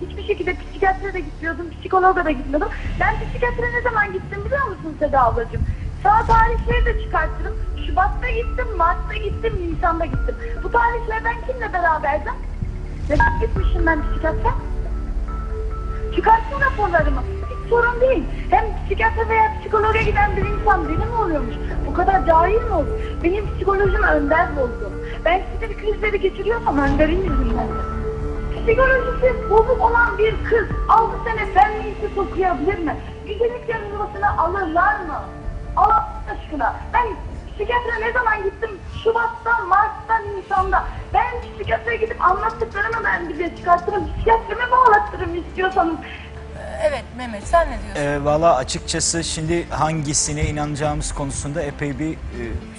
[0.06, 2.68] Hiçbir şekilde psikiyatriye de gitmiyordum, psikologa da gitmiyordum.
[3.00, 5.62] Ben psikiyatriye ne zaman gittim biliyor musun Seda ablacığım?
[6.02, 7.56] Sağ tarihleri de çıkartırım.
[7.86, 10.36] Şubat'ta gittim, Mart'ta gittim, Nisan'da gittim.
[10.62, 12.32] Bu tarihlerden kimle beraberdim?
[13.12, 14.50] Neden gitmişim ben psikiyatre?
[16.16, 17.22] Çıkartsın raporlarımı.
[17.50, 18.24] Hiç sorun değil.
[18.50, 21.54] Hem psikiyatra veya psikologa giden bir insan beni mi oluyormuş?
[21.86, 23.00] Bu kadar cahil mi olur?
[23.22, 24.92] Benim psikolojim önder bozdu.
[25.24, 27.68] Ben sinir krizleri geçiriyorsam önderin yüzünden.
[28.52, 32.96] Psikolojisi bozuk olan bir kız 6 sene fen lisesi okuyabilir mi?
[33.26, 35.20] Güzellik yarışmasına alırlar mı?
[35.76, 36.74] Allah aşkına.
[36.94, 37.06] Ben
[37.54, 38.70] psikiyatra ne zaman gittim?
[39.04, 40.84] Şubat'ta, Mart'ta, Nisan'da.
[41.14, 44.08] Ben psikiyatraya gidip anlattıklarımı ben bize çıkartırım.
[44.14, 45.96] Psikiyatrime bağlattırırım istiyorsanız.
[46.88, 48.02] Evet Mehmet sen ne diyorsun?
[48.02, 52.16] E, Valla açıkçası şimdi hangisine inanacağımız konusunda epey bir e,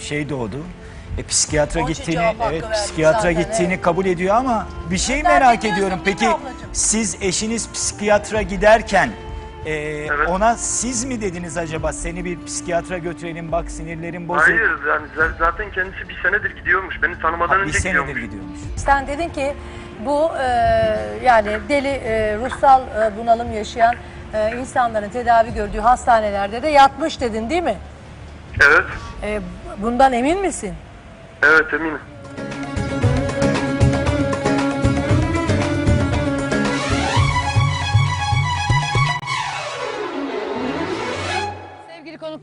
[0.02, 0.58] şey doğdu.
[1.18, 3.82] E, psikiyatra Onun gittiğini, evet psikiyatra zaten, gittiğini evet.
[3.84, 6.00] kabul ediyor ama bir şey merak ediyorum.
[6.06, 6.70] Peki ablacığım?
[6.74, 9.10] siz eşiniz psikiyatra giderken
[9.66, 10.30] e, Evet.
[10.30, 14.44] ona siz mi dediniz acaba seni bir psikiyatra götürelim bak sinirlerin bozuk.
[14.48, 15.08] Hayır yani
[15.40, 17.02] zaten kendisi bir senedir gidiyormuş.
[17.04, 18.22] Beni tanımadan Ha, bir önce senedir gidiyormuş.
[18.22, 18.60] gidiyormuş.
[18.76, 19.54] Sen dedin ki
[20.06, 20.46] bu e,
[21.24, 23.96] yani deli e, ruhsal e, bunalım yaşayan
[24.34, 27.78] e, insanların tedavi gördüğü hastanelerde de yatmış dedin değil mi?
[28.68, 28.84] Evet.
[29.24, 29.42] E,
[29.78, 30.74] bundan emin misin?
[31.44, 32.00] Evet eminim.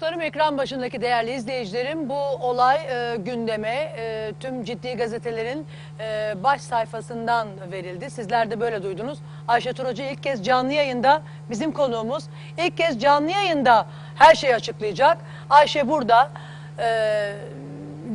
[0.00, 5.66] Konuklarım, ekran başındaki değerli izleyicilerim, bu olay e, gündeme e, tüm ciddi gazetelerin
[6.00, 8.10] e, baş sayfasından verildi.
[8.10, 9.18] Sizler de böyle duydunuz.
[9.48, 12.24] Ayşe Turacı ilk kez canlı yayında bizim konuğumuz.
[12.58, 13.86] İlk kez canlı yayında
[14.16, 15.18] her şeyi açıklayacak.
[15.50, 16.30] Ayşe burada.
[16.78, 17.32] E,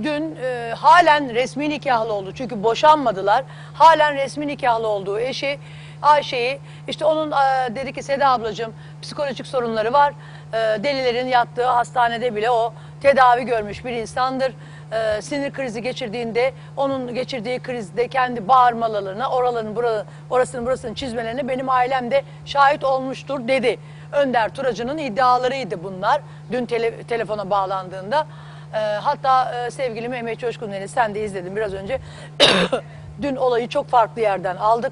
[0.04, 2.32] dün e, halen resmi nikahlı oldu.
[2.36, 3.44] Çünkü boşanmadılar.
[3.74, 5.60] Halen resmi nikahlı olduğu eşi
[6.02, 10.14] Ayşe'yi işte onun e, dedi ki Seda ablacığım psikolojik sorunları var.
[10.56, 14.54] E, delilerin yattığı hastanede bile o tedavi görmüş bir insandır.
[14.92, 21.70] E, sinir krizi geçirdiğinde onun geçirdiği krizde kendi bağırmalarına oraların buraların, orasının burasının çizmelerine benim
[21.70, 23.78] ailem de şahit olmuştur dedi.
[24.12, 26.22] Önder Turacı'nın iddialarıydı bunlar
[26.52, 28.28] dün tele- telefona bağlandığında.
[28.74, 32.00] E, hatta e, sevgili Mehmet Coşkun'u sen de izledin biraz önce.
[33.22, 34.92] Dün olayı çok farklı yerden aldık.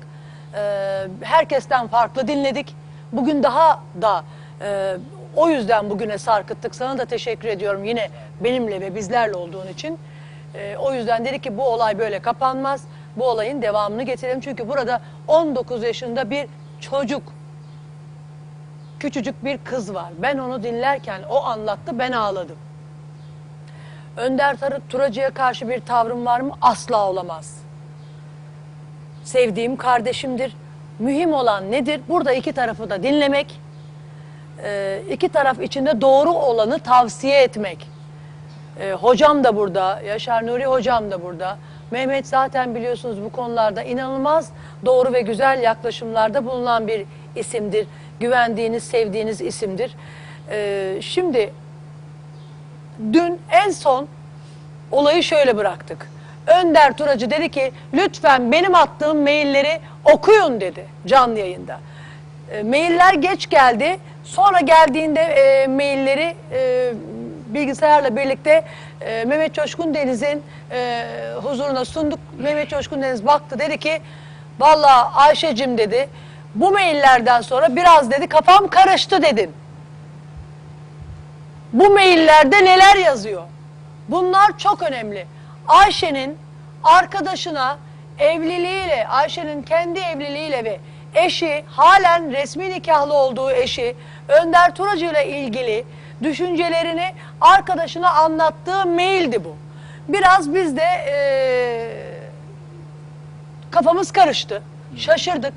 [0.55, 0.59] E,
[1.21, 2.75] herkesten farklı dinledik.
[3.11, 4.23] Bugün daha da
[4.61, 4.97] e,
[5.35, 6.75] o yüzden bugüne sarkıttık.
[6.75, 9.99] Sana da teşekkür ediyorum yine benimle ve bizlerle olduğun için.
[10.55, 12.83] E, o yüzden dedik ki bu olay böyle kapanmaz.
[13.17, 14.39] Bu olayın devamını getirelim.
[14.39, 16.47] Çünkü burada 19 yaşında bir
[16.79, 17.23] çocuk
[18.99, 20.13] küçücük bir kız var.
[20.17, 22.57] Ben onu dinlerken o anlattı ben ağladım.
[24.17, 26.53] Önder Tarı Turacı'ya karşı bir tavrım var mı?
[26.61, 27.57] Asla olamaz.
[29.23, 30.55] Sevdiğim kardeşimdir.
[30.99, 32.01] Mühim olan nedir?
[32.09, 33.59] Burada iki tarafı da dinlemek,
[34.63, 37.87] e, iki taraf içinde doğru olanı tavsiye etmek.
[38.79, 41.57] E, hocam da burada, Yaşar Nuri hocam da burada.
[41.91, 44.49] Mehmet zaten biliyorsunuz bu konularda inanılmaz
[44.85, 47.87] doğru ve güzel yaklaşımlarda bulunan bir isimdir.
[48.19, 49.95] Güvendiğiniz, sevdiğiniz isimdir.
[50.49, 51.53] E, şimdi
[53.13, 54.07] dün en son
[54.91, 56.09] olayı şöyle bıraktık.
[56.47, 61.79] Önder Turacı dedi ki lütfen benim attığım mailleri okuyun dedi canlı yayında.
[62.51, 63.99] E, mailler geç geldi.
[64.23, 66.91] Sonra geldiğinde e, mailleri e,
[67.47, 68.63] bilgisayarla birlikte
[69.01, 71.05] e, Mehmet Coşkun Deniz'in e,
[71.43, 72.19] huzuruna sunduk.
[72.39, 74.01] Mehmet Coşkun Deniz baktı dedi ki
[74.59, 76.09] vallahi Ayşe'cim dedi
[76.55, 79.51] bu maillerden sonra biraz dedi kafam karıştı dedin.
[81.73, 83.43] Bu maillerde neler yazıyor?
[84.09, 85.25] Bunlar çok önemli.
[85.67, 86.37] Ayşe'nin
[86.83, 87.77] arkadaşına
[88.19, 90.79] evliliğiyle, Ayşe'nin kendi evliliğiyle ve
[91.15, 93.95] eşi halen resmi nikahlı olduğu eşi
[94.27, 95.85] Önder Turacı ile ilgili
[96.23, 99.55] düşüncelerini arkadaşına anlattığı maildi bu.
[100.07, 102.29] Biraz biz de eee,
[103.71, 104.61] kafamız karıştı,
[104.97, 105.53] şaşırdık.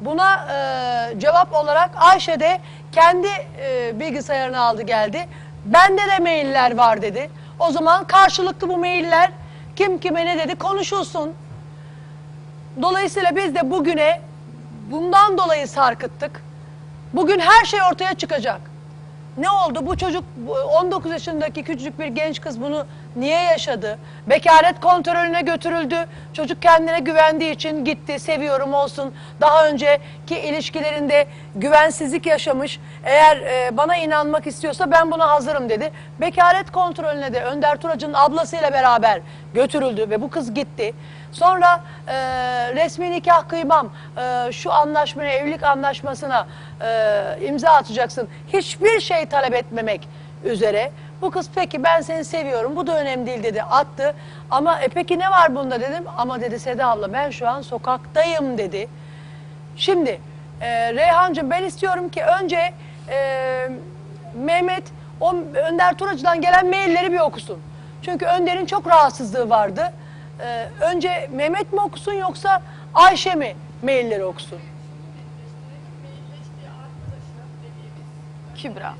[0.00, 2.58] Buna e, cevap olarak Ayşe de
[2.92, 3.28] kendi
[3.60, 5.26] e, bilgisayarını aldı geldi.
[5.64, 7.30] Bende de mailler var dedi.
[7.58, 9.30] O zaman karşılıklı bu mailler
[9.76, 11.32] kim kime ne dedi konuşulsun.
[12.82, 14.20] Dolayısıyla biz de bugüne
[14.90, 16.42] bundan dolayı sarkıttık.
[17.12, 18.60] Bugün her şey ortaya çıkacak.
[19.36, 19.86] Ne oldu?
[19.86, 22.86] Bu çocuk bu 19 yaşındaki küçücük bir genç kız bunu
[23.16, 23.98] niye yaşadı?
[24.26, 25.96] Bekaret kontrolüne götürüldü.
[26.32, 28.18] Çocuk kendine güvendiği için gitti.
[28.18, 29.14] Seviyorum olsun.
[29.40, 32.80] Daha önceki ilişkilerinde güvensizlik yaşamış.
[33.04, 35.90] Eğer e, bana inanmak istiyorsa ben buna hazırım dedi.
[36.20, 39.20] Bekaret kontrolüne de Önder Turacı'nın ablasıyla beraber
[39.54, 40.94] götürüldü ve bu kız gitti.
[41.32, 42.14] Sonra e,
[42.74, 46.46] resmi nikah kıymam, e, şu anlaşmaya, evlilik anlaşmasına
[46.80, 48.28] e, imza atacaksın.
[48.52, 50.08] Hiçbir şey talep etmemek
[50.44, 50.92] üzere.
[51.20, 54.14] Bu kız peki ben seni seviyorum, bu da önemli değil dedi, attı.
[54.50, 56.04] Ama e, peki ne var bunda dedim.
[56.16, 58.88] Ama dedi Seda abla ben şu an sokaktayım dedi.
[59.76, 60.20] Şimdi
[60.60, 62.72] e, Reyhancığım ben istiyorum ki önce
[63.08, 63.68] e,
[64.34, 64.84] Mehmet
[65.20, 67.58] o Önder Turacı'dan gelen mailleri bir okusun.
[68.02, 69.92] Çünkü Önder'in çok rahatsızlığı vardı.
[70.40, 72.62] E, önce Mehmet mi okusun yoksa
[72.94, 74.58] Ayşe mi mailleri okusun?
[78.56, 78.94] Kübra.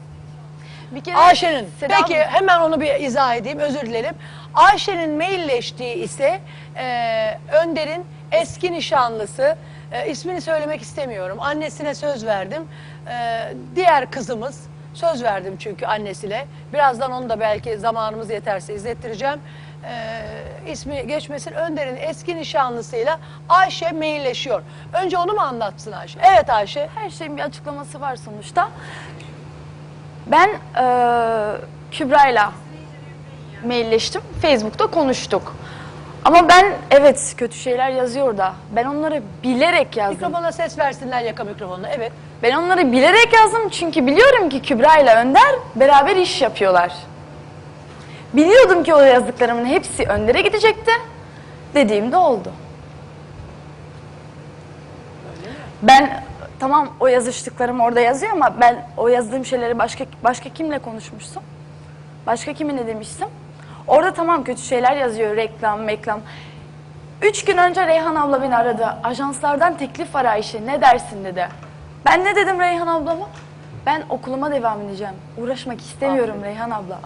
[0.91, 1.69] Bir kere Ayşe'nin.
[1.81, 4.15] Seda Peki hemen onu bir izah edeyim özür dilerim.
[4.55, 6.41] Ayşe'nin mailleştiği ise
[6.77, 9.57] e, Önder'in eski nişanlısı.
[9.93, 11.39] E, ismini söylemek istemiyorum.
[11.41, 12.63] Annesine söz verdim.
[13.09, 16.47] E, diğer kızımız söz verdim çünkü annesine.
[16.73, 19.41] Birazdan onu da belki zamanımız yeterse izlettireceğim.
[19.85, 21.53] E, ismi geçmesin.
[21.53, 23.19] Önder'in eski nişanlısıyla
[23.49, 24.63] Ayşe mailleşiyor.
[24.93, 26.19] Önce onu mu anlatsın Ayşe?
[26.23, 26.89] Evet Ayşe.
[26.95, 28.69] her şeyin bir açıklaması var sonuçta.
[30.27, 31.61] Ben eee
[31.91, 32.53] Kübra'yla
[33.67, 34.21] mailleştim.
[34.43, 35.57] Facebook'ta konuştuk.
[36.25, 40.17] Ama ben evet kötü şeyler yazıyor da ben onları bilerek yazdım.
[40.29, 41.89] Mikrofona ses versinler yaka mikrofonuna.
[41.89, 42.13] Evet.
[42.43, 46.93] Ben onları bilerek yazdım çünkü biliyorum ki Kübra ile Önder beraber iş yapıyorlar.
[48.35, 50.93] Biliyordum ki o yazdıklarımın hepsi Önder'e gidecekti.
[51.75, 52.53] Dediğim de oldu.
[55.83, 56.25] Ben
[56.61, 61.43] tamam o yazıştıklarım orada yazıyor ama ben o yazdığım şeyleri başka başka kimle konuşmuştum?
[62.27, 63.29] Başka kiminle demiştim?
[63.87, 66.21] Orada tamam kötü şeyler yazıyor, reklam, reklam.
[67.23, 68.87] Üç gün önce Reyhan abla beni aradı.
[69.05, 71.49] Ajanslardan teklif var Ayşe, ne dersin dedi.
[72.07, 73.29] Ben ne dedim Reyhan ablama?
[73.87, 75.15] Ben okuluma devam edeceğim.
[75.39, 76.99] Uğraşmak istemiyorum Reyhan abla.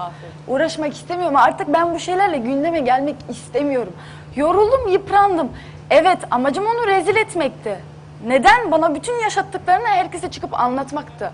[0.49, 1.37] Uğraşmak istemiyorum.
[1.37, 3.93] Artık ben bu şeylerle gündeme gelmek istemiyorum.
[4.37, 5.53] Yoruldum, yıprandım.
[5.91, 7.79] Evet, amacım onu rezil etmekti.
[8.27, 8.71] Neden?
[8.71, 11.33] Bana bütün yaşattıklarını herkese çıkıp anlatmaktı.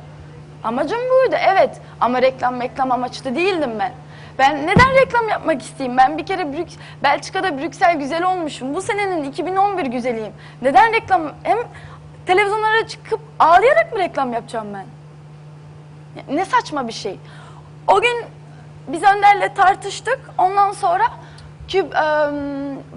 [0.65, 3.93] Amacım buydu evet ama reklam reklam amaçlı değildim ben.
[4.39, 5.99] Ben neden reklam yapmak isteyeyim?
[5.99, 6.69] Ben bir kere Brük
[7.03, 8.75] Belçika'da Brüksel güzel olmuşum.
[8.75, 10.33] Bu senenin 2011 güzeliyim.
[10.63, 11.23] Neden reklam?
[11.43, 11.59] Hem
[12.27, 14.85] televizyonlara çıkıp ağlayarak mı reklam yapacağım ben?
[16.29, 17.19] Ne saçma bir şey.
[17.89, 18.25] O gün
[18.89, 20.21] biz Önder'le tartıştık.
[20.39, 21.05] Ondan sonra
[21.69, 22.01] Küb, eee,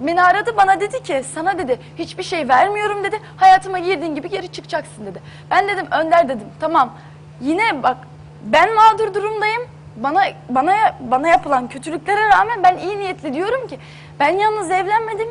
[0.06, 3.20] beni aradı bana dedi ki sana dedi hiçbir şey vermiyorum dedi.
[3.36, 5.22] Hayatıma girdiğin gibi geri çıkacaksın dedi.
[5.50, 6.92] Ben dedim Önder dedim tamam
[7.40, 7.96] yine bak
[8.42, 9.62] ben mağdur durumdayım.
[9.96, 13.78] Bana bana bana yapılan kötülüklere rağmen ben iyi niyetli diyorum ki
[14.20, 15.28] ben yalnız evlenmedim.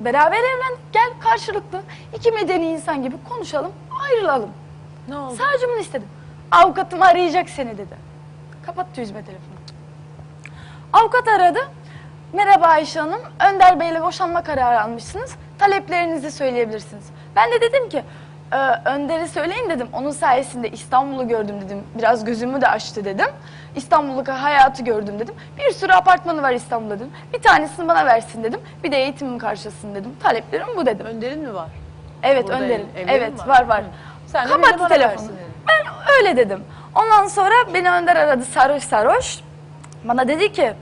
[0.00, 0.92] Beraber evlendik.
[0.92, 1.82] Gel karşılıklı
[2.16, 3.72] iki medeni insan gibi konuşalım,
[4.02, 4.50] ayrılalım.
[5.08, 5.34] Ne oldu?
[5.38, 6.08] Sadece bunu istedim.
[6.52, 7.96] Avukatım arayacak seni dedi.
[8.66, 9.54] Kapattı yüzme telefonu.
[10.92, 11.58] Avukat aradı.
[12.32, 13.20] Merhaba Ayşe Hanım,
[13.50, 15.36] Önder Bey'le boşanma kararı almışsınız.
[15.58, 17.04] Taleplerinizi söyleyebilirsiniz.
[17.36, 18.02] Ben de dedim ki,
[18.52, 19.88] "Ee, Önder'i söyleyin dedim.
[19.92, 21.82] Onun sayesinde İstanbul'u gördüm dedim.
[21.98, 23.26] Biraz gözümü de açtı dedim.
[23.76, 25.34] İstanbul'daki hayatı gördüm dedim.
[25.58, 27.10] Bir sürü apartmanı var İstanbul'da dedim.
[27.34, 28.60] Bir tanesini bana versin dedim.
[28.84, 30.16] Bir de eğitimim karşılasın dedim.
[30.22, 31.06] Taleplerim bu dedim.
[31.06, 31.68] Önder'in mi var?
[32.22, 32.86] Evet Burada Önder'in.
[32.96, 33.48] ev- evlerin Evet var.
[33.48, 33.82] var var.
[34.26, 35.28] Sen de Kapattı bana telefonu.
[35.28, 35.36] versin.
[35.72, 35.86] Ben
[36.18, 36.64] öyle dedim.
[36.94, 39.40] Ondan sonra beni Önder aradı sarhoş sarhoş.
[40.04, 40.72] Bana dedi ki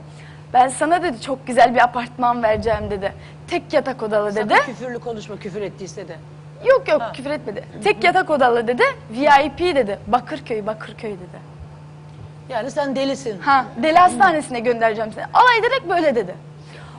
[0.52, 3.12] ben sana dedi çok güzel bir apartman vereceğim dedi.
[3.48, 4.54] Tek yatak odalı dedi.
[4.54, 6.16] Sakın küfürlü konuşma küfür ettiyse de.
[6.64, 7.64] Yok yok küfür etmedi.
[7.84, 8.82] Tek yatak odalı dedi.
[9.10, 9.98] VIP dedi.
[10.06, 11.50] Bakırköy, Bakırköy dedi.
[12.48, 13.40] Yani sen delisin.
[13.40, 15.24] Ha, deli hastanesine göndereceğim seni.
[15.34, 16.34] Alay direkt böyle dedi.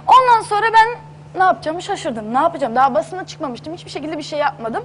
[0.08, 0.90] Ondan sonra ben
[1.40, 2.34] ne yapacağımı şaşırdım.
[2.34, 2.76] Ne yapacağım?
[2.76, 3.74] Daha basına çıkmamıştım.
[3.74, 4.84] Hiçbir şekilde bir şey yapmadım.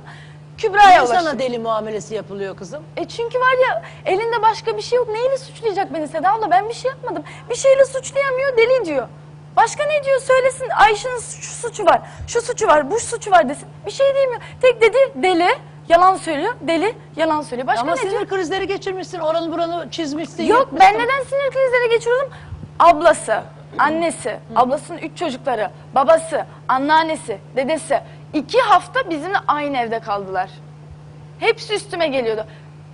[0.58, 1.18] Kübra'ya Niye ulaştım.
[1.18, 2.82] sana deli muamelesi yapılıyor kızım?
[2.96, 5.08] E çünkü var ya elinde başka bir şey yok.
[5.08, 6.50] Neyle suçlayacak beni Seda abla?
[6.50, 7.22] Ben bir şey yapmadım.
[7.50, 9.08] Bir şeyle suçlayamıyor deli diyor.
[9.56, 10.68] Başka ne diyor söylesin.
[10.68, 13.68] Ayşe'nin şu suçu var, şu suçu var, bu suçu var desin.
[13.86, 14.40] Bir şey diyemiyor.
[14.62, 15.48] Tek dedi deli,
[15.88, 16.54] yalan söylüyor.
[16.60, 17.66] Deli, yalan söylüyor.
[17.66, 18.26] Başka Ama ne sinir diyor?
[18.26, 20.44] krizleri geçirmişsin, oranı buranı çizmişsin.
[20.44, 20.94] Yok yırtmışsın.
[20.94, 22.30] ben neden sinir krizleri geçiriyordum?
[22.78, 23.42] Ablası,
[23.78, 28.00] annesi, ablasının üç çocukları, babası, anneannesi, dedesi.
[28.36, 30.50] İki hafta bizimle aynı evde kaldılar.
[31.38, 32.46] Hepsi üstüme geliyordu.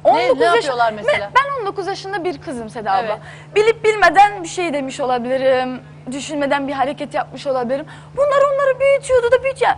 [0.05, 1.27] Ne- 19 ne yapıyorlar mesela?
[1.27, 3.01] Me- Ben 19 yaşında bir kızım Seda abla.
[3.07, 3.19] Evet.
[3.55, 5.81] Bilip bilmeden bir şey demiş olabilirim.
[6.13, 7.87] Düşünmeden bir hareket yapmış olabilirim.
[8.17, 9.73] Bunlar onları büyütüyordu da büyütüyor.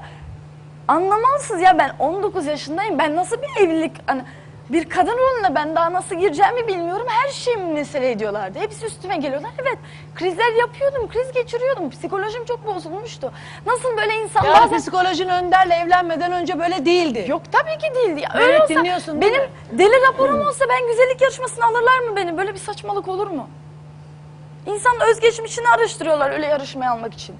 [0.88, 2.98] Anlamalısınız ya ben 19 yaşındayım.
[2.98, 4.22] Ben nasıl bir evlilik hani
[4.68, 7.06] bir kadın rolüne ben daha nasıl gireceğimi bilmiyorum.
[7.08, 8.58] Her şeyimi mesele ediyorlardı.
[8.58, 9.50] Hepsi üstüme geliyorlar.
[9.62, 9.78] Evet
[10.14, 11.90] krizler yapıyordum, kriz geçiriyordum.
[11.90, 13.32] Psikolojim çok bozulmuştu.
[13.66, 14.78] Nasıl böyle insan Yani bazen...
[14.78, 17.24] psikolojin Önder'le evlenmeden önce böyle değildi.
[17.28, 18.20] Yok tabii ki değildi.
[18.20, 18.28] Ya.
[18.34, 19.50] Evet, Öyle olsa dinliyorsun değil benim mi?
[19.72, 22.36] deli raporum olsa ben güzellik yarışmasına alırlar mı beni?
[22.38, 23.48] Böyle bir saçmalık olur mu?
[24.66, 27.36] İnsan özgeçmişini araştırıyorlar öyle yarışmaya almak için.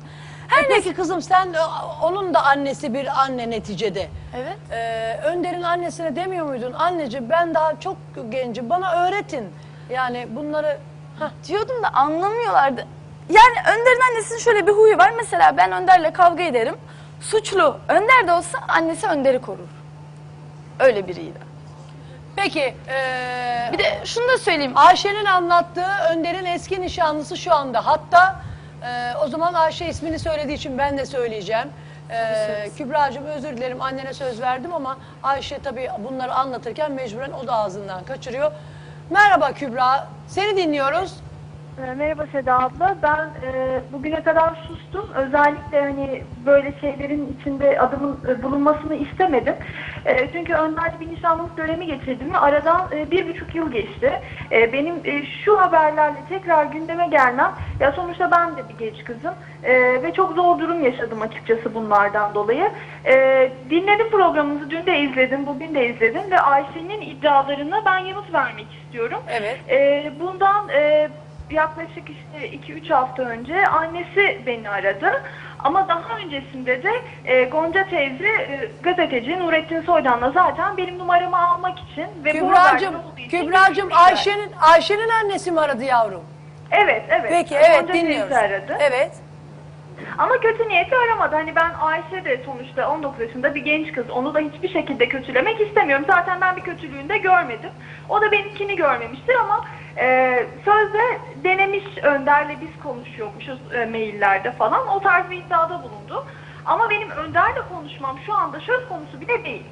[0.55, 1.59] Her Peki kızım sen e,
[2.03, 4.09] onun da annesi bir anne neticede.
[4.37, 4.57] Evet.
[4.71, 6.73] Ee, Önder'in annesine demiyor muydun?
[6.73, 7.97] Anneciğim ben daha çok
[8.29, 9.53] gencim bana öğretin.
[9.91, 10.79] Yani bunları
[11.19, 12.87] Hah, Diyordum da anlamıyorlardı.
[13.29, 15.13] Yani Önder'in annesinin şöyle bir huyu var.
[15.17, 16.77] Mesela ben Önder'le kavga ederim.
[17.21, 19.69] Suçlu Önder de olsa annesi Önder'i korur.
[20.81, 21.39] Öyle biriydi.
[22.37, 24.73] Peki ee, Bir de şunu da söyleyeyim.
[24.75, 27.87] Ayşe'nin anlattığı Önder'in eski nişanlısı şu anda.
[27.87, 28.37] Hatta
[28.85, 31.69] e, o zaman Ayşe ismini söylediği için ben de söyleyeceğim.
[32.11, 37.53] E, Kübra'cığım özür dilerim annene söz verdim ama Ayşe tabii bunları anlatırken mecburen o da
[37.53, 38.53] ağzından kaçırıyor.
[39.11, 41.15] Merhaba Kübra, seni dinliyoruz.
[41.79, 42.97] Ee, Merhaba Seda abla.
[43.03, 45.11] Ben e, bugüne kadar sustum.
[45.15, 49.55] Özellikle hani böyle şeylerin içinde adımın e, bulunmasını istemedim.
[50.07, 54.13] E, çünkü Önder'le bir nişanlılık dönemi geçirdim ve aradan e, bir buçuk yıl geçti.
[54.53, 59.35] E, benim e, şu haberlerle tekrar gündeme gelmem, ya sonuçta ben de bir genç kızım
[59.63, 62.71] e, ve çok zor durum yaşadım açıkçası bunlardan dolayı.
[63.05, 68.67] E, dinledim programınızı, dün de izledim, bugün de izledim ve Ayşe'nin iddialarına ben yanıt vermek
[68.85, 69.19] istiyorum.
[69.29, 69.59] Evet.
[69.69, 71.09] E, bundan e,
[71.51, 75.23] yaklaşık işte 2-3 hafta önce annesi beni aradı.
[75.59, 76.93] Ama daha öncesinde de
[77.25, 82.95] e, Gonca teyze e, gazeteci Nurettin Soydan'la zaten benim numaramı almak için ve bu Kübra'cığım,
[82.95, 83.89] olduğu için Kübra'cığım.
[83.93, 86.25] Ayşe'nin Ayşe'nin annesi mi aradı yavrum?
[86.71, 87.31] Evet, evet.
[87.31, 88.33] Peki evet Gonca teyze dinliyoruz.
[88.33, 88.77] aradı.
[88.81, 89.13] Evet.
[90.19, 91.37] Ama kötü niyeti aramadı.
[91.37, 94.11] Hani ben Ayşe de sonuçta 19 yaşında bir genç kız.
[94.11, 96.05] Onu da hiçbir şekilde kötülemek istemiyorum.
[96.09, 97.71] Zaten ben bir kötülüğünü de görmedim.
[98.09, 99.65] O da benimkini görmemiştir ama
[99.97, 101.03] e, sözde
[101.45, 104.89] denemiş Önder'le biz konuşuyormuşuz e, maillerde falan.
[104.89, 106.27] O tarz bir iddiada bulundu.
[106.67, 109.63] Ama benim Önder'le konuşmam şu anda söz konusu bile değil.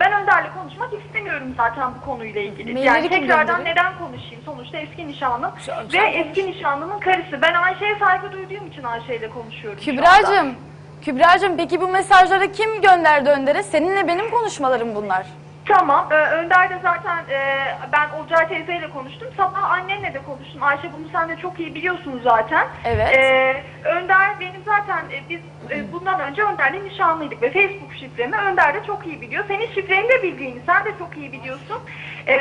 [0.00, 2.72] Ben Önder'le konuşmak istemiyorum zaten bu konuyla ilgili.
[2.72, 4.42] Mailleri yani tekrardan neden konuşayım?
[4.44, 7.42] Sonuçta eski nişanlım Sen- ve sen eski nişanlımın karısı.
[7.42, 10.02] Ben Ayşe'ye saygı duyduğum için Ayşe'yle konuşuyorum şu anda.
[10.02, 10.54] Kübra'cığım,
[11.02, 13.62] Kübra'cığım peki bu mesajları kim gönderdi Önder'e?
[13.62, 15.26] Seninle benim konuşmalarım bunlar.
[15.68, 16.08] Tamam.
[16.10, 19.28] Ee, Önder de zaten e, ben Olcay teyzeyle konuştum.
[19.36, 20.62] Sabah annenle de konuştum.
[20.62, 22.66] Ayşe bunu sen de çok iyi biliyorsun zaten.
[22.84, 23.16] Evet.
[23.16, 25.40] Ee, Önder benim zaten e, biz
[25.70, 29.44] e, bundan önce Önder'le nişanlıydık ve Facebook şifremi Önder de çok iyi biliyor.
[29.48, 31.78] Senin şifreni de bildiğini sen de çok iyi biliyorsun.
[32.26, 32.32] Ee,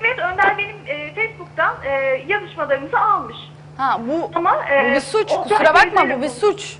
[0.00, 1.90] evet Önder benim e, Facebook'tan e,
[2.26, 3.36] yazışmalarımızı almış.
[3.76, 5.28] Ha bu, Ama e, bu bir suç.
[5.28, 6.76] Kusura bakma bu bir suç.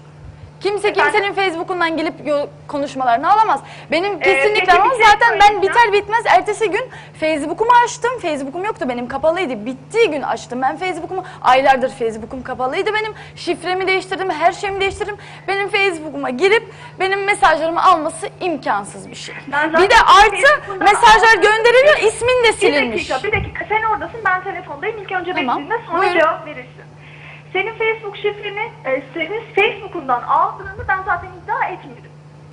[0.60, 1.12] Kimse Efendim?
[1.12, 3.60] kimsenin Facebook'undan gelip yo- konuşmalarını alamaz.
[3.90, 5.62] Benim kesinlikle peki ama şey zaten ben söyleyeceğim.
[5.62, 8.10] biter bitmez ertesi gün Facebook'umu açtım.
[8.22, 9.66] Facebook'um yoktu benim kapalıydı.
[9.66, 10.62] Bittiği gün açtım.
[10.62, 13.14] Ben Facebook'umu aylardır Facebook'um kapalıydı benim.
[13.36, 15.16] Şifremi değiştirdim, her şeyimi değiştirdim.
[15.48, 19.34] Benim Facebook'uma girip benim mesajlarımı alması imkansız bir şey.
[19.52, 21.42] Ben zaten Bir de artı Facebook'umdan mesajlar aldım.
[21.42, 23.10] gönderiliyor, ismin de Bir silinmiş.
[23.10, 23.64] dakika, bir dakika.
[23.68, 24.98] Sen oradasın, ben telefondayım.
[24.98, 26.18] İlk önce Tamam, dinle, sonra buyurun.
[26.18, 26.75] cevap verirsin.
[27.56, 32.10] Senin Facebook şifreni, e, senin Facebook'undan aldığını ben zaten iddia etmedim.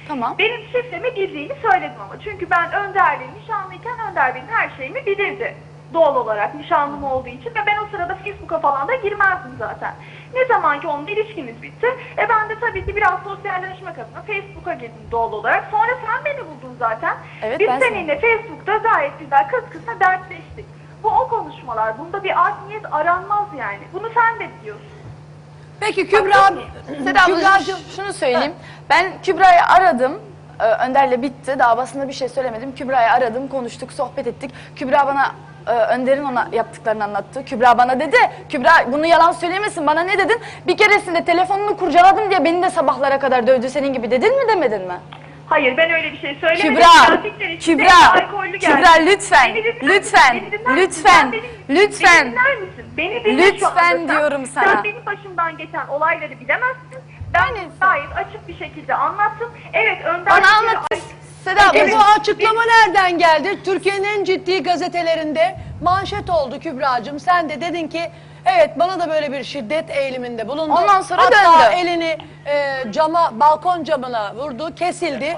[0.07, 0.35] Tamam.
[0.39, 2.19] Benim şifremi bildiğini söyledim ama.
[2.23, 5.55] Çünkü ben Önder'le nişanlıyken Önder benim her şeyimi bilirdi.
[5.93, 9.93] Doğal olarak nişanlım olduğu için ve ben o sırada Facebook'a falan da girmezdim zaten.
[10.34, 14.73] Ne zaman ki onunla ilişkimiz bitti, e ben de tabii ki biraz sosyalleşmek adına Facebook'a
[14.73, 15.67] girdim doğal olarak.
[15.71, 17.17] Sonra sen beni buldun zaten.
[17.41, 20.65] Evet, Biz ben seninle Facebook'ta gayet güzel kız kıza dertleştik.
[21.03, 21.97] Bu o konuşmalar.
[21.97, 23.81] Bunda bir art niyet aranmaz yani.
[23.93, 24.93] Bunu sen de biliyorsun.
[25.80, 26.54] Peki Kübra,
[27.04, 28.54] Seda ablacığım Kübra'cığım şunu söyleyeyim.
[28.90, 30.20] Ben Kübra'yı aradım.
[30.60, 31.60] e, Önder'le bitti.
[31.60, 32.76] Davasında bir şey söylemedim.
[32.76, 34.52] Kübra'yı aradım, konuştuk, sohbet ettik.
[34.76, 35.32] Kübra bana
[35.68, 37.45] e, Önder'in ona yaptıklarını anlattı.
[37.45, 38.18] Kübra bana dedi.
[38.50, 39.88] Kübra bunu yalan söylemesin.
[39.88, 40.41] Bana ne dedin?
[40.68, 44.82] Bir keresinde telefonunu kurcaladım diye beni de sabahlara kadar dövdü senin gibi dedin mi demedin
[44.88, 44.98] mi?
[45.53, 46.75] Hayır ben öyle bir şey söylemedim.
[46.75, 47.21] Kübra,
[47.59, 48.30] Kübra.
[48.59, 50.41] Kübra lütfen, lütfen,
[50.75, 51.34] lütfen,
[51.69, 52.35] lütfen.
[53.25, 54.63] Lütfen diyorum sana.
[54.65, 56.99] Sen benim başımdan geçen olayları bilemezsin.
[57.34, 59.51] Ben gayet açık bir şekilde anlattım.
[59.73, 60.25] Evet Önder...
[60.25, 60.99] Bana bir kere anlat ay-
[61.43, 61.99] Seda E ablacığım.
[61.99, 63.63] bu açıklama nereden geldi?
[63.65, 67.19] Türkiye'nin en ciddi gazetelerinde manşet oldu Kübra'cığım.
[67.19, 68.01] Sen de dedin ki
[68.45, 70.74] evet bana da böyle bir şiddet eğiliminde bulundu.
[70.74, 71.36] Ondan sonra Hatta
[71.72, 71.76] döndü.
[71.76, 75.38] elini e, cama, balkon camına vurdu, kesildi.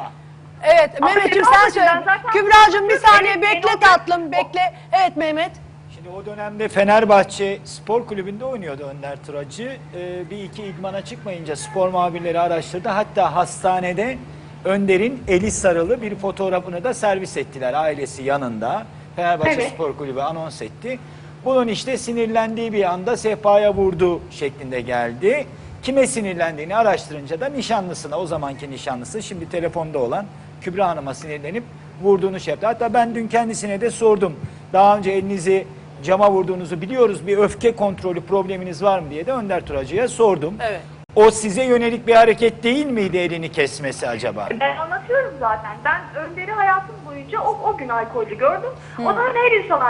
[0.64, 1.88] Evet Ama Mehmetciğim Kübra sen söyle.
[2.06, 4.73] zaten- Kübra'cığım bir saniye bekle tatlım bekle.
[4.91, 5.52] Evet Mehmet.
[5.95, 9.77] Şimdi o dönemde Fenerbahçe Spor Kulübü'nde oynuyordu Önder Turacı.
[9.95, 12.90] Ee, bir iki idmana çıkmayınca spor muhabirleri araştırdı.
[12.90, 14.18] Hatta hastanede
[14.65, 18.84] Önder'in eli sarılı bir fotoğrafını da servis ettiler ailesi yanında.
[19.15, 19.69] Fenerbahçe Evet.
[19.73, 20.99] Spor Kulübü anons etti.
[21.45, 25.45] Bunun işte sinirlendiği bir anda sehpaya vurdu şeklinde geldi.
[25.84, 30.26] Kime sinirlendiğini araştırınca da nişanlısına, o zamanki nişanlısı, şimdi telefonda olan
[30.61, 31.63] Kübra Hanım'a sinirlenip
[32.03, 32.67] vurduğunu şey yaptı.
[32.67, 34.35] Hatta ben dün kendisine de sordum.
[34.73, 35.67] Daha önce elinizi
[36.03, 37.27] cama vurduğunuzu biliyoruz.
[37.27, 40.53] Bir öfke kontrolü probleminiz var mı diye de Önder Turacı'ya sordum.
[40.61, 40.81] Evet.
[41.15, 44.47] O size yönelik bir hareket değil miydi elini kesmesi acaba?
[44.59, 45.71] Ben anlatıyorum zaten.
[45.85, 48.69] Ben Önder'i hayatım boyunca o, o gün alkolü gördüm.
[48.99, 49.81] O da her insan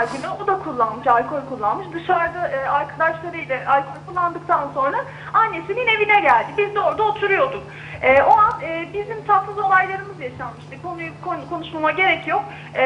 [0.42, 1.86] o da kullanmış, alkol kullanmış.
[1.94, 4.96] Dışarıda e, arkadaşlarıyla alkol kullandıktan sonra
[5.32, 6.46] annesinin evine geldi.
[6.58, 7.62] Biz de orada oturuyorduk.
[8.02, 10.82] E, o an e, bizim tatsız olaylarımız yaşanmıştı.
[10.82, 12.44] Konuyu konu, konuşmama gerek yok.
[12.74, 12.84] E,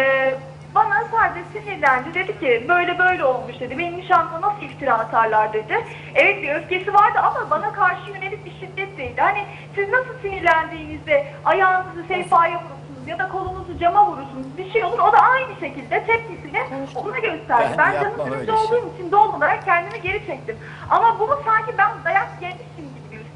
[0.75, 2.15] bana sadece sinirlendi.
[2.15, 3.79] Dedi ki böyle böyle olmuş dedi.
[3.79, 5.85] Benim nişanlıma nasıl iftira atarlar dedi.
[6.15, 9.21] Evet bir öfkesi vardı ama bana karşı yönelik bir şiddet değildi.
[9.21, 9.45] Hani
[9.75, 14.99] siz nasıl sinirlendiğinizde ayağınızı sehpaya vurursunuz ya da kolunuzu cama vurursunuz bir şey olur.
[14.99, 16.63] O da aynı şekilde tepkisini
[16.95, 17.75] ona gösterdi.
[17.79, 18.55] Ben öyle önünde şey.
[18.55, 20.59] olduğum için doğal olarak kendimi geri çektim.
[20.91, 22.70] Ama bunu sanki ben dayak yemişim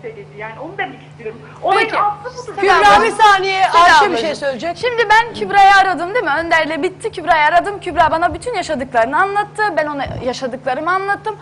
[0.04, 0.38] gösterildi.
[0.38, 1.40] Yani onu demek istiyorum.
[1.62, 2.02] Olayın Peki.
[2.02, 2.60] aslı budur.
[2.60, 4.76] Kübra bir saniye Ayşe bir şey söyleyecek.
[4.76, 6.30] Şimdi ben Kübra'yı aradım değil mi?
[6.38, 7.10] Önder'le bitti.
[7.10, 7.80] Kübra'yı aradım.
[7.80, 9.62] Kübra bana bütün yaşadıklarını anlattı.
[9.76, 11.36] Ben ona yaşadıklarımı anlattım.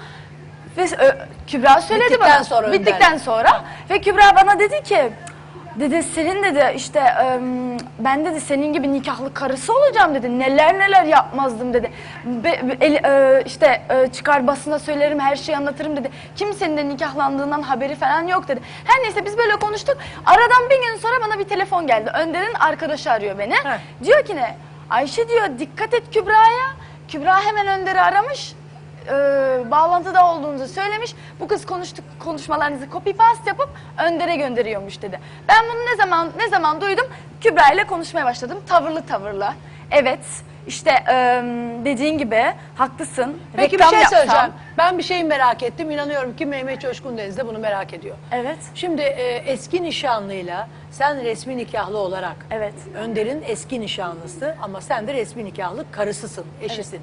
[0.76, 1.12] Ve ö,
[1.46, 2.44] Kübra söyledi Bittikten bana.
[2.44, 2.72] sonra.
[2.72, 3.64] Bittikten sonra.
[3.90, 5.12] Ve Kübra bana dedi ki
[5.80, 7.02] dedi senin dedi işte
[7.98, 10.38] ben dedi senin gibi nikahlı karısı olacağım dedi.
[10.38, 11.92] Neler neler yapmazdım dedi.
[12.24, 16.10] Be, be- el- e, işte e, çıkar basına söylerim her şeyi anlatırım dedi.
[16.36, 18.60] Kimsenin de nikahlandığından haberi falan yok dedi.
[18.84, 19.96] Her neyse biz böyle konuştuk.
[20.26, 22.10] Aradan bir gün sonra bana bir telefon geldi.
[22.14, 23.54] Önder'in arkadaşı arıyor beni.
[23.54, 23.78] Heh.
[24.04, 24.56] Diyor ki ne?
[24.90, 26.66] Ayşe diyor dikkat et Kübra'ya.
[27.08, 28.52] Kübra hemen Önder'i aramış.
[29.08, 31.14] E, bağlantıda olduğunuzu söylemiş.
[31.40, 33.68] Bu kız konuştuk konuşmalarınızı copy paste yapıp
[34.06, 35.20] Önder'e gönderiyormuş dedi.
[35.48, 37.06] Ben bunu ne zaman ne zaman duydum?
[37.40, 38.58] Kübra ile konuşmaya başladım.
[38.68, 39.48] Tavırlı tavırlı.
[39.90, 40.18] Evet.
[40.66, 41.14] işte e,
[41.84, 42.44] dediğin gibi
[42.76, 43.36] haklısın.
[43.56, 44.52] Peki Reklam bir şey yapsam- söyleyeceğim.
[44.78, 45.90] Ben bir şeyi merak ettim.
[45.90, 48.16] İnanıyorum ki Mehmet Coşkun Deniz de bunu merak ediyor.
[48.32, 48.58] Evet.
[48.74, 52.74] Şimdi e, eski nişanlıyla sen resmi nikahlı olarak Evet.
[52.94, 57.00] Önder'in eski nişanlısı ama sen de resmi nikahlı karısısın, eşisin.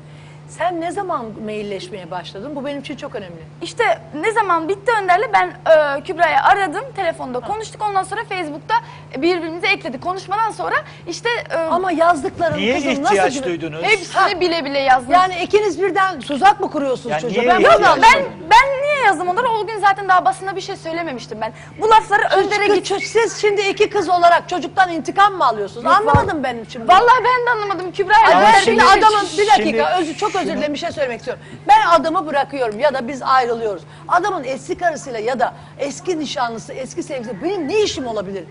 [0.50, 2.56] Sen ne zaman mailleşmeye başladın?
[2.56, 3.42] Bu benim için çok önemli.
[3.62, 6.84] İşte ne zaman bitti Önder'le ben e, Kübra'yı aradım.
[6.96, 7.82] Telefonda konuştuk.
[7.90, 8.76] Ondan sonra Facebook'ta
[9.18, 10.04] birbirimize ekledik.
[10.04, 10.76] Konuşmadan sonra
[11.08, 13.44] işte e, Ama yazdıkların Niye kızım ihtiyaç nasıl...
[13.44, 13.84] duydunuz?
[13.84, 15.12] hepsini bile bile yazdım.
[15.12, 17.42] Yani ikiniz birden tuzak mı kuruyorsunuz Ya çocuğa?
[17.44, 18.04] niye Ben bunu ben anlamadım.
[18.50, 19.50] ben niye yazdım onları?
[19.50, 21.54] O gün zaten daha basında bir şey söylememiştim ben.
[21.82, 23.04] Bu lafları Önder'e Kız- git.
[23.08, 25.86] Siz şimdi iki kız olarak çocuktan intikam mı alıyorsunuz?
[25.86, 26.88] Anlamadım ben şimdi.
[26.88, 28.28] Vallahi ben de anlamadım Kübra'ya.
[28.32, 30.91] Ama ben şimdi şimdi- beni- adamın bir dakika şimdi- özür çok özür dilerim bir şey
[30.91, 31.44] söylemek istiyorum.
[31.68, 33.84] Ben adamı bırakıyorum ya da biz ayrılıyoruz.
[34.07, 38.44] Adamın eski karısıyla ya da eski nişanlısı, eski sevgilisi benim ne işim olabilir?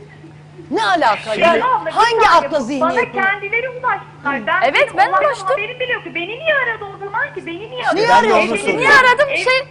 [0.70, 1.34] Ne alaka?
[1.34, 3.12] yani Şimdi abla, bir hangi saniye, akla Bana zihniyet bu?
[3.12, 4.46] kendileri ulaştılar.
[4.46, 5.46] Ben Evet, ben ulaştım.
[5.48, 6.10] Haberim bile yoktu.
[6.14, 7.46] Beni niye aradı o zaman ki?
[7.46, 7.96] Beni niye aradı?
[7.96, 8.56] Niye arıyorsun?
[8.78, 9.28] Niye aradım?
[9.30, 9.68] Ev- Şey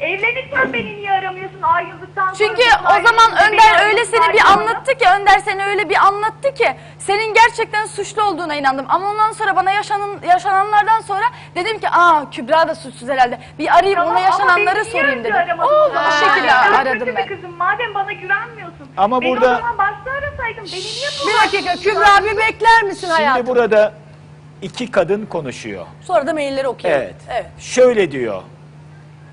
[0.00, 2.36] Evlenirken beni niye aramıyorsun ayrıldıktan sonra?
[2.38, 6.76] Çünkü o zaman Önder öyle seni bir anlattı ki Önder seni öyle bir anlattı ki
[6.98, 8.86] senin gerçekten suçlu olduğuna inandım.
[8.88, 13.38] Ama ondan sonra bana yaşanan, yaşananlardan sonra dedim ki aa Kübra da suçsuz herhalde.
[13.58, 15.60] Bir arayayım Tamam, ona yaşananları sorayım dedim.
[15.60, 17.26] Oldu o şekilde aradım ben.
[17.26, 17.56] kızım.
[17.56, 18.88] Madem bana güvenmiyorsun.
[18.96, 20.64] Ama beni burada- o zaman başta arasaydın.
[20.64, 23.36] Beni niye bu Bir dakika Kübra bir bekler misin hayatım?
[23.36, 23.92] Şimdi burada
[24.62, 25.86] iki kadın konuşuyor.
[26.02, 27.02] Sonra da mailleri okuyalım.
[27.02, 27.14] Evet.
[27.30, 27.46] evet.
[27.58, 28.42] Şöyle diyor.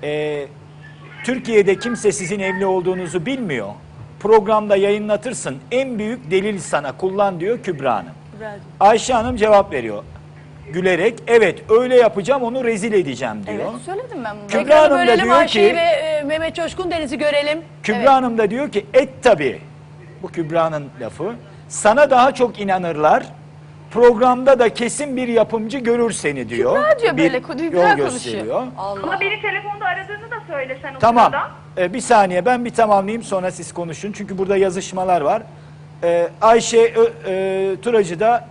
[0.02, 0.44] E,
[1.24, 3.68] Türkiye'de kimse sizin evli olduğunuzu bilmiyor.
[4.20, 5.58] Programda yayınlatırsın.
[5.70, 8.12] En büyük delil sana kullan diyor Kübra Hanım.
[8.80, 10.04] Ayşe Hanım cevap veriyor.
[10.72, 13.58] Gülerek evet öyle yapacağım onu rezil edeceğim diyor.
[13.72, 14.46] Evet söyledim ben bunu.
[14.46, 17.58] Kübra Ekranı Hanım da bölelim diyor Ayşe'yi ki- ve e, Mehmet Coşkun Deniz'i görelim.
[17.82, 19.60] Kübra Hanım da diyor ki et tabi.
[20.22, 21.32] Bu Kübra'nın lafı.
[21.68, 23.26] sana daha çok inanırlar.
[23.92, 26.76] Programda da kesin bir yapımcı görür seni diyor.
[26.76, 28.12] Kübra diyor bir böyle, Kübra yol konuşuyor.
[28.12, 28.62] gösteriyor.
[28.78, 31.24] Ama beni telefonda aradığını da söylesen o Tamam.
[31.32, 31.50] sırada.
[31.78, 34.12] Ee, bir saniye ben bir tamamlayayım sonra siz konuşun.
[34.12, 35.42] Çünkü burada yazışmalar var.
[36.04, 38.48] Ee, Ayşe Ö- e, Turacı da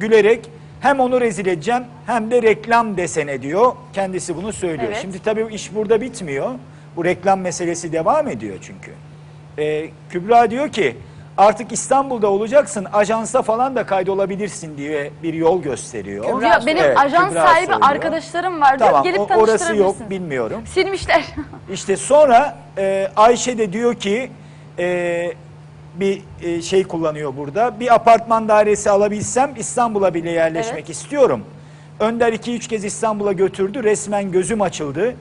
[0.00, 0.50] gülerek
[0.80, 3.72] hem onu rezil edeceğim hem de reklam desene diyor.
[3.92, 4.88] Kendisi bunu söylüyor.
[4.92, 4.98] Evet.
[5.02, 6.50] Şimdi tabii bu iş burada bitmiyor.
[6.96, 8.90] Bu reklam meselesi devam ediyor çünkü.
[9.58, 10.96] Ee, Kübra diyor ki
[11.40, 16.40] artık İstanbul'da olacaksın ajansa falan da kaydolabilirsin diye bir yol gösteriyor.
[16.40, 17.90] Diyor, benim Evet, ajans Kübra sahibi söylüyor.
[17.90, 18.90] arkadaşlarım var diyor.
[18.90, 20.62] Tamam Gelip o- orası yok bilmiyorum.
[20.66, 21.24] Silmişler.
[21.72, 24.30] İşte sonra e, Ayşe de diyor ki
[24.78, 25.32] e,
[25.94, 27.80] bir e, şey kullanıyor burada.
[27.80, 30.90] Bir apartman dairesi alabilsem İstanbul'a bile yerleşmek Evet.
[30.90, 31.44] istiyorum.
[32.00, 33.84] Önder iki üç kez İstanbul'a götürdü.
[33.84, 35.14] Resmen gözüm açıldı.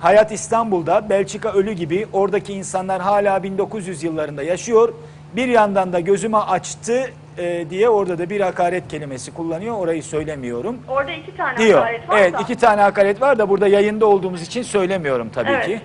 [0.00, 4.92] Hayat İstanbul'da, Belçika ölü gibi oradaki insanlar hala 1900 yıllarında yaşıyor.
[5.36, 9.78] Bir yandan da gözüme açtı e, diye orada da bir hakaret kelimesi kullanıyor.
[9.78, 11.78] Orayı söylemiyorum Orada iki tane diyor.
[11.78, 12.38] hakaret var Evet da.
[12.38, 15.66] iki tane hakaret var da burada yayında olduğumuz için söylemiyorum tabii Evet.
[15.66, 15.80] ki.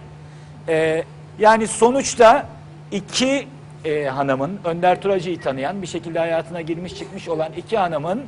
[0.67, 1.03] Ee,
[1.39, 2.45] yani sonuçta
[2.91, 3.47] iki
[3.85, 8.23] e, hanımın Önder Turacı'yı tanıyan bir şekilde hayatına girmiş çıkmış olan iki hanımın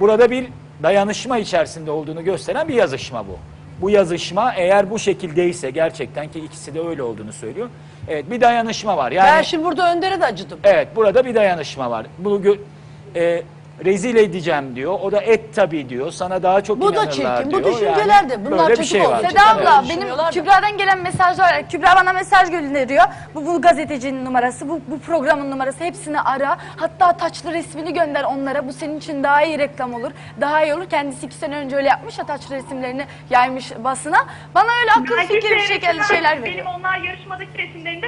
[0.00, 0.46] burada bir
[0.82, 3.38] dayanışma içerisinde olduğunu gösteren bir yazışma bu.
[3.80, 7.68] Bu yazışma eğer bu şekildeyse gerçekten ki ikisi de öyle olduğunu söylüyor.
[8.08, 9.12] Evet bir dayanışma var.
[9.12, 10.58] Yani Ben şimdi burada Önder'e de acıdım.
[10.64, 12.06] Evet burada bir dayanışma var.
[12.18, 12.56] Bunu
[13.16, 13.42] e,
[13.84, 14.92] rezil edeceğim diyor.
[15.02, 16.10] O da et tabii diyor.
[16.10, 17.10] Sana daha çok Bu da inanırlar
[17.42, 17.74] çirkin, bu diyor.
[17.74, 18.44] düşünceler de.
[18.44, 19.18] Bunlar böyle bir çocuk şey var.
[19.18, 19.26] oldu.
[19.28, 20.08] Seda abla benim.
[20.32, 21.68] Kübra'dan gelen mesajlar var.
[21.68, 23.04] Kübra bana mesaj gönderiyor.
[23.34, 26.58] Bu, bu gazetecinin numarası, bu, bu programın numarası hepsini ara.
[26.76, 28.68] Hatta taçlı resmini gönder onlara.
[28.68, 30.10] Bu senin için daha iyi reklam olur.
[30.40, 30.86] Daha iyi olur.
[30.90, 34.18] Kendisi iki sene önce öyle yapmış ya taçlı resimlerini yaymış basına.
[34.54, 36.66] Bana öyle akıl Belki fikir bir şekilde şeyler Benim veriyor.
[36.78, 38.06] onlar yarışmadaki resimlerinde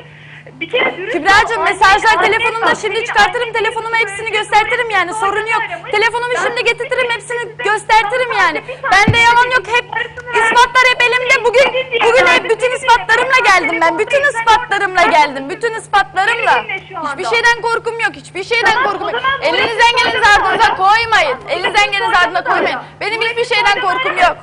[0.60, 3.43] bir kere dürüst Kübra'cığım ol, mesajlar anne- telefonumda anne- şimdi senin çıkartırım.
[3.43, 5.62] annen Telefonuma hepsini böyle göstertirim yani sorun yok.
[5.70, 5.90] aramış.
[5.90, 8.59] Telefonumu Ben şimdi bir hepsini göstertirim Sana yani.
[8.66, 11.44] tane Bende yalan yok hep parasını ispatlar hep elimde.
[11.44, 11.66] Bugün
[12.06, 13.98] bugün ben hep bütün ispatlarımla geldim ben.
[13.98, 15.51] Bütün ispatlarımla geldim.
[15.51, 16.55] Bütün ispatlarımla.
[16.56, 17.10] Beni dinle şu anda.
[17.10, 18.12] Hiçbir şeyden korkum yok.
[18.20, 19.20] Hiçbir şeyden Tamam, korkum o yok.
[19.23, 21.39] zaman bu Elinizden resmi geleniz soyadını ardınıza koymayın.
[21.48, 22.78] Elinizden resmi geleniz ardına koymayın.
[23.01, 24.36] Benim hiçbir şeyden korkum yok.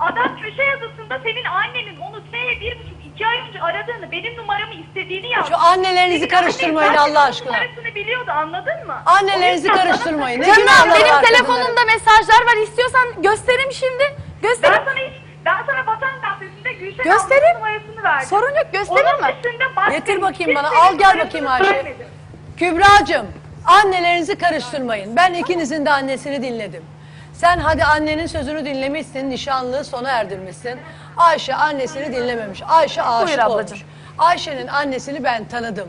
[0.00, 4.74] Adam köşe yazısında senin annenin onu S'ye bir buçuk iki ay önce aradığını, benim numaramı
[4.74, 5.48] istediğini yazdı.
[5.50, 7.52] Şu annelerinizi karıştırmayın annen Allah zaten aşkına.
[7.52, 8.94] Numarasını biliyordu anladın mı?
[9.06, 10.40] Annelerinizi O yüzden karıştırmayın.
[10.40, 12.56] bana- Ne Canım günahları benim telefonumda mesajlar var.
[12.62, 14.04] İstiyorsan göstereyim şimdi.
[14.42, 14.82] Ben Göstereyim.
[14.84, 15.12] sana hiç,
[15.44, 17.56] ben sana Vatan Gazetesi'nde Gülşen Göstereyim.
[17.56, 18.28] ablanın numarasını verdim.
[18.28, 19.34] Sorun yok göstereyim Onun mi?
[19.44, 20.68] dışında başka Getir bakayım bana.
[20.70, 21.70] kimsenin Al gel numarasını bakayım Ayşe.
[21.74, 22.06] vermedim.
[22.56, 23.26] Kübra'cığım
[23.66, 25.16] annelerinizi karıştırmayın.
[25.16, 26.84] Ben ikinizin de annesini dinledim.
[27.32, 30.80] Sen hadi annenin sözünü dinlemişsin, nişanlığı sona erdirmişsin.
[31.18, 32.62] Ayşe annesini dinlememiş.
[32.68, 33.78] Ayşe aşık Buyur ablacığım.
[33.78, 33.84] olmuş.
[34.18, 35.88] Ayşe'nin annesini ben tanıdım.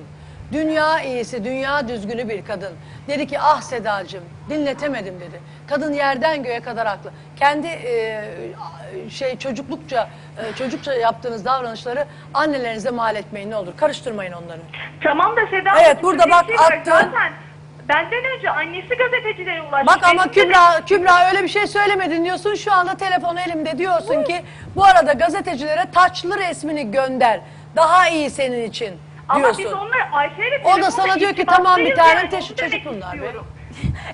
[0.51, 2.73] Dünya iyisi, dünya düzgünü bir kadın.
[3.07, 5.39] Dedi ki ah Sedacığım dinletemedim dedi.
[5.67, 7.11] Kadın yerden göğe kadar haklı.
[7.35, 8.23] Kendi e,
[9.09, 13.77] şey çocuklukça e, çocukça yaptığınız davranışları annelerinize mal etmeyin ne olur.
[13.77, 14.59] Karıştırmayın onları.
[15.03, 16.91] Tamam da Seda Evet, burada bak şey attın.
[16.91, 17.33] Zaten
[17.89, 19.85] benden önce annesi gazetecilere ulaştı.
[19.87, 22.55] Bak ama Kübra, Kübra öyle bir şey söylemedin diyorsun.
[22.55, 24.41] Şu anda telefon elimde diyorsun ki
[24.75, 27.39] bu arada gazetecilere taçlı resmini gönder.
[27.75, 28.97] Daha iyi senin için
[29.29, 29.63] Ama diyorsun.
[29.65, 32.55] biz onları Ayşe'yle O da sana diyor ki tamam bir irtibattayız tane yani, teş- onu
[32.71, 33.31] çocuk bunlar be.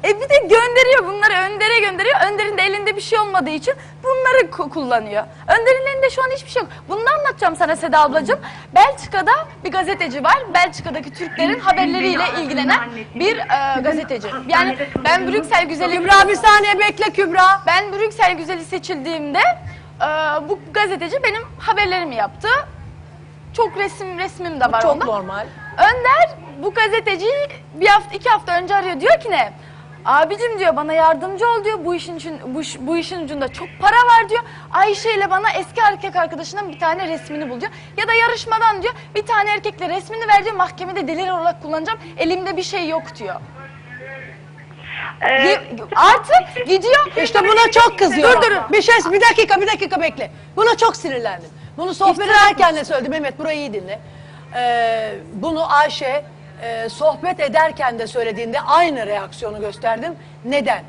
[0.04, 2.16] E bir de gönderiyor bunları Önder'e gönderiyor.
[2.32, 3.74] Önder'in de elinde bir şey olmadığı için
[4.04, 5.24] bunları ku- kullanıyor.
[5.48, 6.72] Önder'in elinde şu an hiçbir şey yok.
[6.90, 8.40] Bunu anlatacağım sana Seda ablacığım.
[8.76, 9.32] Belçika'da
[9.64, 10.38] bir gazeteci var.
[10.54, 12.80] Belçika'daki Türklerin haberleriyle ilgilenen
[13.16, 14.28] bir e, gazeteci.
[14.48, 17.62] Yani ben Brüksel güzeli Kübra bir saniye bekle Kübra.
[17.68, 19.40] ben Brüksel güzeli seçildiğimde
[20.02, 20.06] e,
[20.50, 22.48] bu gazeteci benim haberlerimi yaptı.
[23.54, 25.06] Çok resim resmim de var Çok onda.
[25.06, 25.46] normal.
[25.78, 26.30] Önder
[26.64, 29.54] bu gazeteciyi bir hafta iki hafta önce arıyor diyor ki ne?
[30.06, 33.68] Abicim diyor bana yardımcı ol diyor bu işin için bu, iş- bu işin ucunda çok
[33.80, 34.42] para var diyor.
[34.72, 37.72] Ayşe ile bana eski erkek arkadaşının bir tane resmini bul diyor.
[37.98, 42.00] Ya da yarışmadan diyor bir tane erkekle resmini ver diyor mahkemede delil olarak kullanacağım.
[42.18, 43.36] Elimde bir şey yok diyor.
[45.22, 45.62] Ee,
[45.96, 47.12] Artık gidiyor.
[47.24, 48.42] İşte buna çok kızıyorum.
[48.42, 48.74] Dur dur.
[48.74, 50.32] Bir şey bir dakika bir dakika bekle.
[50.56, 51.50] Buna çok sinirlendim.
[51.78, 53.12] Bunu sohbet ederken de söyledim.
[53.12, 54.00] Mehmet burayı iyi dinle.
[54.56, 56.26] Ee, bunu Ayşe
[56.62, 60.14] e, sohbet ederken de söylediğinde aynı reaksiyonu gösterdim.
[60.46, 60.84] Neden?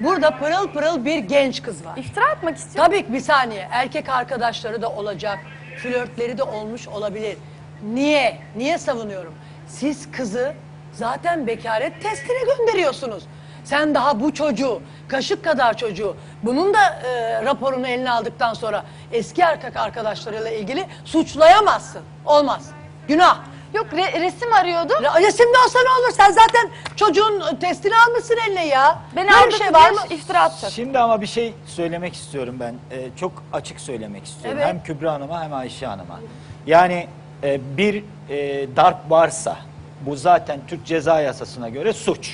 [0.00, 1.96] Burada pırıl pırıl bir genç kız var.
[1.96, 2.84] İftira atmak istiyor.
[2.84, 3.68] Tabii ki bir saniye.
[3.70, 5.38] Erkek arkadaşları da olacak.
[5.82, 7.36] Flörtleri de olmuş olabilir.
[7.82, 8.38] Niye?
[8.56, 9.34] Niye savunuyorum?
[9.66, 10.52] Siz kızı
[10.92, 13.24] zaten bekaret testine gönderiyorsunuz.
[13.64, 19.42] Sen daha bu çocuğu, kaşık kadar çocuğu, bunun da e, raporunu eline aldıktan sonra eski
[19.42, 22.02] erkek arkadaşlarıyla ilgili suçlayamazsın.
[22.26, 22.70] Olmaz.
[23.08, 23.38] Günah.
[23.74, 25.02] Yok re- resim arıyordum.
[25.04, 26.12] Ya Resimde olsa ne olur?
[26.16, 28.98] Sen zaten çocuğun testini almışsın eline ya.
[29.16, 30.00] Beni Böyle bir şey var mı?
[30.10, 30.70] iftira atacak.
[30.70, 32.74] Şimdi ama bir şey söylemek istiyorum ben.
[32.90, 34.58] Ee, çok açık söylemek istiyorum.
[34.62, 34.68] Evet.
[34.68, 36.20] Hem Kübra Hanım'a hem Ayşe Hanım'a.
[36.66, 37.06] Yani
[37.42, 38.36] e, bir e,
[38.76, 39.56] darp varsa
[40.00, 42.30] bu zaten Türk Ceza Yasası'na göre suç.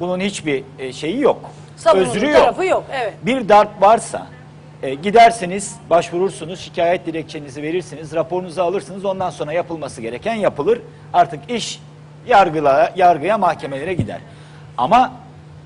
[0.00, 1.40] Bunun hiçbir e, şeyi yok.
[1.76, 2.36] Savunulur Özrü yok.
[2.40, 2.84] tarafı yok.
[2.92, 3.14] Evet.
[3.22, 4.26] Bir darp varsa
[4.86, 9.04] e, gidersiniz, başvurursunuz, şikayet dilekçenizi verirsiniz, raporunuzu alırsınız.
[9.04, 10.80] Ondan sonra yapılması gereken yapılır.
[11.12, 11.80] Artık iş
[12.26, 14.20] yargıla, yargıya, mahkemelere gider.
[14.78, 15.12] Ama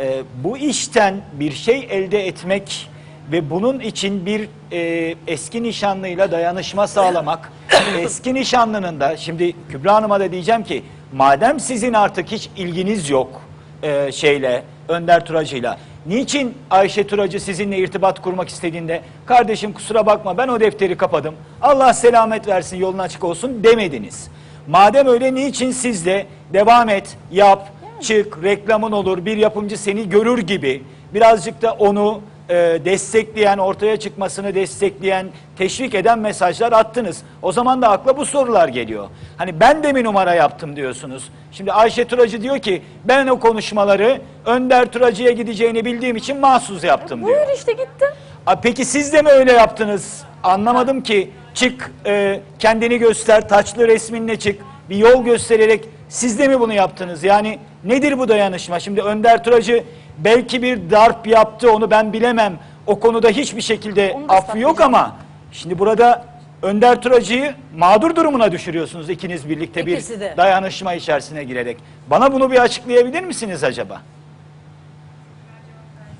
[0.00, 2.90] e, bu işten bir şey elde etmek
[3.32, 7.52] ve bunun için bir e, eski nişanlıyla dayanışma sağlamak,
[7.98, 13.42] eski nişanlının da şimdi Kübra Hanım'a da diyeceğim ki madem sizin artık hiç ilginiz yok
[13.82, 15.78] e, şeyle Önder Turacı'yla.
[16.06, 21.34] Niçin Ayşe Turacı sizinle irtibat kurmak istediğinde kardeşim kusura bakma ben o defteri kapadım.
[21.62, 24.28] Allah selamet versin yolun açık olsun demediniz.
[24.68, 27.68] Madem öyle niçin siz de devam et, yap,
[28.00, 30.82] çık, reklamın olur, bir yapımcı seni görür gibi
[31.14, 32.20] birazcık da onu
[32.50, 32.54] e,
[32.84, 35.26] destekleyen, ortaya çıkmasını destekleyen,
[35.58, 37.22] teşvik eden mesajlar attınız.
[37.42, 39.08] O zaman da akla bu sorular geliyor.
[39.36, 41.28] Hani ben de mi numara yaptım diyorsunuz.
[41.52, 47.26] Şimdi Ayşe Turacı diyor ki ben o konuşmaları Önder Turacı'ya gideceğini bildiğim için mahsus yaptım
[47.26, 47.38] diyor.
[47.38, 48.08] Buyur işte gittim.
[48.46, 50.22] A, Peki siz de mi öyle yaptınız?
[50.42, 51.30] Anlamadım ki.
[51.54, 54.60] Çık, e, kendini göster, taçlı resminle çık.
[54.90, 57.24] Bir yol göstererek siz de mi bunu yaptınız?
[57.24, 58.80] Yani nedir bu dayanışma?
[58.80, 59.84] Şimdi Önder Turacı
[60.24, 62.58] belki bir darp yaptı onu ben bilemem.
[62.86, 65.16] O konuda hiçbir şekilde affı yok ama
[65.52, 66.24] şimdi burada
[66.62, 70.34] Önder Turacı'yı mağdur durumuna düşürüyorsunuz ikiniz birlikte İkisi bir de.
[70.36, 71.76] dayanışma içerisine girerek.
[72.10, 74.00] Bana bunu bir açıklayabilir misiniz acaba?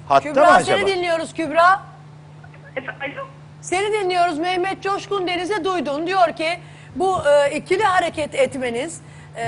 [0.08, 0.78] Hatta mı Kübra acaba?
[0.78, 1.80] seni dinliyoruz Kübra.
[2.76, 3.22] Efendim?
[3.60, 6.06] Seni dinliyoruz Mehmet Coşkun Deniz'e duydun.
[6.06, 6.48] Diyor ki
[6.96, 9.00] bu e, ikili hareket etmeniz
[9.36, 9.44] e,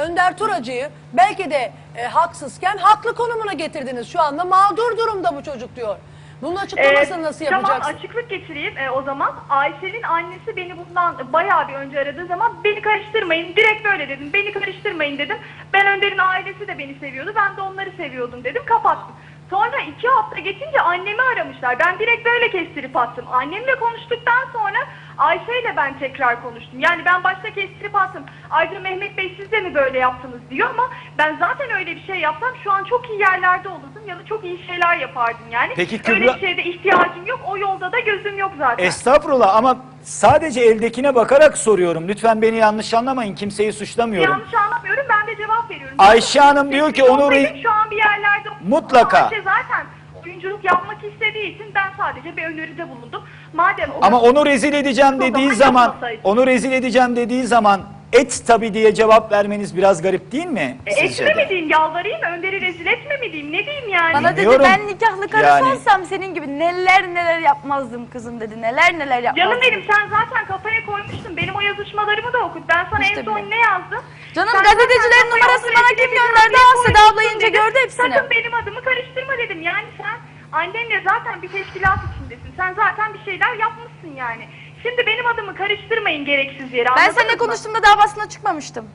[0.00, 4.08] Önder Turacı'yı belki de e, haksızken haklı konumuna getirdiniz.
[4.12, 5.96] Şu anda mağdur durumda bu çocuk diyor.
[6.42, 7.94] Bunun açıklamasını Ee, nasıl Tamam yapacaksın?
[7.94, 9.34] açıklık getireyim e, o zaman.
[9.50, 13.56] Ayşe'nin annesi beni bundan bayağı bir önce aradığı zaman beni karıştırmayın.
[13.56, 14.30] Direkt böyle dedim.
[14.32, 15.36] Beni karıştırmayın dedim.
[15.72, 17.32] Ben Önder'in ailesi de beni seviyordu.
[17.36, 18.62] Ben de onları seviyordum dedim.
[18.66, 19.14] Kapattım.
[19.50, 21.78] Sonra iki hafta geçince annemi aramışlar.
[21.78, 23.24] Ben direkt böyle kestirip attım.
[23.32, 24.78] Annemle konuştuktan sonra
[25.18, 26.80] Ayşe ile ben tekrar konuştum.
[26.80, 28.22] Yani ben başta kestirip attım.
[28.50, 32.16] Ayrıca Mehmet Bey siz de mi böyle yaptınız diyor ama ben zaten öyle bir şey
[32.16, 35.72] yapsam şu an çok iyi yerlerde olurdum ya da çok iyi şeyler yapardım yani.
[35.76, 37.40] Peki Öyle Kübra- bir şeyde ihtiyacım yok.
[37.46, 38.84] O yolda da gözüm yok zaten.
[38.84, 39.76] Estağfurullah ama
[40.06, 42.08] sadece eldekine bakarak soruyorum.
[42.08, 43.34] Lütfen beni yanlış anlamayın.
[43.34, 44.30] Kimseyi suçlamıyorum.
[44.30, 45.94] Yanlış anlamıyorum ben de cevap veriyorum.
[45.98, 49.18] Ayşe Hanım diyor ki onu Benim şu an bir yerlerde Mutlaka.
[49.18, 49.86] Ayşe zaten
[50.24, 53.22] oyunculuk yapmak istediği için ben sadece bir öneride bulundum.
[53.52, 57.80] Madem Ama onu rezil edeceğim dediği zaman onu rezil edeceğim dediği zaman
[58.20, 60.76] et tabi diye cevap vermeniz biraz garip değil mi?
[60.86, 61.42] E, sizce etme de?
[61.44, 62.26] mi diyeyim, yalvarayım mı?
[62.36, 64.14] Önder'i rezil etme mi diyeyim, ne diyeyim yani?
[64.14, 64.66] Bana dedi Bilmiyorum.
[64.68, 68.62] ben nikahlı karısı Yani- olsam senin gibi neler neler yapmazdım kızım dedi.
[68.62, 69.50] Neler neler yapmazdım.
[69.50, 71.36] Canım benim sen zaten kafaya koymuştun.
[71.36, 72.62] Benim o yazışmalarımı da okut.
[72.68, 73.50] Ben sana İşte en son bile.
[73.50, 74.02] ne yazdım?
[74.34, 76.50] Canım, Sen gazetecilerin kafaya numarasını bana kim edeceğim gönderdi?
[76.50, 77.60] diye Ah, Seda abla koymuşsun ince dedim.
[77.60, 78.12] gördü hepsini.
[78.14, 79.62] Sakın benim adımı karıştırma dedim.
[79.62, 80.16] Yani sen
[80.58, 82.50] annenle zaten bir teşkilat içindesin.
[82.56, 84.44] Sen zaten bir şeyler yapmışsın yani.
[84.86, 86.88] Şimdi benim adımı karıştırmayın gereksiz yere.
[86.88, 87.38] Ben anladınız seninle mı?
[87.38, 88.88] konuştuğumda daha basına çıkmamıştım.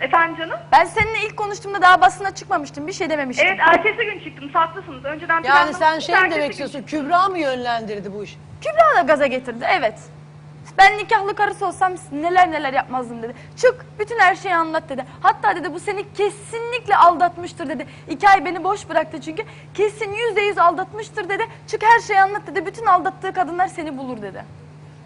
[0.00, 0.58] Efendim canım?
[0.72, 2.86] Ben seninle ilk konuştuğumda daha basına çıkmamıştım.
[2.86, 3.46] Bir şey dememiştim.
[3.46, 4.50] Evet ertesi gün çıktım.
[4.52, 5.04] Haklısınız.
[5.04, 6.82] Önceden Yani planlamıştım, sen şey mi ertesi demek istiyorsun?
[6.82, 8.36] Kübra mı yönlendirdi bu işi?
[8.60, 9.94] Kübra da gaza getirdi evet.
[10.78, 13.34] Ben nikahlı karısı olsam neler neler yapmazdım dedi.
[13.56, 15.04] Çık bütün her şeyi anlat dedi.
[15.22, 17.86] Hatta dedi bu seni kesinlikle aldatmıştır dedi.
[18.08, 19.42] İki ay beni boş bıraktı çünkü.
[19.74, 21.46] Kesin yüzde yüz aldatmıştır dedi.
[21.66, 22.66] Çık her şeyi anlat dedi.
[22.66, 24.44] Bütün aldattığı kadınlar seni bulur dedi.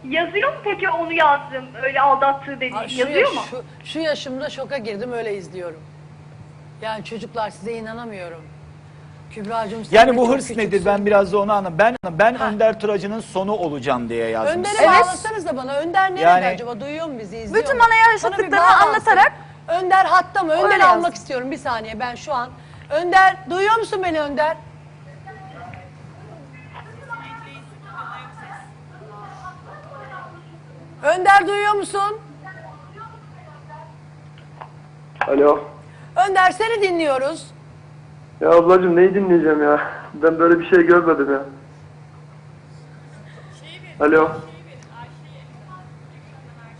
[0.05, 2.75] Yazıyor mu peki onu yazdım öyle aldattığı dediği?
[2.77, 3.41] Ay, şu, Yazıyor mu?
[3.51, 5.81] Şu, şu yaşımda şoka girdim öyle izliyorum.
[6.83, 8.43] Yani çocuklar size inanamıyorum.
[9.31, 10.62] Kübra'cığım sen Yani bu çok hırs küçüksün.
[10.66, 10.83] nedir?
[10.85, 11.75] Ben biraz da onu anladım.
[11.79, 14.59] Ben ben Önder Turacı'nın sonu olacağım diye yazdım.
[14.59, 14.89] Önder'e Evet.
[14.89, 15.75] bağlasanız da bana.
[15.75, 16.81] Önder nerede Yani- acaba?
[16.81, 17.37] Duyuyor mu bizi?
[17.39, 17.83] izliyor Bütün mu?
[17.83, 18.87] bana bir bağlansın.
[18.89, 19.33] anlatarak-
[19.69, 20.53] Önder hatta mı?
[20.53, 22.51] Önder'i Öyle almak istiyorum bir saniye ben şu an.
[22.91, 24.57] Önder duyuyor musun beni Önder?
[31.03, 32.19] Önder duyuyor musun?
[35.29, 35.61] Alo.
[36.29, 37.47] Önder seni dinliyoruz.
[38.41, 39.81] Ya ablacığım neyi dinleyeceğim ya?
[40.15, 41.43] Ben böyle bir şey görmedim ya.
[44.01, 44.29] Alo.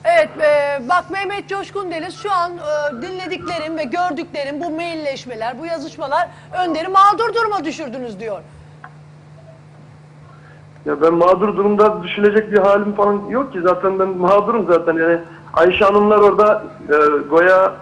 [0.05, 5.67] Evet, e, bak Mehmet Coşkun Deniz şu an e, dinlediklerim ve gördüklerim bu mailleşmeler, bu
[5.67, 8.41] yazışmalar Önder'i mağdur duruma düşürdünüz diyor.
[10.89, 13.61] Ya ben mağdur durumda düşünecek bir halim falan yok ki.
[13.63, 15.19] Zaten ben mağdurum zaten yani.
[15.55, 16.97] Ayşe Hanımlar orada e,
[17.31, 17.73] Goya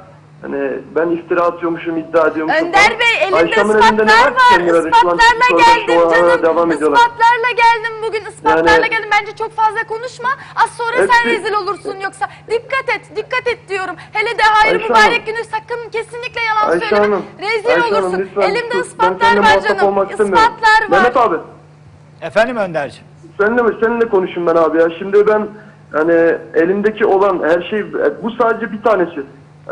[0.42, 2.66] hani ben iftira atıyormuşum, iddia ediyormuşum.
[2.68, 2.90] Önder.
[3.00, 4.90] Bey elimde Ayşe Hanım'ın elinde ne ispatlar var ki kendileri?
[5.02, 6.72] Şu an Ispatlarla orada geldim devam canım.
[6.72, 6.98] ediyorlar.
[6.98, 8.24] Ispatlarla geldim bugün.
[8.30, 9.10] Ispatlarla Yani- geldim.
[9.20, 10.28] Bence çok fazla konuşma.
[10.64, 12.26] Az sonra sen Hepsi- rezil olursun yoksa.
[12.50, 13.94] Dikkat et, dikkat et diyorum.
[14.12, 15.24] Hele de hayır Ayşe mübarek Hanım.
[15.26, 17.06] günü sakın kesinlikle yalan Ayşe söyleme.
[17.14, 17.22] Hanım.
[17.40, 18.18] Rezil Ayşe Hanım, olursun.
[18.18, 18.74] lütfen Elimde sus.
[18.74, 19.86] Ben ispatlar seninle var muhatap canım.
[19.86, 20.42] olmak istemiyorum.
[20.44, 20.88] Ispatlar var.
[21.02, 21.36] Mehmet abi.
[22.22, 23.06] Efendim Önderciğim.
[23.40, 23.74] Seninle mi?
[23.82, 24.88] Seninle konuşayım ben abi ya.
[24.98, 25.46] Şimdi ben
[25.92, 27.84] hani elimdeki olan her şey
[28.22, 29.22] bu sadece bir tanesi.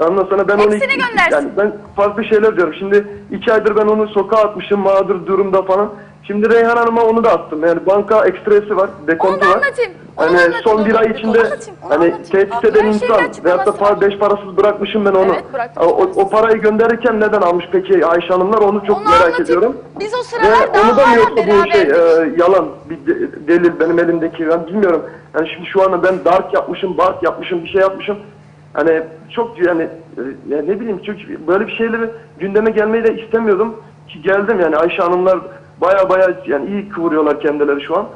[0.09, 1.33] Ondan sonra ben onu Hepsini göndersin.
[1.37, 2.75] yani ben farklı şeyler diyorum.
[2.79, 5.91] Şimdi iki aydır ben onu sokağa atmışım mağdur durumda falan.
[6.27, 7.65] Şimdi Reyhan Hanım'a onu da attım.
[7.67, 9.57] Yani banka ekstresi var, dekontu Onu var.
[9.57, 9.93] anlatayım.
[10.17, 10.63] Onu Hani anlatayım.
[10.65, 12.23] son bir ay Onu içinde anlatayım, onu hani anlatayım.
[12.23, 13.91] tehdit eden her şeyin insan açıklaması veyahut da var.
[13.91, 15.33] pa- beş parasız bırakmışım ben onu.
[15.33, 19.21] Evet, bıraktım o, o parayı gönderirken neden almış peki Ayşe Hanımlar onu çok Onu merak
[19.23, 19.43] anlatayım.
[19.45, 19.77] ediyorum.
[20.01, 22.39] Biz o Ve sıralar onu da daha mı hala yoksa bu şey beraberdik.
[22.39, 25.03] e, yalan bir de- delil benim elimdeki ben bilmiyorum.
[25.35, 28.17] Yani şimdi şu anda ben dark yapmışım, bark yapmışım, bir şey yapmışım.
[28.73, 30.21] Hani çok yani e,
[30.55, 33.77] ya ne bileyim çünkü böyle bir şeyleri gündeme gelmeyi de istemiyordum
[34.09, 35.39] ki geldim yani Ayşe Hanımlar
[35.81, 38.07] baya baya yani iyi kıvırıyorlar kendileri şu an.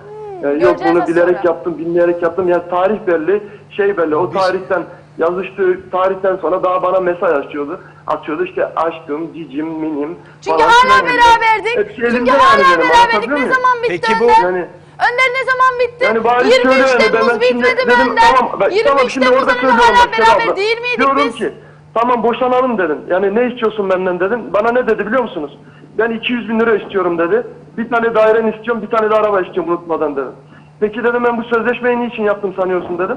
[0.43, 1.49] Yani yok Hmm, göreceğiz bunu bilerek sonra.
[1.49, 2.49] yaptım, bilmeyerek yaptım.
[2.49, 4.17] Yani tarih belli, şey belli.
[4.17, 4.83] O tarihten
[5.19, 7.81] yazıştığı tarihten sonra daha bana mesaj atıyordu.
[8.07, 10.17] Atıyordu işte aşkım, cicim, minim.
[10.41, 11.07] Çünkü falan hala filan.
[11.07, 11.77] beraberdik.
[11.79, 12.95] Hepsi Çünkü elimde hala benim, beraberdik.
[12.97, 13.55] anlatabiliyor Ne muyum?
[13.55, 14.43] zaman bitti Peki bu- Önder?
[14.43, 14.67] Yani
[15.07, 16.05] Önder ne zaman bitti?
[16.05, 18.23] yani bari 23 söyle yani ben, Temmuz ben şimdi bitmedi dedim Önder?
[18.37, 21.17] tamam ben, 23 tamam şimdi orada Temmuz'da söylüyorum hala bak Seda beraber değil miydik Diyorum
[21.27, 21.35] biz?
[21.35, 21.53] ki
[21.95, 22.99] tamam boşanalım dedim.
[23.09, 24.41] Yani ne istiyorsun benden dedim.
[24.53, 25.59] Bana ne dedi biliyor musunuz?
[25.99, 27.47] Ben 200 bin lira istiyorum dedi.
[27.79, 30.33] Bir tane dairen istiyorum bir tane de araba istiyorum unutmadan dedim.
[30.81, 33.17] Peki dedim ben bu sözleşmeyi niçin yaptım sanıyorsun dedim.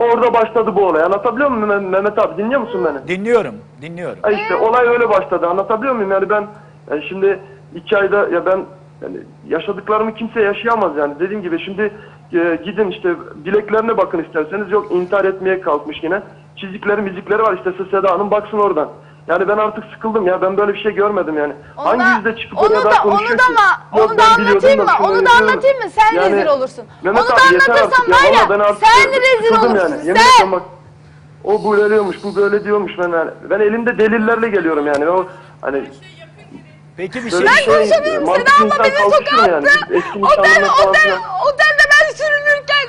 [0.00, 1.02] Orada başladı bu olay.
[1.02, 2.42] Anlatabiliyor muyum Meh- Mehmet abi?
[2.42, 3.08] Dinliyor musun beni?
[3.18, 3.54] Dinliyorum.
[3.82, 4.18] Dinliyorum.
[4.22, 5.46] Ha işte olay öyle başladı.
[5.46, 6.10] Anlatabiliyor muyum?
[6.10, 6.46] Yani ben
[6.90, 7.38] yani şimdi
[7.74, 8.60] iki ayda ya ben
[9.02, 9.16] yani
[9.48, 11.14] yaşadıklarımı kimse yaşayamaz yani.
[11.20, 11.92] Dediğim gibi şimdi
[12.32, 14.70] e, gidin işte dileklerine bakın isterseniz.
[14.70, 16.22] Yok intihar etmeye kalkmış yine.
[16.56, 18.88] Çizikleri mizikleri var işte Seda Hanım baksın oradan.
[19.30, 20.42] Yani ben artık sıkıldım ya.
[20.42, 21.52] Ben böyle bir şey görmedim yani.
[21.76, 23.52] Onu Hangi da- yüzde çıkıp onu da- daha onu konuşuyor da ki?
[23.58, 24.90] ama- Yok, onu da ben anlatayım mı?
[25.02, 25.90] Onu da anlatayım mı?
[25.90, 26.84] Sen rezil olursun.
[27.02, 29.88] Mehmet Onu da abi, yeter anlatırsam artık var ya, ben artık sen rezil sıkıldım olursun,
[29.90, 30.06] Yani.
[30.06, 30.52] Yemin sen.
[30.52, 30.62] bak.
[31.44, 32.92] O böyle diyormuş, bu böyle diyormuş.
[32.98, 35.08] Ben yani, ben elimde delillerle geliyorum yani.
[35.10, 35.26] O
[35.60, 35.90] hani
[36.96, 38.26] Peki bir Böyle şey bir şey- Konuşamıyorum.
[38.26, 39.68] mantıklı Seda abla beni sokağa yani.
[39.68, 39.86] attı.
[39.90, 42.84] Eski Otel, otel, otelde ben sürünürken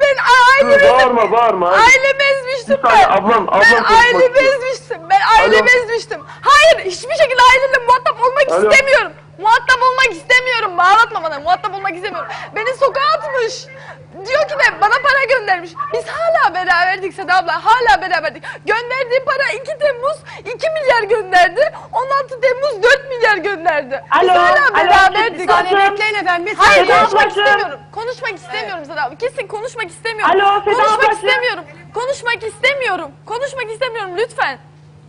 [0.00, 0.16] ben
[0.66, 1.68] ailemi, bağırma, bağırma.
[1.70, 3.04] Ailemi ezmiştim Bir ben.
[3.08, 4.54] ablam, ablam ben konuşmak ailemi istiyor.
[4.54, 4.98] ezmiştim.
[5.10, 5.80] Ben ailemi Alo.
[5.82, 6.20] ezmiştim.
[6.42, 8.70] Hayır hiçbir şekilde ailemle muhatap olmak Alo.
[8.72, 9.12] istemiyorum.
[9.40, 10.78] Muhatap olmak istemiyorum.
[10.78, 11.38] Bağlatma bana.
[11.38, 12.28] Muhatap olmak istemiyorum.
[12.56, 13.66] Beni sokağa atmış.
[14.26, 15.70] Diyor ki de bana para göndermiş.
[15.92, 17.64] Biz hala beraberdik Seda abla.
[17.64, 18.42] Hala beraberdik.
[18.66, 20.16] Gönderdiği para 2 Temmuz
[20.54, 21.72] 2 milyar gönderdi.
[21.92, 24.04] 16 Temmuz 4 milyar gönderdi.
[24.22, 25.38] Biz Alo, hala alo, beraberdik.
[25.40, 26.96] bir saniye bekleyin efendim, bir Hayır saniye.
[26.98, 27.44] konuşmak Ablacığım.
[27.44, 27.80] istemiyorum.
[27.92, 29.16] Konuşmak istemiyorum Seda abla.
[29.16, 30.34] Kesin konuşmak istemiyorum.
[30.40, 31.12] Alo, Seda Konuşmak ablacığım.
[31.28, 31.64] istemiyorum.
[31.94, 33.10] Konuşmak istemiyorum.
[33.26, 34.58] Konuşmak istemiyorum lütfen.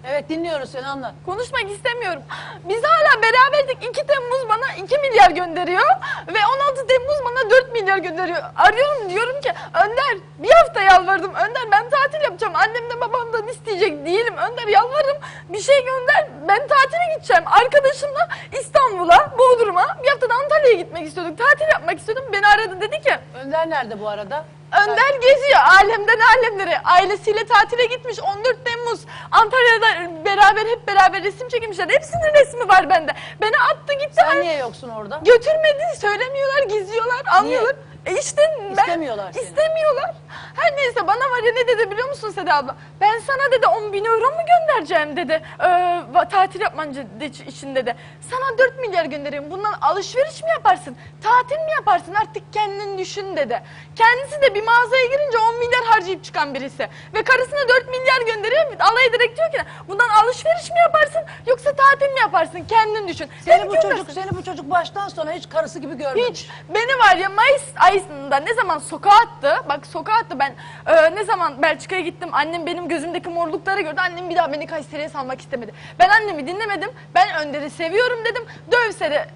[0.07, 1.13] Evet dinliyoruz seni anlat.
[1.25, 2.21] Konuşmak istemiyorum.
[2.63, 3.89] Biz hala beraberdik.
[3.89, 5.87] 2 Temmuz bana 2 milyar gönderiyor.
[6.27, 8.43] Ve 16 Temmuz bana 4 milyar gönderiyor.
[8.55, 11.33] Arıyorum diyorum ki Önder bir hafta yalvardım.
[11.35, 12.55] Önder ben tatil yapacağım.
[12.55, 14.37] Annemden babamdan isteyecek değilim.
[14.37, 15.17] Önder yalvarırım
[15.49, 16.27] bir şey gönder.
[16.47, 17.43] Ben tatile gideceğim.
[17.45, 21.37] Arkadaşımla İstanbul'a, Bodrum'a bir hafta da Antalya'ya gitmek istiyorduk.
[21.37, 22.25] Tatil yapmak istiyordum.
[22.33, 24.45] Beni aradı dedi ki Önder nerede bu arada?
[24.71, 26.81] Önder geziyor alemden alemlere.
[26.83, 29.01] Ailesiyle tatile gitmiş 14 Temmuz.
[29.31, 31.89] Antalya'da beraber hep beraber resim çekmişler.
[31.89, 33.11] Hepsinin resmi var bende.
[33.41, 34.13] Beni attı gitti.
[34.15, 35.19] Sen niye yoksun orada?
[35.25, 35.83] Götürmedi.
[36.01, 37.75] Söylemiyorlar, gizliyorlar, anlıyorlar.
[38.05, 38.71] E işte ben...
[38.75, 39.43] İstemiyorlar seni.
[39.43, 40.11] İstemiyorlar.
[40.55, 42.75] Her neyse bana var ya ne dedi biliyor musun Seda abla?
[43.01, 45.41] Ben sana dedi 10 bin euro mu göndereceğim dedi.
[45.63, 47.95] Ee, tatil yapman için dedi.
[48.31, 49.51] Sana 4 milyar gönderiyorum.
[49.51, 50.97] Bundan alışveriş mi yaparsın?
[51.23, 52.13] Tatil mi yaparsın?
[52.13, 53.63] Artık kendin düşün dedi.
[53.95, 56.87] Kendisi de bir mağazaya girince 10 milyar harcayıp çıkan birisi.
[57.13, 58.65] Ve karısına 4 milyar gönderiyor.
[58.79, 59.57] Alay ederek diyor ki
[59.87, 61.21] bundan alışveriş mi yaparsın?
[61.47, 62.63] Yoksa tatil mi yaparsın?
[62.69, 63.29] Kendin düşün.
[63.45, 63.89] Seni Hem bu göndersin.
[63.89, 66.29] çocuk seni bu çocuk baştan sona hiç karısı gibi görmemiş.
[66.29, 66.49] Hiç.
[66.69, 69.55] Beni var ya Mayıs ayında ne zaman sokağa attı.
[69.69, 70.55] Bak sokağa attı ben
[70.87, 72.29] e, ne zaman Belçika'ya gittim.
[72.31, 73.99] Annem benim gözümdeki morlukları gördü.
[74.01, 75.71] Annem bir daha beni Kayseri'ye salmak istemedi.
[75.99, 76.89] Ben annemi dinlemedim.
[77.15, 78.43] Ben Önder'i seviyorum dedim.
[78.71, 79.27] Dövse de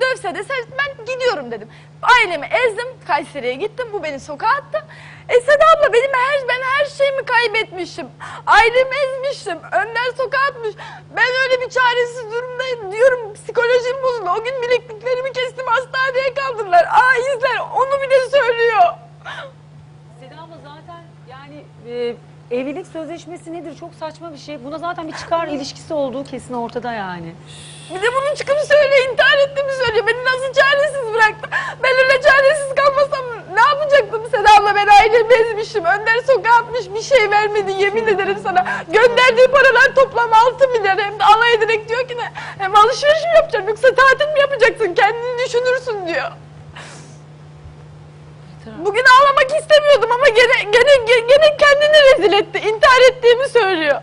[0.00, 1.68] dövse de sev- ben gidiyorum dedim.
[2.02, 2.86] Ailemi ezdim.
[3.06, 3.86] Kayseri'ye gittim.
[3.92, 4.86] Bu beni sokağa attı.
[5.28, 8.06] E Seda abla benim her, ben her şeyimi kaybetmişim.
[8.46, 9.58] Ailemi ezmişim.
[9.72, 10.74] Önder sokağa atmış.
[11.16, 13.34] Ben öyle bir çaresiz durumdayım diyorum.
[13.34, 14.30] Psikolojim bozuldu.
[14.40, 15.66] O gün bilekliklerimi kestim.
[15.66, 16.84] Hastaneye kaldırdılar.
[16.84, 17.58] Aa izler.
[17.74, 18.82] Onu bile söylüyor.
[20.20, 22.16] Seda abla zaten yani e,
[22.60, 23.76] evlilik sözleşmesi nedir?
[23.80, 24.64] Çok saçma bir şey.
[24.64, 27.34] Buna zaten bir çıkar ilişkisi olduğu kesin ortada yani.
[27.90, 29.12] Bir de bunu çıkıp söylüyor.
[29.12, 30.06] intihar ettiğimi söylüyor.
[30.06, 31.48] Beni nasıl çaresiz bıraktı.
[31.82, 33.24] Ben öyle çaresiz kalmasam
[33.54, 34.74] ne yapacaktım Seda abla?
[34.74, 35.84] Ben ailemi gezmişim.
[35.84, 38.64] Önder sokağa atmış bir şey vermedi yemin ederim sana.
[38.88, 42.32] Gönderdiği paralar toplam 6 milyar hem de alay ederek diyor ki ne?
[42.58, 46.30] Hem alışveriş mi yapacaksın yoksa tatil mi yapacaksın kendini düşünürsün diyor.
[48.78, 52.58] Bugün ağlamak istemiyordum ama gene, gene, gene, gene kendini rezil etti.
[52.68, 54.00] İntihar ettiğimi söylüyor.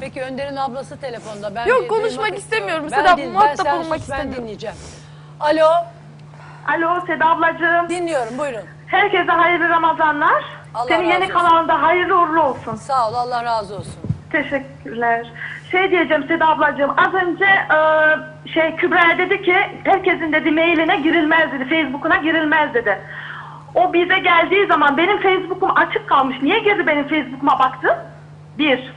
[0.00, 1.54] Peki Önder'in ablası telefonda.
[1.54, 2.90] Ben Yok, bir konuşmak duymak istemiyorum.
[2.90, 4.42] Seda, Ben din- muhatap ben sen olmak sus, ben istemiyorum.
[4.42, 4.76] dinleyeceğim.
[5.40, 5.70] Alo.
[6.70, 7.88] Alo Seda ablacığım.
[7.88, 8.62] Dinliyorum buyurun.
[8.86, 10.44] Herkese hayırlı Ramazanlar.
[10.74, 11.34] Allah Senin yeni olsun.
[11.34, 12.74] kanalında hayırlı uğurlu olsun.
[12.74, 13.94] Sağ ol Allah razı olsun.
[14.32, 15.26] Teşekkürler.
[15.70, 17.78] Şey diyeceğim Seda ablacığım az önce e,
[18.48, 21.64] şey Kübra dedi ki herkesin dedi mailine girilmez dedi.
[21.68, 22.98] Facebook'una girilmez dedi.
[23.74, 26.36] O bize geldiği zaman benim Facebook'um açık kalmış.
[26.42, 27.96] Niye girdi benim Facebook'uma baktı?
[28.58, 28.92] Bir.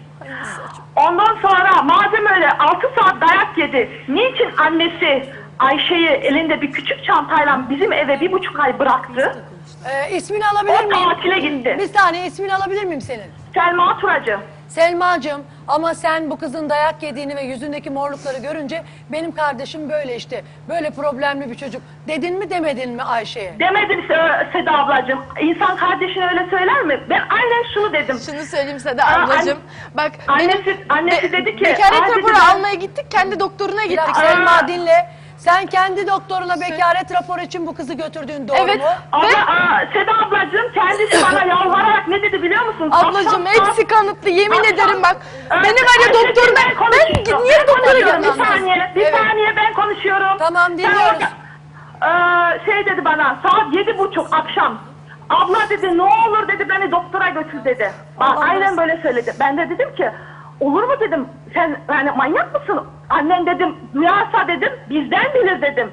[0.96, 3.90] Ondan sonra madem öyle 6 saat dayak yedi.
[4.08, 5.30] Niçin annesi
[5.60, 9.44] Ayşe'yi elinde bir küçük çantayla bizim eve bir buçuk ay bıraktı?
[9.90, 11.10] Ee, ismini alabilir O miyim?
[11.10, 11.76] tatile gitti.
[11.80, 13.26] Bir saniye ismini alabilir miyim senin?
[13.54, 14.38] Selma Turacı.
[14.68, 20.44] Selma'cığım ama sen bu kızın dayak yediğini ve yüzündeki morlukları görünce benim kardeşim böyle işte
[20.70, 23.54] böyle problemli bir çocuk dedin mi demedin mi Ayşe'ye?
[23.60, 25.20] Demedim Se- Seda ablacığım.
[25.42, 27.00] İnsan kardeşine öyle söyler mi?
[27.10, 28.20] Ben aynen şunu dedim.
[28.26, 29.58] Şunu söyleyeyim Seda Aa, ablacığım.
[29.58, 33.40] anne- Bak annesi- benim annesi dedi ki, Bekaret "Aa," dedi, raporu ben- almaya gittik kendi
[33.40, 33.98] doktoruna Bir gittik.
[34.08, 35.10] dakika Selma dinle.
[35.44, 38.78] Sen kendi doktoruna bekaret raporu için bu kızı götürdüğün doğru Evet.
[38.82, 38.88] mu?
[39.12, 42.90] Abla, aa, Seda ablacığım kendisi bana yalvararak ne dedi biliyor musun?
[42.92, 45.18] Ablacığım Akşam- hepsi kanıtlı yemin Akşam- ederim bak.
[45.52, 47.44] Evet, Benim hani Ayşe, doktoruna ben ben konuşuyorum.
[47.46, 48.24] niye Ben doktora konuşuyorum.
[48.40, 49.16] Bir saniye, bir Evet.
[49.18, 50.38] saniye ben konuşuyorum.
[50.40, 50.98] Tamam, dinliyoruz.
[51.00, 51.30] orada-
[52.06, 54.78] Ee, şey dedi bana saat yedi buçuk akşam.
[55.30, 57.92] Abla dedi ne olur dedi beni doktora götür dedi.
[58.20, 59.34] Bak, aynen böyle söyledi.
[59.40, 60.12] Ben de dedim ki
[60.60, 62.88] olur mu dedim sen yani manyak mısın?
[63.10, 65.92] Annen dedim duyarsa dedim bizden bilir dedim.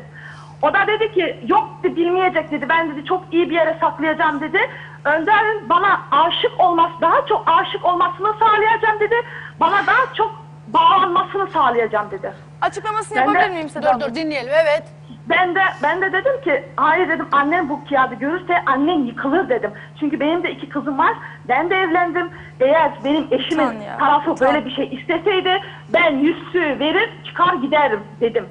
[0.62, 2.68] O da dedi ki yok dedi, bilmeyecek dedi.
[2.68, 4.58] Ben dedi çok iyi bir yere saklayacağım dedi.
[5.04, 9.14] Önder'in bana aşık olması, daha çok aşık olmasını sağlayacağım dedi.
[9.60, 10.32] Bana daha çok
[10.66, 12.32] bağlanmasını sağlayacağım dedi.
[12.60, 14.82] Açıklamasını Ben de- yapabilir miyim Seda Dur dur dinleyelim evet.
[15.28, 19.70] Ben de ben de dedim ki hayır dedim annem bu kağıdı görürse annen yıkılır dedim.
[20.00, 21.12] Çünkü benim de iki kızım var.
[21.48, 22.30] Ben de evlendim.
[22.60, 24.48] Eğer benim eşimin Utan ya, tarafı utan.
[24.48, 28.46] böyle bir şey isteseydi ben yüzsüğü verir çıkar giderim dedim.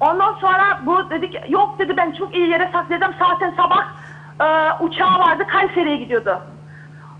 [0.00, 3.14] Ondan sonra bu dedi ki yok dedi ben çok iyi yere saklayacağım.
[3.18, 3.86] Zaten sabah
[4.40, 6.40] e, uçağı vardı Kayseri'ye gidiyordu.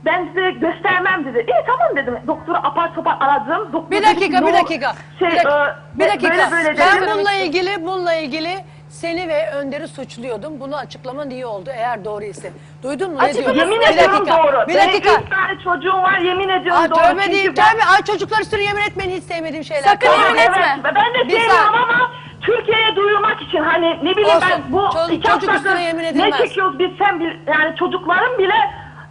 [0.05, 1.39] Ben size göstermem dedi.
[1.39, 2.19] İyi tamam dedim.
[2.27, 3.73] Doktoru apar topar aradım.
[3.73, 4.93] Doktor Bir dedi ki, dakika, bir "Ne ol- dakika.
[5.19, 5.77] Şey, bir dakika.
[5.97, 6.31] e, bir dakika.
[6.31, 7.11] Böyle böyle ben dedi.
[7.15, 8.57] bununla ilgili, bununla ilgili
[8.89, 10.61] seni ve Önder'i suçluyordum.
[10.61, 12.53] Bunu açıklaman iyi oldu eğer doğru ise.
[12.83, 13.55] Duydun mu ne diyor?
[13.55, 14.69] Yemin Bir ediyorum dakika, doğru.
[14.69, 15.11] Bir Benim dakika.
[15.11, 16.99] üç tane çocuğum var yemin ediyorum Aa, doğru.
[17.03, 17.85] tövbe değil, tövbe.
[17.95, 19.83] Ay çocuklar üstüne yemin etmeyin hiç sevmediğim şeyler.
[19.83, 20.21] Sakın Tamam.
[20.27, 20.77] yemin etme.
[20.85, 22.11] Evet, ben de Bir sevmiyorum ama
[22.41, 24.49] Türkiye'ye duyurmak için hani ne bileyim Olsun.
[24.51, 26.39] ben bu Ço- iki çocuk üstüne yemin ne edilmez.
[26.39, 28.55] çekiyoruz biz sen bil, yani çocuklarım bile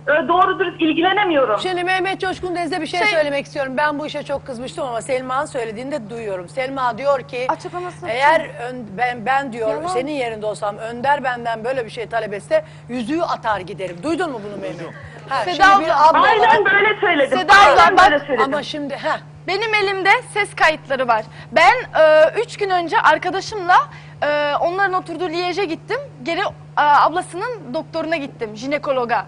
[0.09, 1.59] e, doğru dürüst ilgilenemiyorum.
[1.59, 3.73] Şimdi Mehmet Coşkun Deniz'e bir şey, Şey- söylemek istiyorum.
[3.77, 6.49] Ben bu işe çok kızmıştım ama Selma'nın söylediğini de duyuyorum.
[6.49, 9.87] Selma diyor ki Açıklamasını eğer ön- ben ben diyor Yalan.
[9.87, 13.97] senin yerinde olsam Önder benden böyle bir şey talep etse yüzüğü atar giderim.
[14.03, 14.93] Duydun mu bunu Mehmet?
[15.29, 17.39] Ha, Seda şimdi bir abla, abla Aynen olarak- böyle söyledim.
[17.39, 18.53] Seda Aynen abla, bak- böyle söyledim.
[18.53, 21.23] ama şimdi ha Benim elimde ses kayıtları var.
[21.51, 23.75] Ben e, üç gün önce arkadaşımla
[24.23, 25.97] e, onların oturduğu Liège'e gittim.
[26.23, 26.45] Geri e,
[26.81, 29.25] ablasının doktoruna gittim, jinekologa.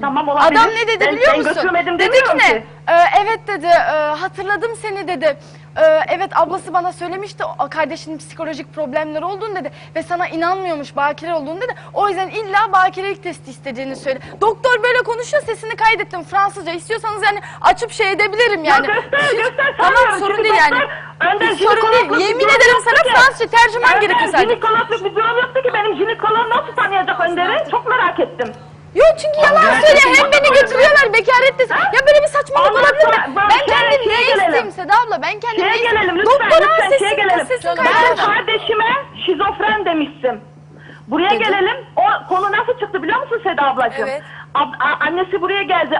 [0.00, 0.60] Tamam olabilir.
[0.60, 1.54] Adam ne dedi Ben- biliyor ben musun?
[1.54, 2.38] götürmedim dedi ki ne?
[2.38, 2.64] ki.
[2.88, 5.36] E, evet dedi, e, hatırladım seni dedi.
[5.76, 9.70] E, evet ablası bana söylemişti o kardeşinin psikolojik problemleri olduğunu dedi.
[9.96, 11.74] Ve sana inanmıyormuş bakire olduğunu dedi.
[11.94, 14.24] O yüzden illa bakirelik testi istediğini söyledi.
[14.40, 16.72] Doktor böyle konuşuyor sesini kaydettim Fransızca.
[16.72, 18.86] İstiyorsanız yani açıp şey edebilirim yani.
[18.88, 20.82] Ya göster göster Tamam sorun değil yani.
[21.34, 22.28] önden Hiç sorun değil.
[22.28, 23.14] Yemin ederim sana.
[23.14, 24.48] Fransızca tercüman Önden gerekiyor sadece.
[24.54, 27.70] Jinekologluk bir durum yoktu ki benim jinekoloğum nasıl tanıyacak Önder'i?
[27.70, 28.52] Çok merak ettim.
[28.94, 30.24] Yok çünkü yalan gerçekten söylüyor.
[30.24, 31.74] Hem beni götürüyorlar bekaret de.
[31.74, 31.80] Ha?
[31.94, 33.34] Ya böyle bir saçmalık Ondan olabilir mi?
[33.36, 34.40] ben şeye- kendim şeye ne gelelim.
[34.44, 35.22] isteyeyim Seda abla?
[35.22, 37.46] Ben kendim Şeye ne gelelim lütfen Doktora lütfen şeye sesini, gelelim.
[37.84, 38.90] Ben kardeşime
[39.26, 40.40] şizofren demiştim.
[41.08, 41.76] Buraya gelelim.
[41.96, 44.08] O konu nasıl çıktı biliyor musun Seda ablacığım?
[44.08, 44.22] Evet.
[44.54, 45.98] A- annesi buraya geldi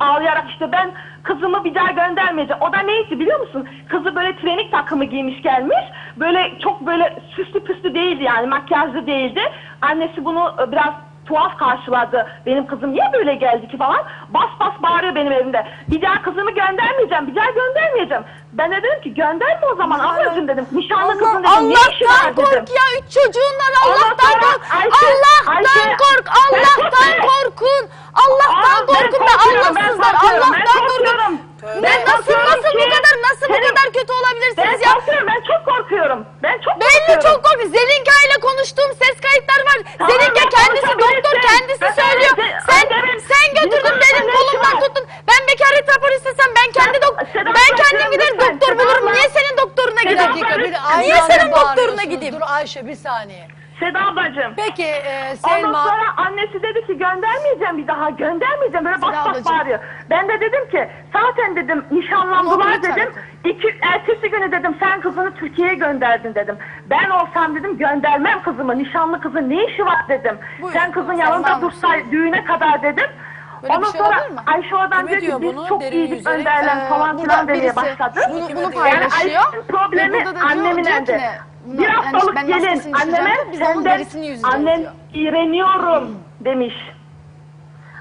[0.00, 0.92] ağlayarak işte ben
[1.22, 2.62] kızımı bir daha göndermeyeceğim.
[2.62, 3.68] O da neydi biliyor musun?
[3.88, 5.78] Kızı böyle trenik takımı giymiş gelmiş.
[6.16, 9.40] Böyle çok böyle süslü püslü değildi yani makyajlı değildi.
[9.82, 10.92] Annesi bunu e, biraz
[11.26, 12.26] tuhaf karşıladı.
[12.46, 14.02] Benim kızım niye böyle geldi ki falan.
[14.28, 15.66] Bas bas bağırıyor benim evimde.
[15.88, 17.26] Bir daha kızımı göndermeyeceğim.
[17.26, 18.24] Bir daha göndermeyeceğim.
[18.52, 20.66] Ben de dedim ki gönderme o zaman ablacığım dedim.
[20.72, 21.68] Nişanlı kızın dedim.
[21.70, 22.44] ne işi var Allah'tan dedim.
[22.44, 24.62] kork ya üç çocuğun var Allah'tan kork.
[24.70, 26.30] Ayşe- Allah'tan Ayşe- kork.
[26.38, 27.88] Allah'tan korkun.
[28.14, 30.14] Allah'tan Aa, ben korkun korkuyorum, ben Allahsızlar.
[30.22, 31.51] ben Allah'tan korkun.
[31.62, 34.94] Ben nasıl korkuyorum nasıl bu kadar nasıl bu kadar kötü Ben olabilirsiniz ya?
[34.94, 35.26] korkuyorum.
[35.32, 36.26] Ben çok korkuyorum.
[36.42, 37.22] Ben çok Belli korkuyorum.
[37.28, 37.70] çok korkunç.
[37.76, 39.78] Zelinka ile konuştuğum ses kayıtları var.
[39.98, 42.34] Tamam, Zelinka ben kendisi doktor kendisi Ben söylüyor.
[42.68, 42.84] Sen
[43.30, 45.04] sen götürdün benim kolumdan tuttun.
[45.28, 46.98] Ben bekaret raporu istesem ben kendi
[47.58, 49.12] ben kendim gider doktor bulurum.
[49.12, 50.34] Niye senin doktoruna gideyim?
[51.00, 52.34] Niye senin doktoruna gideyim?
[52.34, 53.48] Dur Ayşe bir saniye.
[53.82, 54.52] Seda ablacığım.
[54.56, 59.26] Peki e, Ondan Selma sonra annesi dedi ki göndermeyeceğim bir daha göndermeyeceğim böyle bas bas
[59.26, 59.44] ablacığım.
[59.44, 59.78] bağırıyor.
[60.10, 63.12] Ben de dedim ki zaten dedim Ama nişanlandılar dedim.
[63.44, 66.58] İki, ertesi günü dedim sen kızını Türkiye'ye gönderdin dedim.
[66.90, 70.38] Ben olsam dedim göndermem kızımı nişanlı kızın ne işi var dedim.
[70.62, 70.78] Buyurun.
[70.78, 73.06] Sen kızın Selma yanında Hanım dursay düğüne kadar dedim.
[73.62, 74.40] Böyle bir Ondan şey sonra olabilir mi?
[74.46, 76.38] Ayşe oradan Kime diyor ki biz çok Derin iyiydik yüzerek.
[76.40, 78.20] önderlen Ee, falan burada filan demeye birisi başladı.
[78.30, 78.62] bunu- bunu?
[78.62, 79.42] Yani paylaşıyor.
[79.44, 81.18] Ayşe'nin problemi burada da diyor- annemin diyor ki elinde.
[81.18, 81.30] ne?
[81.64, 84.06] Bir yani haftalık ben gelin anneme senden
[84.52, 84.82] annem
[85.14, 86.74] iğreniyorum demiş.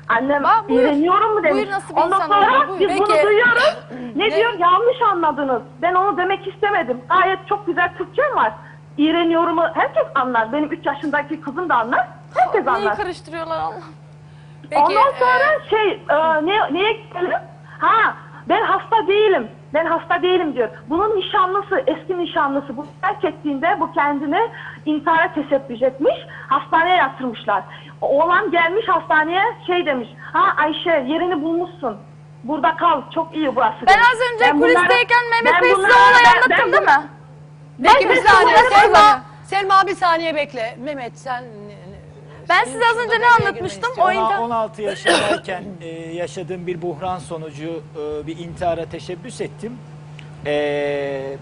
[0.08, 0.80] Annem Bak, buyur.
[0.82, 1.64] iğreniyorum mu demiş.
[1.64, 2.80] Buyur, nasıl bir Ondan insan sonra buyur.
[2.90, 3.26] biz bunu Peki.
[3.28, 3.78] duyuyoruz.
[4.16, 4.36] ne, Ne?
[4.36, 5.62] diyor yanlış anladınız.
[5.82, 7.02] Ben onu demek istemedim.
[7.10, 8.54] Gayet çok güzel Türkçem var.
[8.98, 10.54] İğreniyorumu herkes anlar.
[10.54, 12.08] Benim 3 yaşındaki kızım da anlar.
[12.36, 12.96] Herkes Neyi anlar.
[12.98, 13.76] karıştırıyorlar Allah.
[14.70, 17.32] Peki, Ondan sonra e, şey e, ne, neye gidelim?
[17.80, 18.16] Ha
[18.50, 19.48] ben hasta değilim.
[19.74, 20.70] Ben hasta değilim diyor.
[20.90, 24.50] Bunun nişanlısı, eski nişanlısı bu terk ettiğinde bu kendini
[24.86, 26.16] intihara teşebbüs etmiş.
[26.48, 27.64] Hastaneye yatırmışlar.
[28.02, 30.10] Oğlan gelmiş hastaneye şey demiş.
[30.34, 31.98] Ha Ayşe yerini bulmuşsun.
[32.44, 33.02] Burada kal.
[33.16, 33.86] Çok iyi burası.
[33.88, 35.94] Ben az önce Ben bunları- kulisteyken Mehmet ben Bey size olayı
[36.26, 37.10] ben- anlattım ben değil bunu- mi?
[37.84, 38.94] Peki bir Ben- saniye ben- Selma.
[38.96, 40.76] ben- Selma bir saniye bekle.
[40.80, 41.44] Mehmet sen
[42.52, 43.92] Ben size az önce ne anlatmıştım?
[43.98, 44.38] O Ona- inter...
[44.38, 47.84] 16 yaşındayken e, yaşadığım bir buhran sonucu
[48.24, 49.78] e, bir intihara teşebbüs ettim.
[50.46, 51.38] E,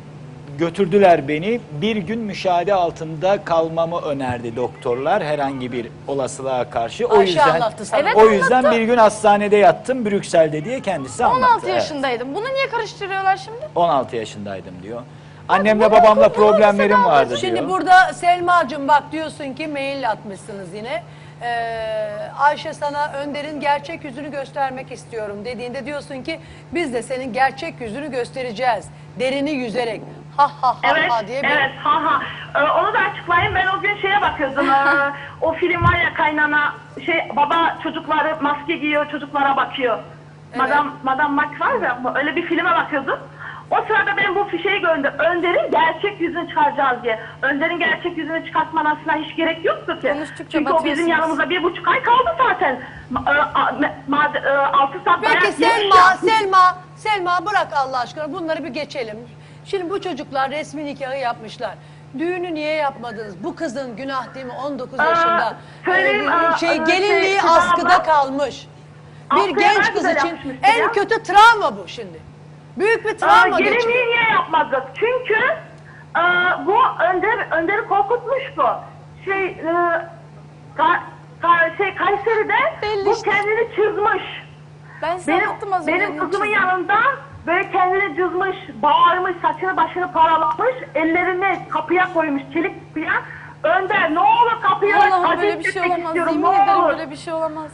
[0.58, 1.62] götürdüler beni.
[1.82, 7.08] Bir gün müşahede altında kalmamı önerdi doktorlar herhangi bir olasılığa karşı.
[7.08, 8.00] O Ayşe yüzden anlattı sana.
[8.02, 8.78] Evet, o yüzden anlattı.
[8.80, 11.48] bir gün hastanede yattım Brüksel'de diye kendisi anlattı.
[11.54, 11.76] 16 Evet.
[11.76, 12.36] yaşındaydım.
[12.36, 13.60] Bunu niye karıştırıyorlar şimdi?
[13.76, 15.02] 16 yaşındaydım diyor.
[15.50, 17.40] Annemle babamla problemlerim vardı diyor.
[17.42, 21.04] Şimdi burada Selma'cığım bak diyorsun ki mail atmışsınız yine.
[21.42, 26.40] Ee, Ayşe sana Önder'in gerçek yüzünü göstermek istiyorum dediğinde diyorsun ki
[26.72, 28.90] biz de senin gerçek yüzünü göstereceğiz.
[29.20, 30.02] Derini yüzerek.
[30.38, 32.22] Ha ha ha Evet, ha diye bir evet, ha ha.
[32.56, 33.56] Ee, onu da açıklayayım.
[33.56, 34.70] Ben o gün şeye bakıyordum.
[34.70, 35.12] ee,
[35.42, 36.74] o film var ya kaynana,
[37.06, 40.00] şey baba çocukları maske giyiyor, çocuklara bakıyor.
[40.58, 43.20] Madam Madam Mac var ya, öyle bir filme bakıyordum.
[43.72, 45.12] O sırada ben bu fişeyi gördüm.
[45.20, 47.20] Önder'in gerçek yüzünü çıkaracağız diye.
[47.42, 50.08] Önder'in gerçek yüzünü çıkartmasına hiç gerek yoktu ki.
[50.08, 51.08] Konuştukça Çünkü o bizim batıyorsunuz.
[51.10, 52.80] yanımızda bir buçuk ay kaldı zaten.
[53.14, 56.18] Ma- e, a- me- ma- e, altı saat Peki dayak yemiş Selma, ya.
[56.18, 59.18] Selma, Selma bırak Allah aşkına bunları bir geçelim.
[59.66, 61.74] Şimdi bu çocuklar resmi nikahı yapmışlar.
[62.20, 63.44] Düğünü niye yapmadınız?
[63.44, 64.54] Bu kızın günah değil mi?
[64.66, 65.58] 19 Aa, yaşında.
[65.86, 68.04] söyleyeyim, Ee, aa, şey aa, gelinliği şey, Seda askıda abla.
[68.04, 68.68] kalmış.
[69.36, 70.92] Bir Askıya genç kız için yapmıştım en ya.
[70.92, 72.20] kötü travma bu şimdi.
[72.80, 74.06] Büyük bir travma gelinliği geçiriyor.
[74.08, 74.84] niye yapmadık?
[74.96, 75.40] Çünkü
[76.18, 76.22] e,
[76.66, 78.64] bu Önder, Önder'i korkutmuş bu.
[79.26, 79.74] Şey, e,
[80.78, 81.04] ka,
[81.44, 83.32] ka- şey Kayseri'de Belli bu işte.
[83.32, 84.24] kendini çizmiş.
[85.02, 85.94] Ben size Benim, anlattım az önce.
[85.94, 86.52] benim kızımın çizdiğimi.
[86.56, 86.96] yanında
[87.48, 93.14] böyle kendini cızmış, bağırmış, saçını başını paralamış, ellerini kapıya koymuş, çelik kapıya.
[93.64, 96.16] Önder ne olur kapıyı aç, Allah'ım acı böyle bir şey olamaz.
[96.16, 97.72] Yemin ederim böyle bir şey olamaz.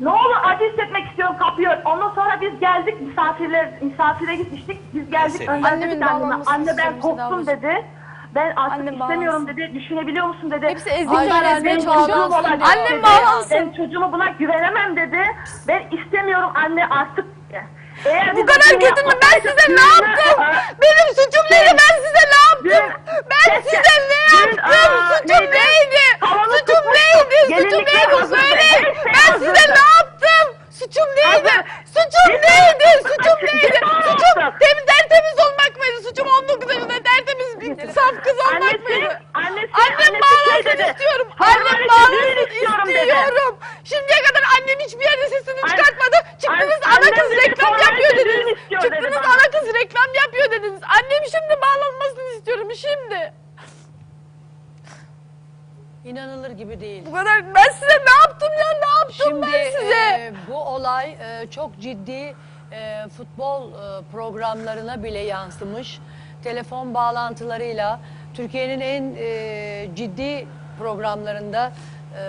[0.00, 1.70] Ne olur acı hissetmek istiyorum kapıyı.
[1.70, 1.78] aç.
[1.84, 4.80] Ondan sonra biz geldik misafirler misafire gitmiştik.
[4.94, 5.52] Biz geldik Mesela.
[5.58, 7.86] Önder Annemin bağlanmasını anne ben istiyorum korktum dedi.
[8.34, 9.70] Ben artık Annem istemiyorum dedi.
[9.74, 10.66] Düşünebiliyor musun dedi.
[10.68, 12.06] Hepsi Ay, benim çalışıyor.
[12.18, 13.02] çocuğum olacak Annem dedi.
[13.02, 13.50] bağlansın.
[13.58, 15.18] Ben çocuğumu buna güvenemem dedi.
[15.68, 17.24] Ben istemiyorum anne artık.
[18.04, 19.12] Eğer Bu kadar kötü mü?
[19.22, 20.44] Ben size ne yaptım?
[20.82, 21.70] Benim suçum neydi?
[21.80, 23.00] Ben size ne yaptım?
[23.30, 24.94] Ben size ne yaptım?
[25.08, 26.04] Suçum neydi?
[26.58, 26.73] Suçum
[27.30, 27.50] tutmuştuk.
[27.50, 27.62] neydi?
[27.70, 28.14] Suçum neydi?
[28.20, 28.40] hazırdı.
[28.40, 28.96] Söyleyin.
[29.14, 30.46] Ben size ne yaptım?
[30.78, 31.28] Suçum neydi?
[31.48, 31.60] Hazır.
[31.94, 32.84] Suçum Biz- neydi?
[32.84, 33.78] Biz- Suçum neydi?
[33.82, 35.98] Biz- Suçum temiz tertemiz olmak mıydı?
[36.08, 39.20] Suçum 19 yaşında tertemiz bir saf kız olmak Annesi, mıydı?
[39.34, 40.86] annesi, Annem annesi bağlansın şey dedi.
[40.90, 41.28] istiyorum.
[41.40, 42.98] Annem düğün bağlansın istiyorum dedi.
[42.98, 43.52] istiyorum.
[43.90, 46.16] Şimdiye kadar annem hiçbir yerde sesini An- çıkartmadı.
[46.42, 48.58] Çıktınız an- ana annem kız dedi, reklam yapıyor dediniz.
[48.58, 49.32] istiyor dedi Çıktınız bana.
[49.34, 50.80] ana kız reklam yapıyor dediniz.
[50.96, 53.20] Annem şimdi bağlanmasını istiyorum şimdi.
[56.04, 57.02] İnanılır gibi değil.
[57.06, 59.94] Bu kadar ben size ne yaptım ya ne yaptım Şimdi ben size?
[59.94, 62.34] e, bu olay e, çok ciddi
[62.72, 65.98] e, futbol e, programlarına bile yansımış.
[66.44, 68.00] Telefon bağlantılarıyla
[68.34, 70.46] Türkiye'nin en e, ciddi
[70.78, 71.72] programlarında
[72.18, 72.22] e,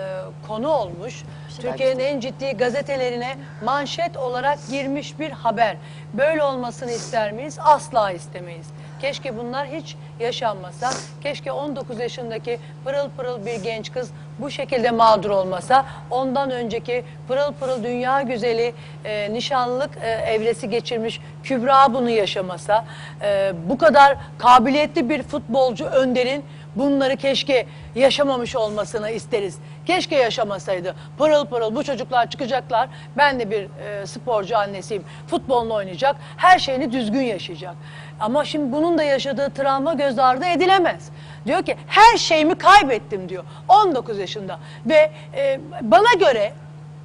[0.48, 1.22] konu olmuş.
[1.60, 5.76] Türkiye'nin en ciddi gazetelerine manşet olarak girmiş bir haber.
[6.14, 7.58] Böyle olmasını ister miyiz?
[7.64, 8.66] Asla istemeyiz.
[9.00, 10.90] Keşke bunlar hiç yaşanmasa.
[11.22, 15.86] Keşke 19 yaşındaki pırıl pırıl bir genç kız bu şekilde mağdur olmasa.
[16.10, 18.74] Ondan önceki pırıl pırıl dünya güzeli
[19.04, 22.84] e, nişanlılık e, evresi geçirmiş Kübra bunu yaşamasa.
[23.22, 26.44] e, bu kadar kabiliyetli bir futbolcu Önder'in
[26.76, 29.58] bunları keşke yaşamamış olmasını isteriz.
[29.86, 30.94] Keşke yaşamasaydı.
[31.18, 32.88] Pırıl pırıl bu çocuklar çıkacaklar.
[33.16, 35.04] Ben de bir e, sporcu annesiyim.
[35.26, 36.16] Futbolunu oynayacak.
[36.36, 37.74] Her şeyini düzgün yaşayacak.
[38.20, 41.08] Ama şimdi bunun da yaşadığı travma göz ardı edilemez.
[41.46, 43.44] Diyor ki her şeyimi kaybettim diyor.
[43.68, 44.58] 19 yaşında.
[44.86, 46.52] Ve e, bana göre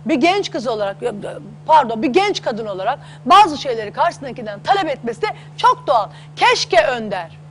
[0.06, 0.98] bir genç kız olarak
[1.66, 5.28] pardon bir genç kadın olarak bazı şeyleri karşısındakinden talep etmesi de
[5.58, 6.10] çok doğal.
[6.36, 7.42] Keşke Önder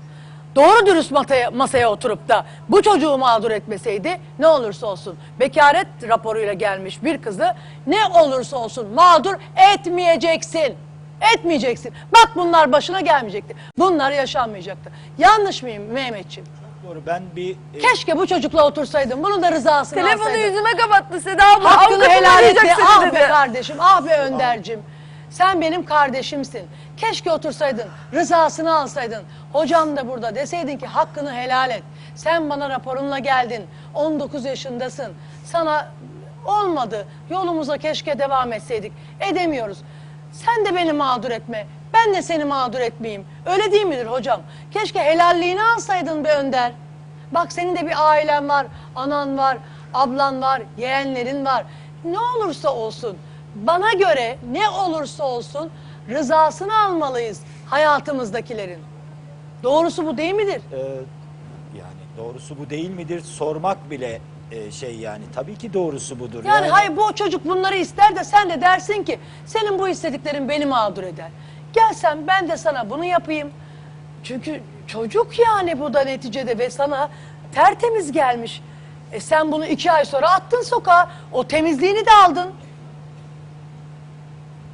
[0.57, 6.53] doğru dürüst masaya, masaya oturup da bu çocuğu mağdur etmeseydi ne olursa olsun bekaret raporuyla
[6.53, 7.55] gelmiş bir kızı
[7.87, 9.35] ne olursa olsun mağdur
[9.75, 10.77] etmeyeceksin.
[11.35, 11.93] Etmeyeceksin.
[12.13, 13.55] Bak bunlar başına gelmeyecekti.
[13.79, 14.91] Bunlar yaşanmayacaktı.
[15.19, 16.49] Yanlış mıyım Mehmetciğim?
[16.89, 19.23] Doğru ben bir e, Keşke bu çocukla otursaydın.
[19.25, 20.45] Bunun da rızasını Telefonu alsaydın.
[20.51, 21.71] yüzüme kapattı Seda abla.
[21.77, 23.15] Hakkını Avukatım helal et arayacak de seni ah dedi.
[23.15, 24.81] be kardeşim, ah be Önder'cim.
[25.31, 26.63] Sen benim kardeşimsin.
[26.97, 29.23] Keşke otursaydın, rızasını alsaydın.
[29.53, 31.83] Hocam da burada deseydin ki hakkını helal et.
[32.15, 33.67] Sen bana raporunla geldin.
[33.95, 35.13] 19 yaşındasın.
[35.45, 35.89] Sana
[36.47, 37.07] olmadı.
[37.31, 38.93] Yolumuza keşke devam etseydik.
[39.21, 39.79] Edemiyoruz.
[40.33, 41.67] Sen de beni mağdur etme.
[41.95, 43.25] Ben de seni mağdur etmeyeyim.
[43.47, 44.41] Öyle değil midir hocam?
[44.71, 46.73] Keşke helalliğini alsaydın be Önder.
[47.35, 48.67] Bak senin de bir ailen var,
[48.97, 49.59] anan var,
[49.95, 51.65] ablan var, yeğenlerin var.
[52.05, 53.17] Ne olursa olsun,
[53.55, 55.71] bana göre ne olursa olsun
[56.09, 58.79] rızasını almalıyız hayatımızdakilerin.
[59.63, 60.63] Doğrusu bu değil midir?
[60.73, 60.79] e,
[61.79, 64.21] yani doğrusu bu değil midir sormak bile
[64.51, 66.45] e, şey yani tabii ki doğrusu budur.
[66.45, 70.67] Yani, hayır bu çocuk bunları ister de sen de dersin ki senin bu istediklerin beni
[70.67, 71.29] mağdur eder.
[71.73, 73.51] Gelsen ben de sana bunu yapayım.
[74.25, 77.09] Çünkü çocuk yani bu da neticede ve sana
[77.53, 78.63] tertemiz gelmiş.
[79.13, 81.11] E sen bunu iki ay sonra attın sokağa.
[81.33, 82.51] O temizliğini de aldın.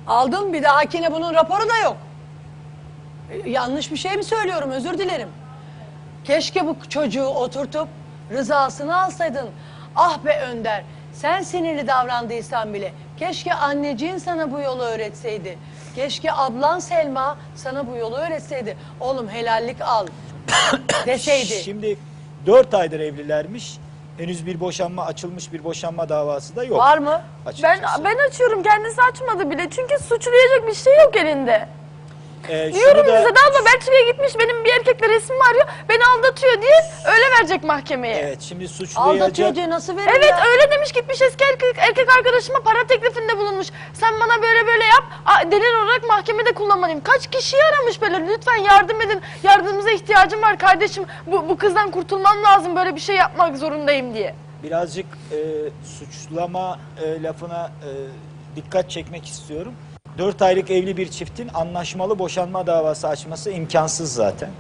[0.07, 1.97] Aldın bir dahakine bunun raporu da yok.
[3.31, 5.29] E, yanlış bir şey mi söylüyorum özür dilerim.
[6.25, 7.89] Keşke bu çocuğu oturtup
[8.33, 9.49] rızasını alsaydın.
[9.97, 10.83] Ah be Önder,
[11.13, 15.59] sen sinirli davrandıysan bile keşke anneciğin sana bu yolu öğretseydi.
[15.95, 18.77] Keşke ablan Selma sana bu yolu öğretseydi.
[19.01, 20.07] Oğlum helallik al
[21.07, 21.47] deseydi.
[21.65, 21.97] Şimdi
[22.47, 23.79] 4 aydır evlilermiş.
[24.19, 26.79] Henüz bir boşanma açılmış bir boşanma davası da yok.
[26.79, 27.23] Var mı?
[27.47, 28.05] Ben, Açıkçası.
[28.05, 31.69] ben açıyorum kendisi açmadı bile çünkü suçlayacak bir şey yok elinde.
[32.49, 35.67] Ee, Diyorum şunu da- Seda abla Belçika'ya gitmiş benim bir erkekle resmimi arıyor.
[35.89, 36.77] Beni aldatıyor diye
[37.15, 38.17] öyle verecek mahkemeye.
[38.17, 39.23] Evet şimdi suçlayacak.
[39.23, 40.45] Aldatıyor diye nasıl verir Evet ya?
[40.51, 43.67] öyle demiş gitmiş eski erkek, erkek arkadaşıma para teklifinde bulunmuş.
[43.93, 47.01] Sen bana böyle böyle yap a- delil olarak mahkemede kullanmalıyım.
[47.03, 49.21] Kaç kişiyi aramış böyle lütfen yardım edin.
[49.43, 51.05] Yardımınıza ihtiyacım var kardeşim.
[51.27, 54.35] Bu, bu kızdan kurtulmam lazım böyle bir şey yapmak zorundayım diye.
[54.63, 55.37] birazcık e,
[55.99, 57.91] suçlama e, lafına e,
[58.57, 59.75] dikkat çekmek istiyorum.
[60.19, 64.51] 4 aylık evli bir çiftin anlaşmalı boşanma davası açması imkansız zaten.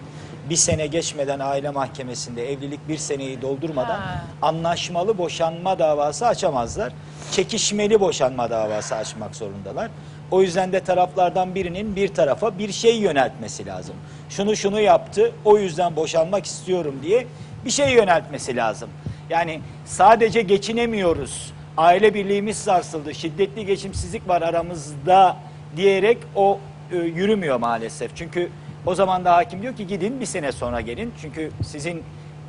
[0.50, 4.24] Bir sene geçmeden aile mahkemesinde evlilik bir seneyi doldurmadan Ha.
[4.42, 6.92] anlaşmalı boşanma davası açamazlar.
[7.32, 9.90] Çekişmeli boşanma davası açmak zorundalar.
[10.30, 13.94] O yüzden de taraflardan birinin bir tarafa bir şey yöneltmesi lazım.
[14.28, 17.26] Şunu şunu yaptı, o yüzden boşanmak istiyorum diye
[17.64, 18.88] bir şey yöneltmesi lazım.
[19.30, 25.36] Yani sadece geçinemiyoruz, aile birliğimiz sarsıldı, şiddetli geçimsizlik var aramızda
[25.76, 26.60] diyerek o
[26.92, 28.16] e, yürümüyor maalesef.
[28.16, 28.50] Çünkü
[28.86, 31.12] o zaman da hakim diyor ki gidin bir sene sonra gelin.
[31.20, 32.02] Çünkü sizin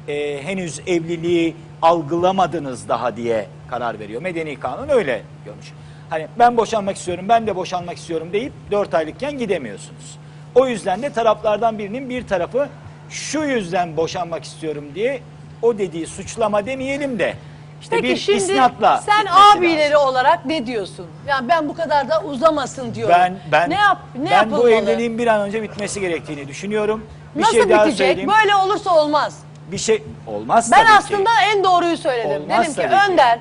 [0.07, 4.21] e, henüz evliliği algılamadınız daha diye karar veriyor.
[4.21, 5.71] Medeni kanun öyle görmüş.
[6.09, 10.17] Hani ben boşanmak istiyorum, ben de boşanmak istiyorum deyip 4 aylıkken gidemiyorsunuz.
[10.55, 12.69] O yüzden de taraflardan birinin bir tarafı
[13.09, 15.21] şu yüzden boşanmak istiyorum diye
[15.61, 17.33] o dediği suçlama demeyelim de
[17.81, 20.07] işte Peki bir şimdi isnatla sen gitmesi abileri lazım.
[20.07, 21.07] olarak ne diyorsun?
[21.27, 23.15] Yani ben bu kadar da uzamasın diyorum.
[23.19, 24.63] Ben ben ne yap ne ben yapılmalı?
[24.63, 27.05] bu evliliğin bir an önce bitmesi gerektiğini düşünüyorum.
[27.35, 28.07] Bir Nasıl şey daha bitecek?
[28.07, 28.29] söyleyeyim.
[28.41, 29.39] Böyle olursa olmaz.
[29.71, 30.93] Bir şey olmaz Ben tabii ki.
[30.97, 32.41] aslında en doğruyu söyledim.
[32.43, 33.11] Olmaz Dedim ki tabii ki.
[33.11, 33.39] Önder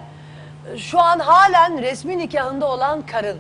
[0.76, 3.38] şu an halen resmi nikahında olan karın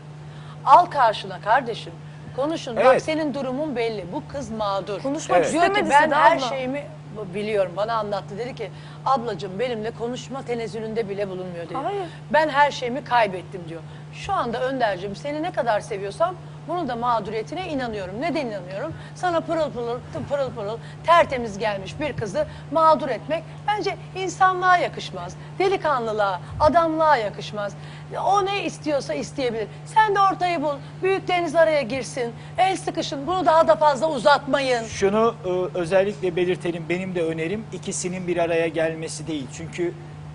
[0.64, 1.92] al karşına kardeşim.
[2.36, 2.76] Konuşun.
[2.76, 3.02] Bak Evet.
[3.02, 4.04] senin durumun belli.
[4.12, 5.02] Bu kız mağdur.
[5.02, 5.52] Konuşmak Evet.
[5.52, 6.48] Diyor ki istemedi ben Seda her abla.
[6.48, 6.84] şeyimi
[7.34, 7.72] biliyorum.
[7.76, 8.38] Bana anlattı.
[8.38, 8.70] Dedi ki
[9.06, 11.74] ablacığım benimle konuşma tenezzülünde bile bulunmuyor dedi.
[11.74, 12.06] Hayır.
[12.32, 13.80] Ben her şeyimi kaybettim diyor.
[14.12, 16.34] Şu anda Önder'cim seni ne kadar seviyorsam
[16.68, 18.20] bunu da mağduriyetine inanıyorum.
[18.20, 18.92] Neden inanıyorum?
[19.14, 19.98] Sana pırıl pırıl
[20.30, 25.36] pırıl pırıl tertemiz gelmiş bir kızı mağdur etmek bence insanlığa yakışmaz.
[25.58, 27.72] Delikanlılığa, adamlığa yakışmaz.
[28.24, 29.66] O ne istiyorsa isteyebilir.
[29.86, 30.74] Sen de ortayı bul.
[31.02, 32.32] Büyükleriniz araya girsin.
[32.58, 33.26] El sıkışın.
[33.26, 34.84] Bunu daha da fazla uzatmayın.
[34.84, 36.84] Şunu e, özellikle belirtelim.
[36.88, 39.46] Benim de önerim ikisinin bir araya gelmesi değil.
[39.56, 39.94] Çünkü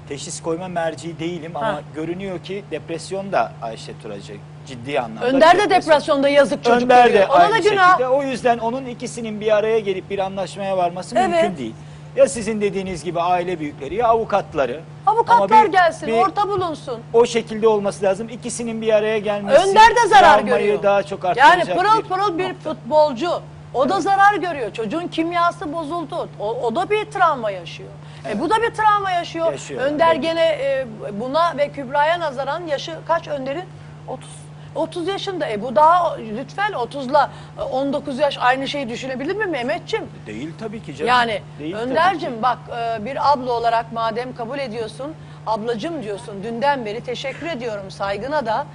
[0.10, 1.82] teşhis koyma merci değilim ama Ha.
[1.96, 4.34] görünüyor ki depresyon da Ayşe Turacı
[4.68, 5.26] ciddi anlamda.
[5.28, 5.92] Önder de depresyon.
[5.94, 7.28] depresyonda yazık çocuk Önder de görüyor.
[7.30, 7.90] Ona aynı da günah.
[7.92, 8.08] şekilde.
[8.08, 11.30] O yüzden onun ikisinin bir araya gelip bir anlaşmaya varması Evet.
[11.30, 11.74] mümkün değil.
[12.16, 14.80] Ya sizin dediğiniz gibi aile büyükleri ya avukatları.
[15.08, 17.00] Avukatlar Ama bir- gelsin, bir- orta bulunsun.
[17.14, 18.30] O şekilde olması lazım.
[18.30, 19.58] İkisinin bir araya gelmesi.
[19.70, 20.84] Önder de zarar travmayı görüyor.
[20.84, 23.30] daha çok yani arttıracak pırıl bir pırıl bir futbolcu.
[23.74, 24.74] O da zarar görüyor.
[24.74, 26.30] Çocuğun kimyası bozuldu.
[26.40, 27.90] O, o da bir travma yaşıyor.
[28.30, 29.52] E, bu da bir travma yaşıyor.
[29.52, 30.22] Yaşıyor, Önder evet.
[30.24, 33.64] gene e, buna ve Kübra'ya nazaran yaşı kaç Önder'in?
[34.08, 34.30] 30.
[34.76, 35.50] 30 yaşında.
[35.50, 40.04] E bu daha lütfen 30'la e, 19 yaş aynı şeyi düşünebilir mi Mehmetçim?
[40.26, 41.08] Değil tabii ki canım.
[41.08, 41.90] Yani Değil tabii ki.
[41.92, 45.14] Önder'cim bak e, bir abla olarak madem kabul ediyorsun,
[45.48, 48.66] ablacım diyorsun dünden beri teşekkür ediyorum saygına da.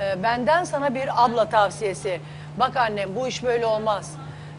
[0.00, 2.20] E, Benden sana bir abla tavsiyesi.
[2.56, 4.12] Bak annem bu iş böyle olmaz.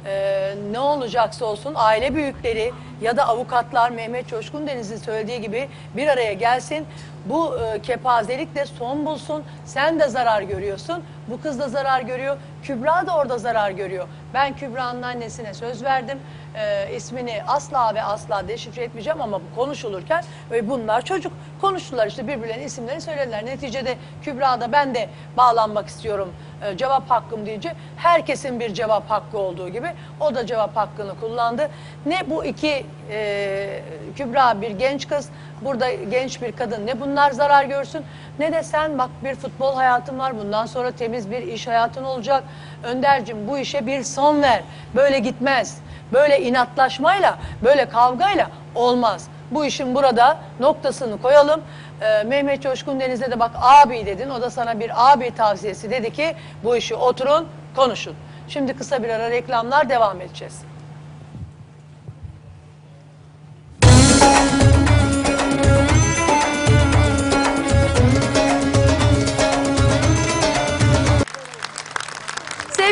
[0.05, 2.71] E, ne olacaksa olsun aile büyükleri
[3.01, 6.85] ya da avukatlar Mehmet Coşkun Deniz'in söylediği gibi bir araya gelsin.
[7.25, 9.43] Bu e, kepazelik de son bulsun.
[9.65, 11.03] Sen de zarar görüyorsun.
[11.27, 12.37] Bu kız da zarar görüyor.
[12.63, 14.07] Kübra da orada zarar görüyor.
[14.33, 16.19] Ben Kübra'nın annesine söz verdim.
[16.55, 22.65] E, ismini asla ve asla deşifre etmeyeceğim ama konuşulurken ve bunlar çocuk konuştular işte birbirlerinin
[22.65, 23.45] isimlerini söylediler.
[23.45, 26.33] Neticede Kübra da ben de bağlanmak istiyorum
[26.65, 31.69] e, cevap hakkım deyince herkesin bir cevap hakkı olduğu gibi o da cevap hakkını kullandı.
[32.05, 33.81] Ne bu iki e,
[34.15, 35.29] Kübra bir genç kız
[35.61, 38.03] burada genç bir kadın ne bunlar zarar görsün
[38.39, 42.43] ne de sen bak bir futbol hayatın var bundan sonra temiz bir iş hayatın olacak.
[42.83, 44.63] Öndercim bu işe bir son ver
[44.95, 45.81] böyle gitmez
[46.13, 49.27] böyle inatlaşmayla böyle kavgayla olmaz.
[49.51, 51.61] Bu işin burada noktasını koyalım.
[52.01, 54.29] Ee, Mehmet Coşkun Deniz'e de bak abi dedin.
[54.29, 58.15] O da sana bir abi tavsiyesi dedi ki bu işi oturun konuşun.
[58.47, 60.61] Şimdi kısa bir ara reklamlar devam edeceğiz.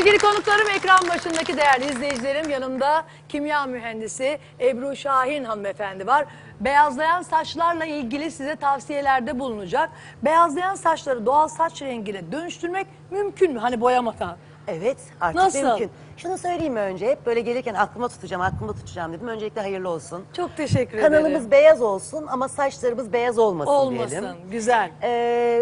[0.08, 6.26] Sevgili konuklarım, ekran başındaki değerli izleyicilerim, yanımda kimya mühendisi Ebru Şahin hanımefendi var.
[6.60, 9.90] Beyazlayan saçlarla ilgili size tavsiyelerde bulunacak.
[10.24, 13.60] Beyazlayan saçları doğal saç rengine dönüştürmek mümkün mü?
[13.60, 14.38] Hani boyamadan.
[14.68, 15.64] Evet artık Nasıl?
[15.68, 15.90] mümkün.
[16.18, 19.28] Şunu söyleyeyim mi önce hep böyle gelirken aklıma tutacağım aklıma tutacağım dedim.
[19.28, 20.24] Öncelikle hayırlı olsun.
[20.34, 21.52] Çok teşekkür Kanalımız ederim.
[21.52, 24.30] beyaz olsun ama saçlarımız beyaz olmasın, Olmasın, diyelim.
[24.52, 24.92] güzel.
[25.02, 25.10] Ee,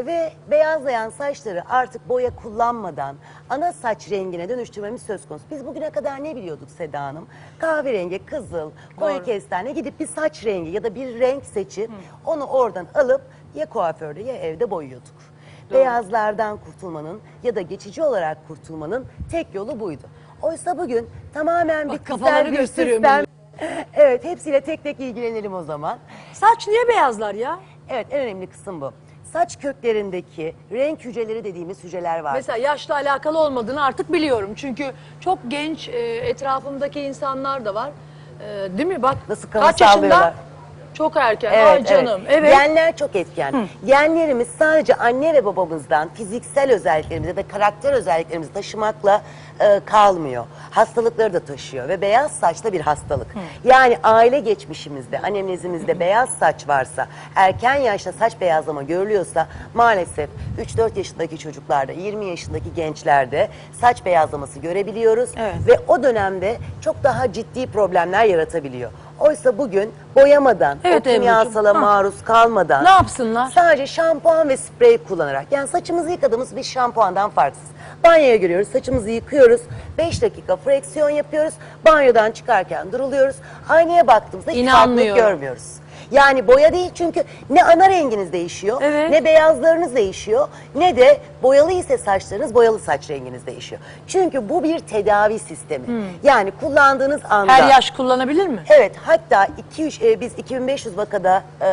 [0.06, 3.16] ve beyazlayan saçları artık boya kullanmadan
[3.50, 5.46] ana saç rengine dönüştürmemiz söz konusu.
[5.52, 7.28] Biz bugüne kadar ne biliyorduk Seda Hanım?
[7.60, 9.24] Kahverengi, kızıl, koyu Doğru.
[9.26, 11.92] kestane gidip bir saç rengi ya da bir renk seçip
[12.26, 13.22] onu oradan alıp
[13.56, 15.35] ya kuaförde ya evde boyuyorduk.
[15.72, 20.04] Beyazlardan kurtulmanın ya da geçici olarak kurtulmanın tek yolu buydu.
[20.42, 23.26] Oysa bugün tamamen Bak, bitkisel kafaları bir gösteriyor sistem.
[23.94, 25.98] Evet hepsiyle tek tek ilgilenelim o zaman.
[26.34, 27.60] Saç niye beyazlar ya?
[27.90, 28.92] Evet en önemli kısım bu.
[29.34, 32.34] Saç köklerindeki renk hücreleri dediğimiz hücreler var.
[32.34, 34.50] Mesela yaşla alakalı olmadığını artık biliyorum.
[34.56, 37.92] Çünkü çok genç e, etrafımdaki insanlar da var.
[38.42, 39.02] E, değil mi?
[39.04, 39.94] Bak Nasıl kaç yaşında?
[39.96, 40.34] sallıyorlar.
[40.98, 41.66] Çok erken.
[41.66, 42.22] Ay canım.
[42.30, 42.54] Evet.
[42.58, 43.68] Genler çok etken.
[43.86, 49.22] Genlerimiz sadece anne ve babamızdan fiziksel özelliklerimizi ve karakter özelliklerimizi taşımakla
[49.60, 50.46] e, kalmıyor.
[50.72, 53.28] Hastalıkları da taşıyor ve beyaz saç da bir hastalık.
[53.64, 60.30] Yani aile geçmişimizde, annemnezimizde beyaz saç varsa, erken yaşta saç beyazlama görülüyorsa maalesef
[60.78, 63.50] 3-4 yaşındaki çocuklarda, 20 yaşındaki gençlerde
[63.82, 65.56] saç beyazlaması görebiliyoruz Evet.
[65.68, 68.92] ve o dönemde çok daha ciddi problemler yaratabiliyor.
[69.20, 73.52] Oysa bugün boyamadan, Evet o kimyasala maruz kalmadan Ne yapsınlar?
[73.56, 77.64] sadece şampuan ve sprey kullanarak yani saçımızı yıkadığımız bir şampuandan farksız.
[78.04, 79.62] Banyoya giriyoruz, saçımızı yıkıyoruz,
[79.98, 81.54] 5 dakika freksiyon yapıyoruz,
[81.86, 83.36] banyodan çıkarken duruluyoruz,
[83.70, 85.64] aynaya baktığımızda hiç farklılık görmüyoruz.
[86.12, 89.10] Yani boya değil çünkü ne ana renginiz değişiyor, Evet.
[89.10, 93.82] ne beyazlarınız değişiyor, ne de boyalı ise saçlarınız boyalı saç renginiz değişiyor.
[94.08, 95.86] Çünkü bu bir tedavi sistemi.
[96.24, 97.54] Yani kullandığınız anda...
[97.54, 98.64] Her yaş kullanabilir mi?
[98.70, 101.68] Evet hatta 2 e, biz 2500 vakada e,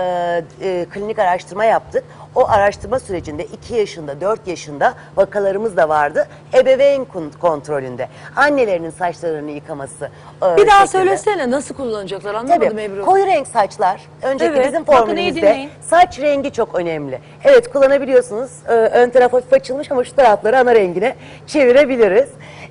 [0.63, 2.05] e, klinik araştırma yaptık.
[2.35, 6.29] O araştırma sürecinde 2 yaşında 4 yaşında vakalarımız da vardı.
[6.55, 8.09] Ebeveyn kon- kontrolünde.
[8.37, 10.05] Annelerinin saçlarını yıkaması.
[10.43, 10.87] e, Bir daha şeklinde.
[10.87, 12.83] söylesene nasıl kullanacaklar anlamadım Tabii.
[12.83, 13.05] Ebru.
[13.05, 14.01] Koyu renk saçlar.
[14.23, 17.21] Önceki Evet, bizim formülümüzde saç rengi çok önemli.
[17.45, 18.51] Evet kullanabiliyorsunuz.
[18.69, 21.17] Ee, ön taraf hafif açılmış ama şu tarafları ana rengine
[21.47, 22.29] çevirebiliriz.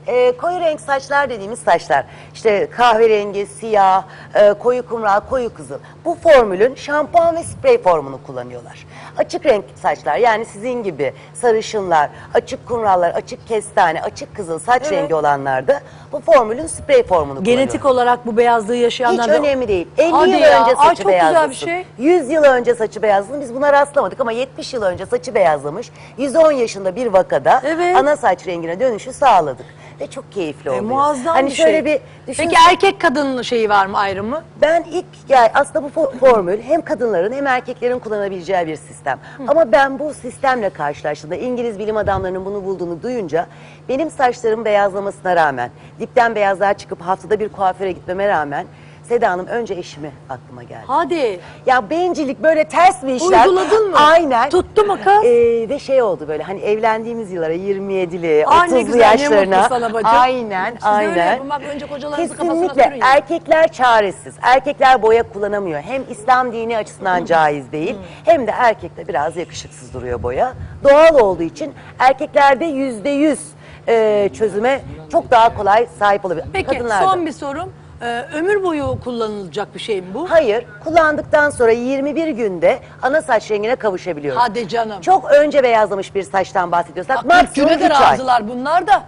[0.07, 2.05] e, koyu renk saçlar dediğimiz saçlar.
[2.33, 4.03] İşte kahverengi, siyah,
[4.35, 5.77] e, koyu kumral, koyu kızıl.
[6.05, 8.87] Bu formülün şampuan ve sprey formunu kullanıyorlar.
[9.17, 14.91] Açık renk saçlar yani sizin gibi sarışınlar, açık kumrallar, açık kestane, açık kızıl saç Evet.
[14.91, 15.81] rengi olanlar da
[16.11, 19.87] bu formülün sprey formunu Genetik olarak bu beyazlığı yaşayanlar hiç da- önemli değil.
[19.97, 21.65] 50 Hadi yıl ya, önce ay saçı çok güzel bir beyazlasın.
[21.65, 21.85] şey.
[21.97, 23.41] 100 yıl önce saçı beyazladın.
[23.41, 25.89] Biz buna rastlamadık ama 70 yıl önce saçı beyazlamış.
[26.17, 27.95] 110 yaşında bir vakada Evet.
[27.97, 29.65] ana saç rengine dönüşü sağladık.
[29.99, 30.83] Ve çok keyifli E, oluyor.
[30.85, 31.85] muazzam hani bir şöyle şey.
[31.85, 34.41] bir Peki düşünsene- erkek kadın şeyi var mı ayrımı?
[34.61, 39.19] ben ilk yani aslında bu fo- formül hem kadınların hem erkeklerin kullanabileceği bir sistem.
[39.47, 43.47] Ama ben bu sistemle karşılaştığımda İngiliz bilim adamlarının bunu bulduğunu duyunca
[43.91, 45.69] benim saçlarım beyazlamasına rağmen
[45.99, 48.65] dipten beyazlar çıkıp haftada bir kuaföre gitmeme rağmen
[49.03, 50.83] Seda Hanım önce eşimi aklıma geldi.
[50.87, 51.39] Hadi.
[51.65, 53.45] Ya bencillik böyle ters bir işler.
[53.45, 53.97] Uyguladın mı?
[53.97, 54.49] Aynen.
[54.49, 55.23] Tuttu mu kız?
[55.25, 59.55] Ee, ve şey oldu böyle hani evlendiğimiz yıllara 27'li, Aa, ne 30'lu güzel, ne yaşlarına.
[59.57, 60.09] mutlu sana bacım.
[60.13, 61.33] Ayına Siz öyle aynen.
[61.33, 61.49] yapın.
[61.49, 63.13] Bak önce kocalarınızı kafasına Kesinlikle sürün ya.
[63.15, 64.35] erkekler çaresiz.
[64.41, 65.81] Erkekler boya kullanamıyor.
[65.81, 67.95] Hem İslam dini açısından caiz değil
[68.25, 70.53] hem de erkekte biraz yakışıksız duruyor boya.
[70.83, 73.39] Doğal olduğu için erkeklerde yüzde yüz
[73.87, 74.81] e, çözüme
[75.11, 76.45] çok daha kolay sahip olabilir.
[76.53, 77.09] Peki Kadınlarda.
[77.09, 77.73] son bir sorum.
[78.01, 80.29] Ee, ömür boyu kullanılacak bir şey mi bu?
[80.31, 84.41] Hayır, kullandıktan sonra 21 günde ana saç rengine kavuşabiliyoruz.
[84.41, 85.01] Hadi canım.
[85.01, 88.47] Çok önce beyazlamış bir saçtan bahsediyorsak Bak, maksimum 40 güne 3 de ay.
[88.47, 89.03] bunlar da.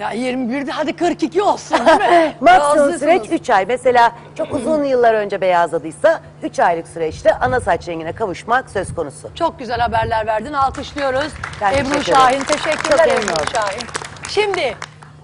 [0.00, 2.34] Ya 21'de hadi 42 olsun değil mi?
[2.40, 3.00] Maksimum Razısınız.
[3.00, 3.64] süreç 3 ay.
[3.66, 9.30] Mesela çok uzun yıllar önce beyazladıysa 3 aylık süreçte ana saç rengine kavuşmak söz konusu.
[9.34, 10.52] Çok güzel haberler verdin.
[10.52, 11.32] Alkışlıyoruz.
[11.60, 12.46] Ben Ebru teşekkür Şahin ederim.
[12.46, 13.46] teşekkürler Çok memnun Ebru oldum.
[13.52, 13.82] Şahin.
[14.28, 14.74] Şimdi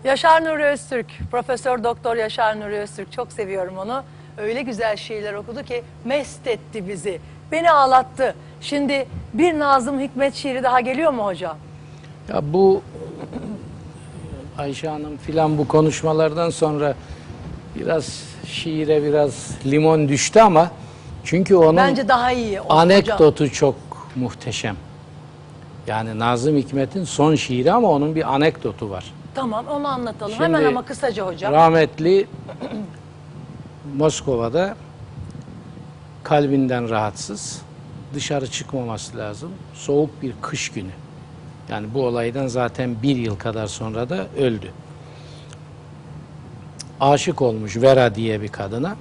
[0.05, 4.03] Yaşar Nuri Öztürk, Profesör Doktor Yaşar Nuri Öztürk çok seviyorum onu.
[4.39, 7.21] Öyle güzel şiirler okudu ki mest etti bizi.
[7.53, 8.35] Beni ağlattı.
[8.61, 11.57] Şimdi bir Nazım Hikmet şiiri daha geliyor mu hocam?
[12.29, 12.83] Ya bu
[14.59, 16.95] Ayşe Hanım filan bu konuşmalardan sonra
[17.77, 20.71] biraz şiire biraz limon düştü ama
[21.25, 22.61] çünkü onun Bence daha iyi.
[22.61, 22.79] o- hocam.
[22.79, 23.75] anekdotu çok
[24.17, 24.77] muhteşem.
[25.87, 29.05] Yani Nazım Hikmet'in son şiiri ama onun bir anekdotu var.
[29.35, 30.33] Tamam onu anlatalım.
[30.33, 31.53] Şimdi Hemen ama kısaca hocam.
[31.53, 32.27] Rahmetli
[33.97, 34.77] Moskova'da
[36.23, 37.63] kalbinden rahatsız.
[38.15, 39.51] Dışarı çıkmaması lazım.
[39.75, 40.91] Soğuk bir kış günü.
[41.69, 44.71] Yani bu olaydan zaten bir yıl kadar sonra da öldü.
[47.01, 48.97] Aşık olmuş Vera diye bir kadına.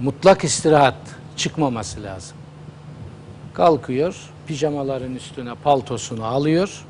[0.00, 0.96] Mutlak istirahat
[1.36, 2.36] çıkmaması lazım.
[3.54, 6.84] Kalkıyor, pijamaların üstüne paltosunu alıyor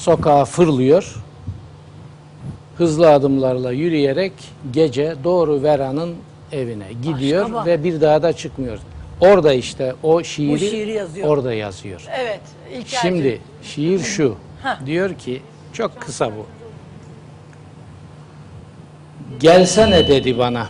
[0.00, 1.16] sokağa fırlıyor.
[2.78, 4.32] Hızlı adımlarla yürüyerek
[4.72, 6.14] gece doğru Vera'nın
[6.52, 7.66] evine gidiyor Aşka bak.
[7.66, 8.78] ve bir daha da çıkmıyor.
[9.20, 11.28] Orada işte o şiiri, şiiri yazıyor.
[11.28, 12.02] orada yazıyor.
[12.18, 12.40] Evet.
[12.72, 14.36] İlker Şimdi şiir şu.
[14.62, 14.86] Heh.
[14.86, 15.42] Diyor ki
[15.72, 16.46] çok kısa bu.
[19.40, 20.68] Gelsene dedi bana.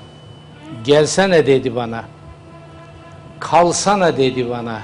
[0.85, 2.05] Gelsene dedi bana.
[3.41, 4.81] Kalsana dedi bana.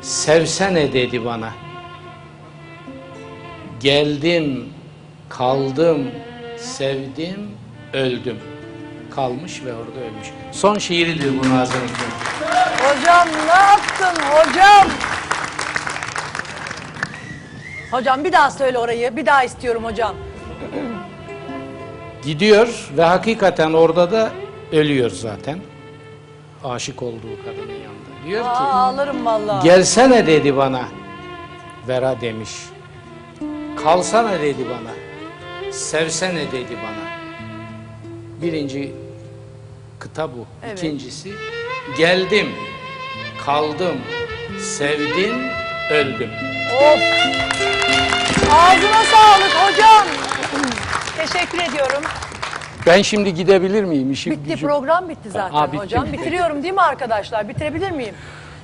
[0.00, 1.52] Sevsene dedi bana.
[3.80, 4.68] Geldim,
[5.28, 6.10] kaldım,
[6.56, 7.50] sevdim,
[7.92, 8.36] öldüm.
[9.14, 10.28] Kalmış ve orada ölmüş.
[10.52, 12.40] Son şiiridir bu Nazım Hikmet.
[12.80, 14.88] Hocam ne yaptın hocam?
[17.90, 19.16] Hocam bir daha söyle orayı.
[19.16, 20.14] Bir daha istiyorum hocam.
[22.24, 24.30] Gidiyor ve hakikaten orada da
[24.72, 25.58] ölüyor zaten.
[26.64, 28.26] Aşık olduğu kadının yanında.
[28.26, 29.64] Diyor Aa, ki ağlarım vallahi.
[29.64, 30.82] gelsene dedi bana.
[31.88, 32.50] Vera demiş.
[33.84, 34.90] Kalsana dedi bana.
[35.72, 37.09] Sevsene dedi bana.
[38.42, 38.92] Birinci
[39.98, 40.46] kıta bu.
[40.66, 40.78] Evet.
[40.78, 41.32] İkincisi
[41.98, 42.48] geldim,
[43.46, 43.96] kaldım,
[44.60, 45.36] sevdim,
[45.90, 46.30] öldüm.
[46.74, 47.00] Of.
[48.52, 50.06] Ağzına sağlık hocam.
[51.16, 52.02] Teşekkür ediyorum.
[52.86, 54.12] Ben şimdi gidebilir miyim?
[54.12, 56.12] İşim Bitti gücüm- program bitti zaten Aa, bitti hocam.
[56.12, 57.48] Bitiriyorum değil mi arkadaşlar?
[57.48, 58.14] Bitirebilir miyim?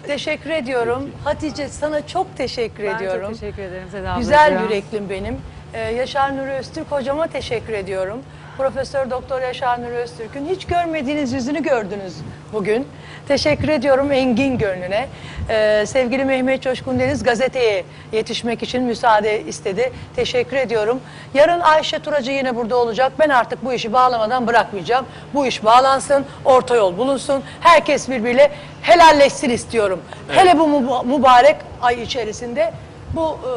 [0.06, 1.10] Teşekkür ediyorum.
[1.24, 3.30] Hatice sana çok teşekkür Ben ediyorum.
[3.30, 4.16] çok teşekkür ederim Seda.
[4.18, 5.36] Güzel yüreklim benim.
[5.74, 8.18] Ee, Yaşar Nuri Öztürk hocama teşekkür ediyorum.
[8.56, 12.14] Profesör Doktor Yaşar Nuri Öztürk'ün hiç görmediğiniz yüzünü gördünüz
[12.52, 12.86] bugün.
[13.28, 15.08] Teşekkür ediyorum Engin Gönlü'ne.
[15.48, 19.92] Ee, sevgili Mehmet Coşkun Deniz gazeteye yetişmek için müsaade istedi.
[20.16, 21.00] Teşekkür ediyorum.
[21.34, 23.12] Yarın Ayşe Turacı yine burada olacak.
[23.18, 25.06] Ben artık bu işi bağlamadan bırakmayacağım.
[25.34, 27.42] Bu iş bağlansın, orta yol bulunsun.
[27.60, 28.52] Herkes birbiriyle
[28.82, 30.00] helalleşsin istiyorum.
[30.28, 32.72] Hele bu müba- mübarek ay içerisinde
[33.14, 33.52] bu e,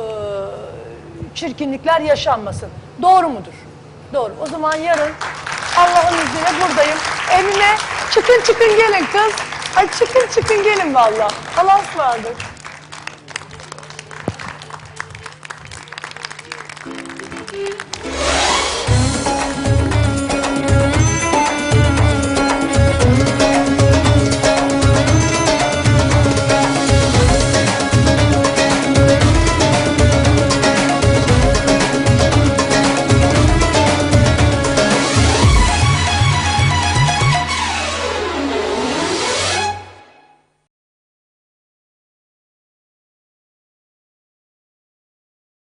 [1.36, 2.70] çirkinlikler yaşanmasın.
[3.02, 3.54] Doğru mudur?
[4.14, 4.34] Doğru.
[4.42, 5.12] O zaman yarın
[5.78, 6.98] Allah'ın izniyle buradayım.
[7.32, 7.78] Emine
[8.12, 9.34] çıkın çıkın gelin kız.
[9.76, 11.28] Ay çıkın çıkın gelin valla.
[11.58, 12.38] Allah'a ısmarladık.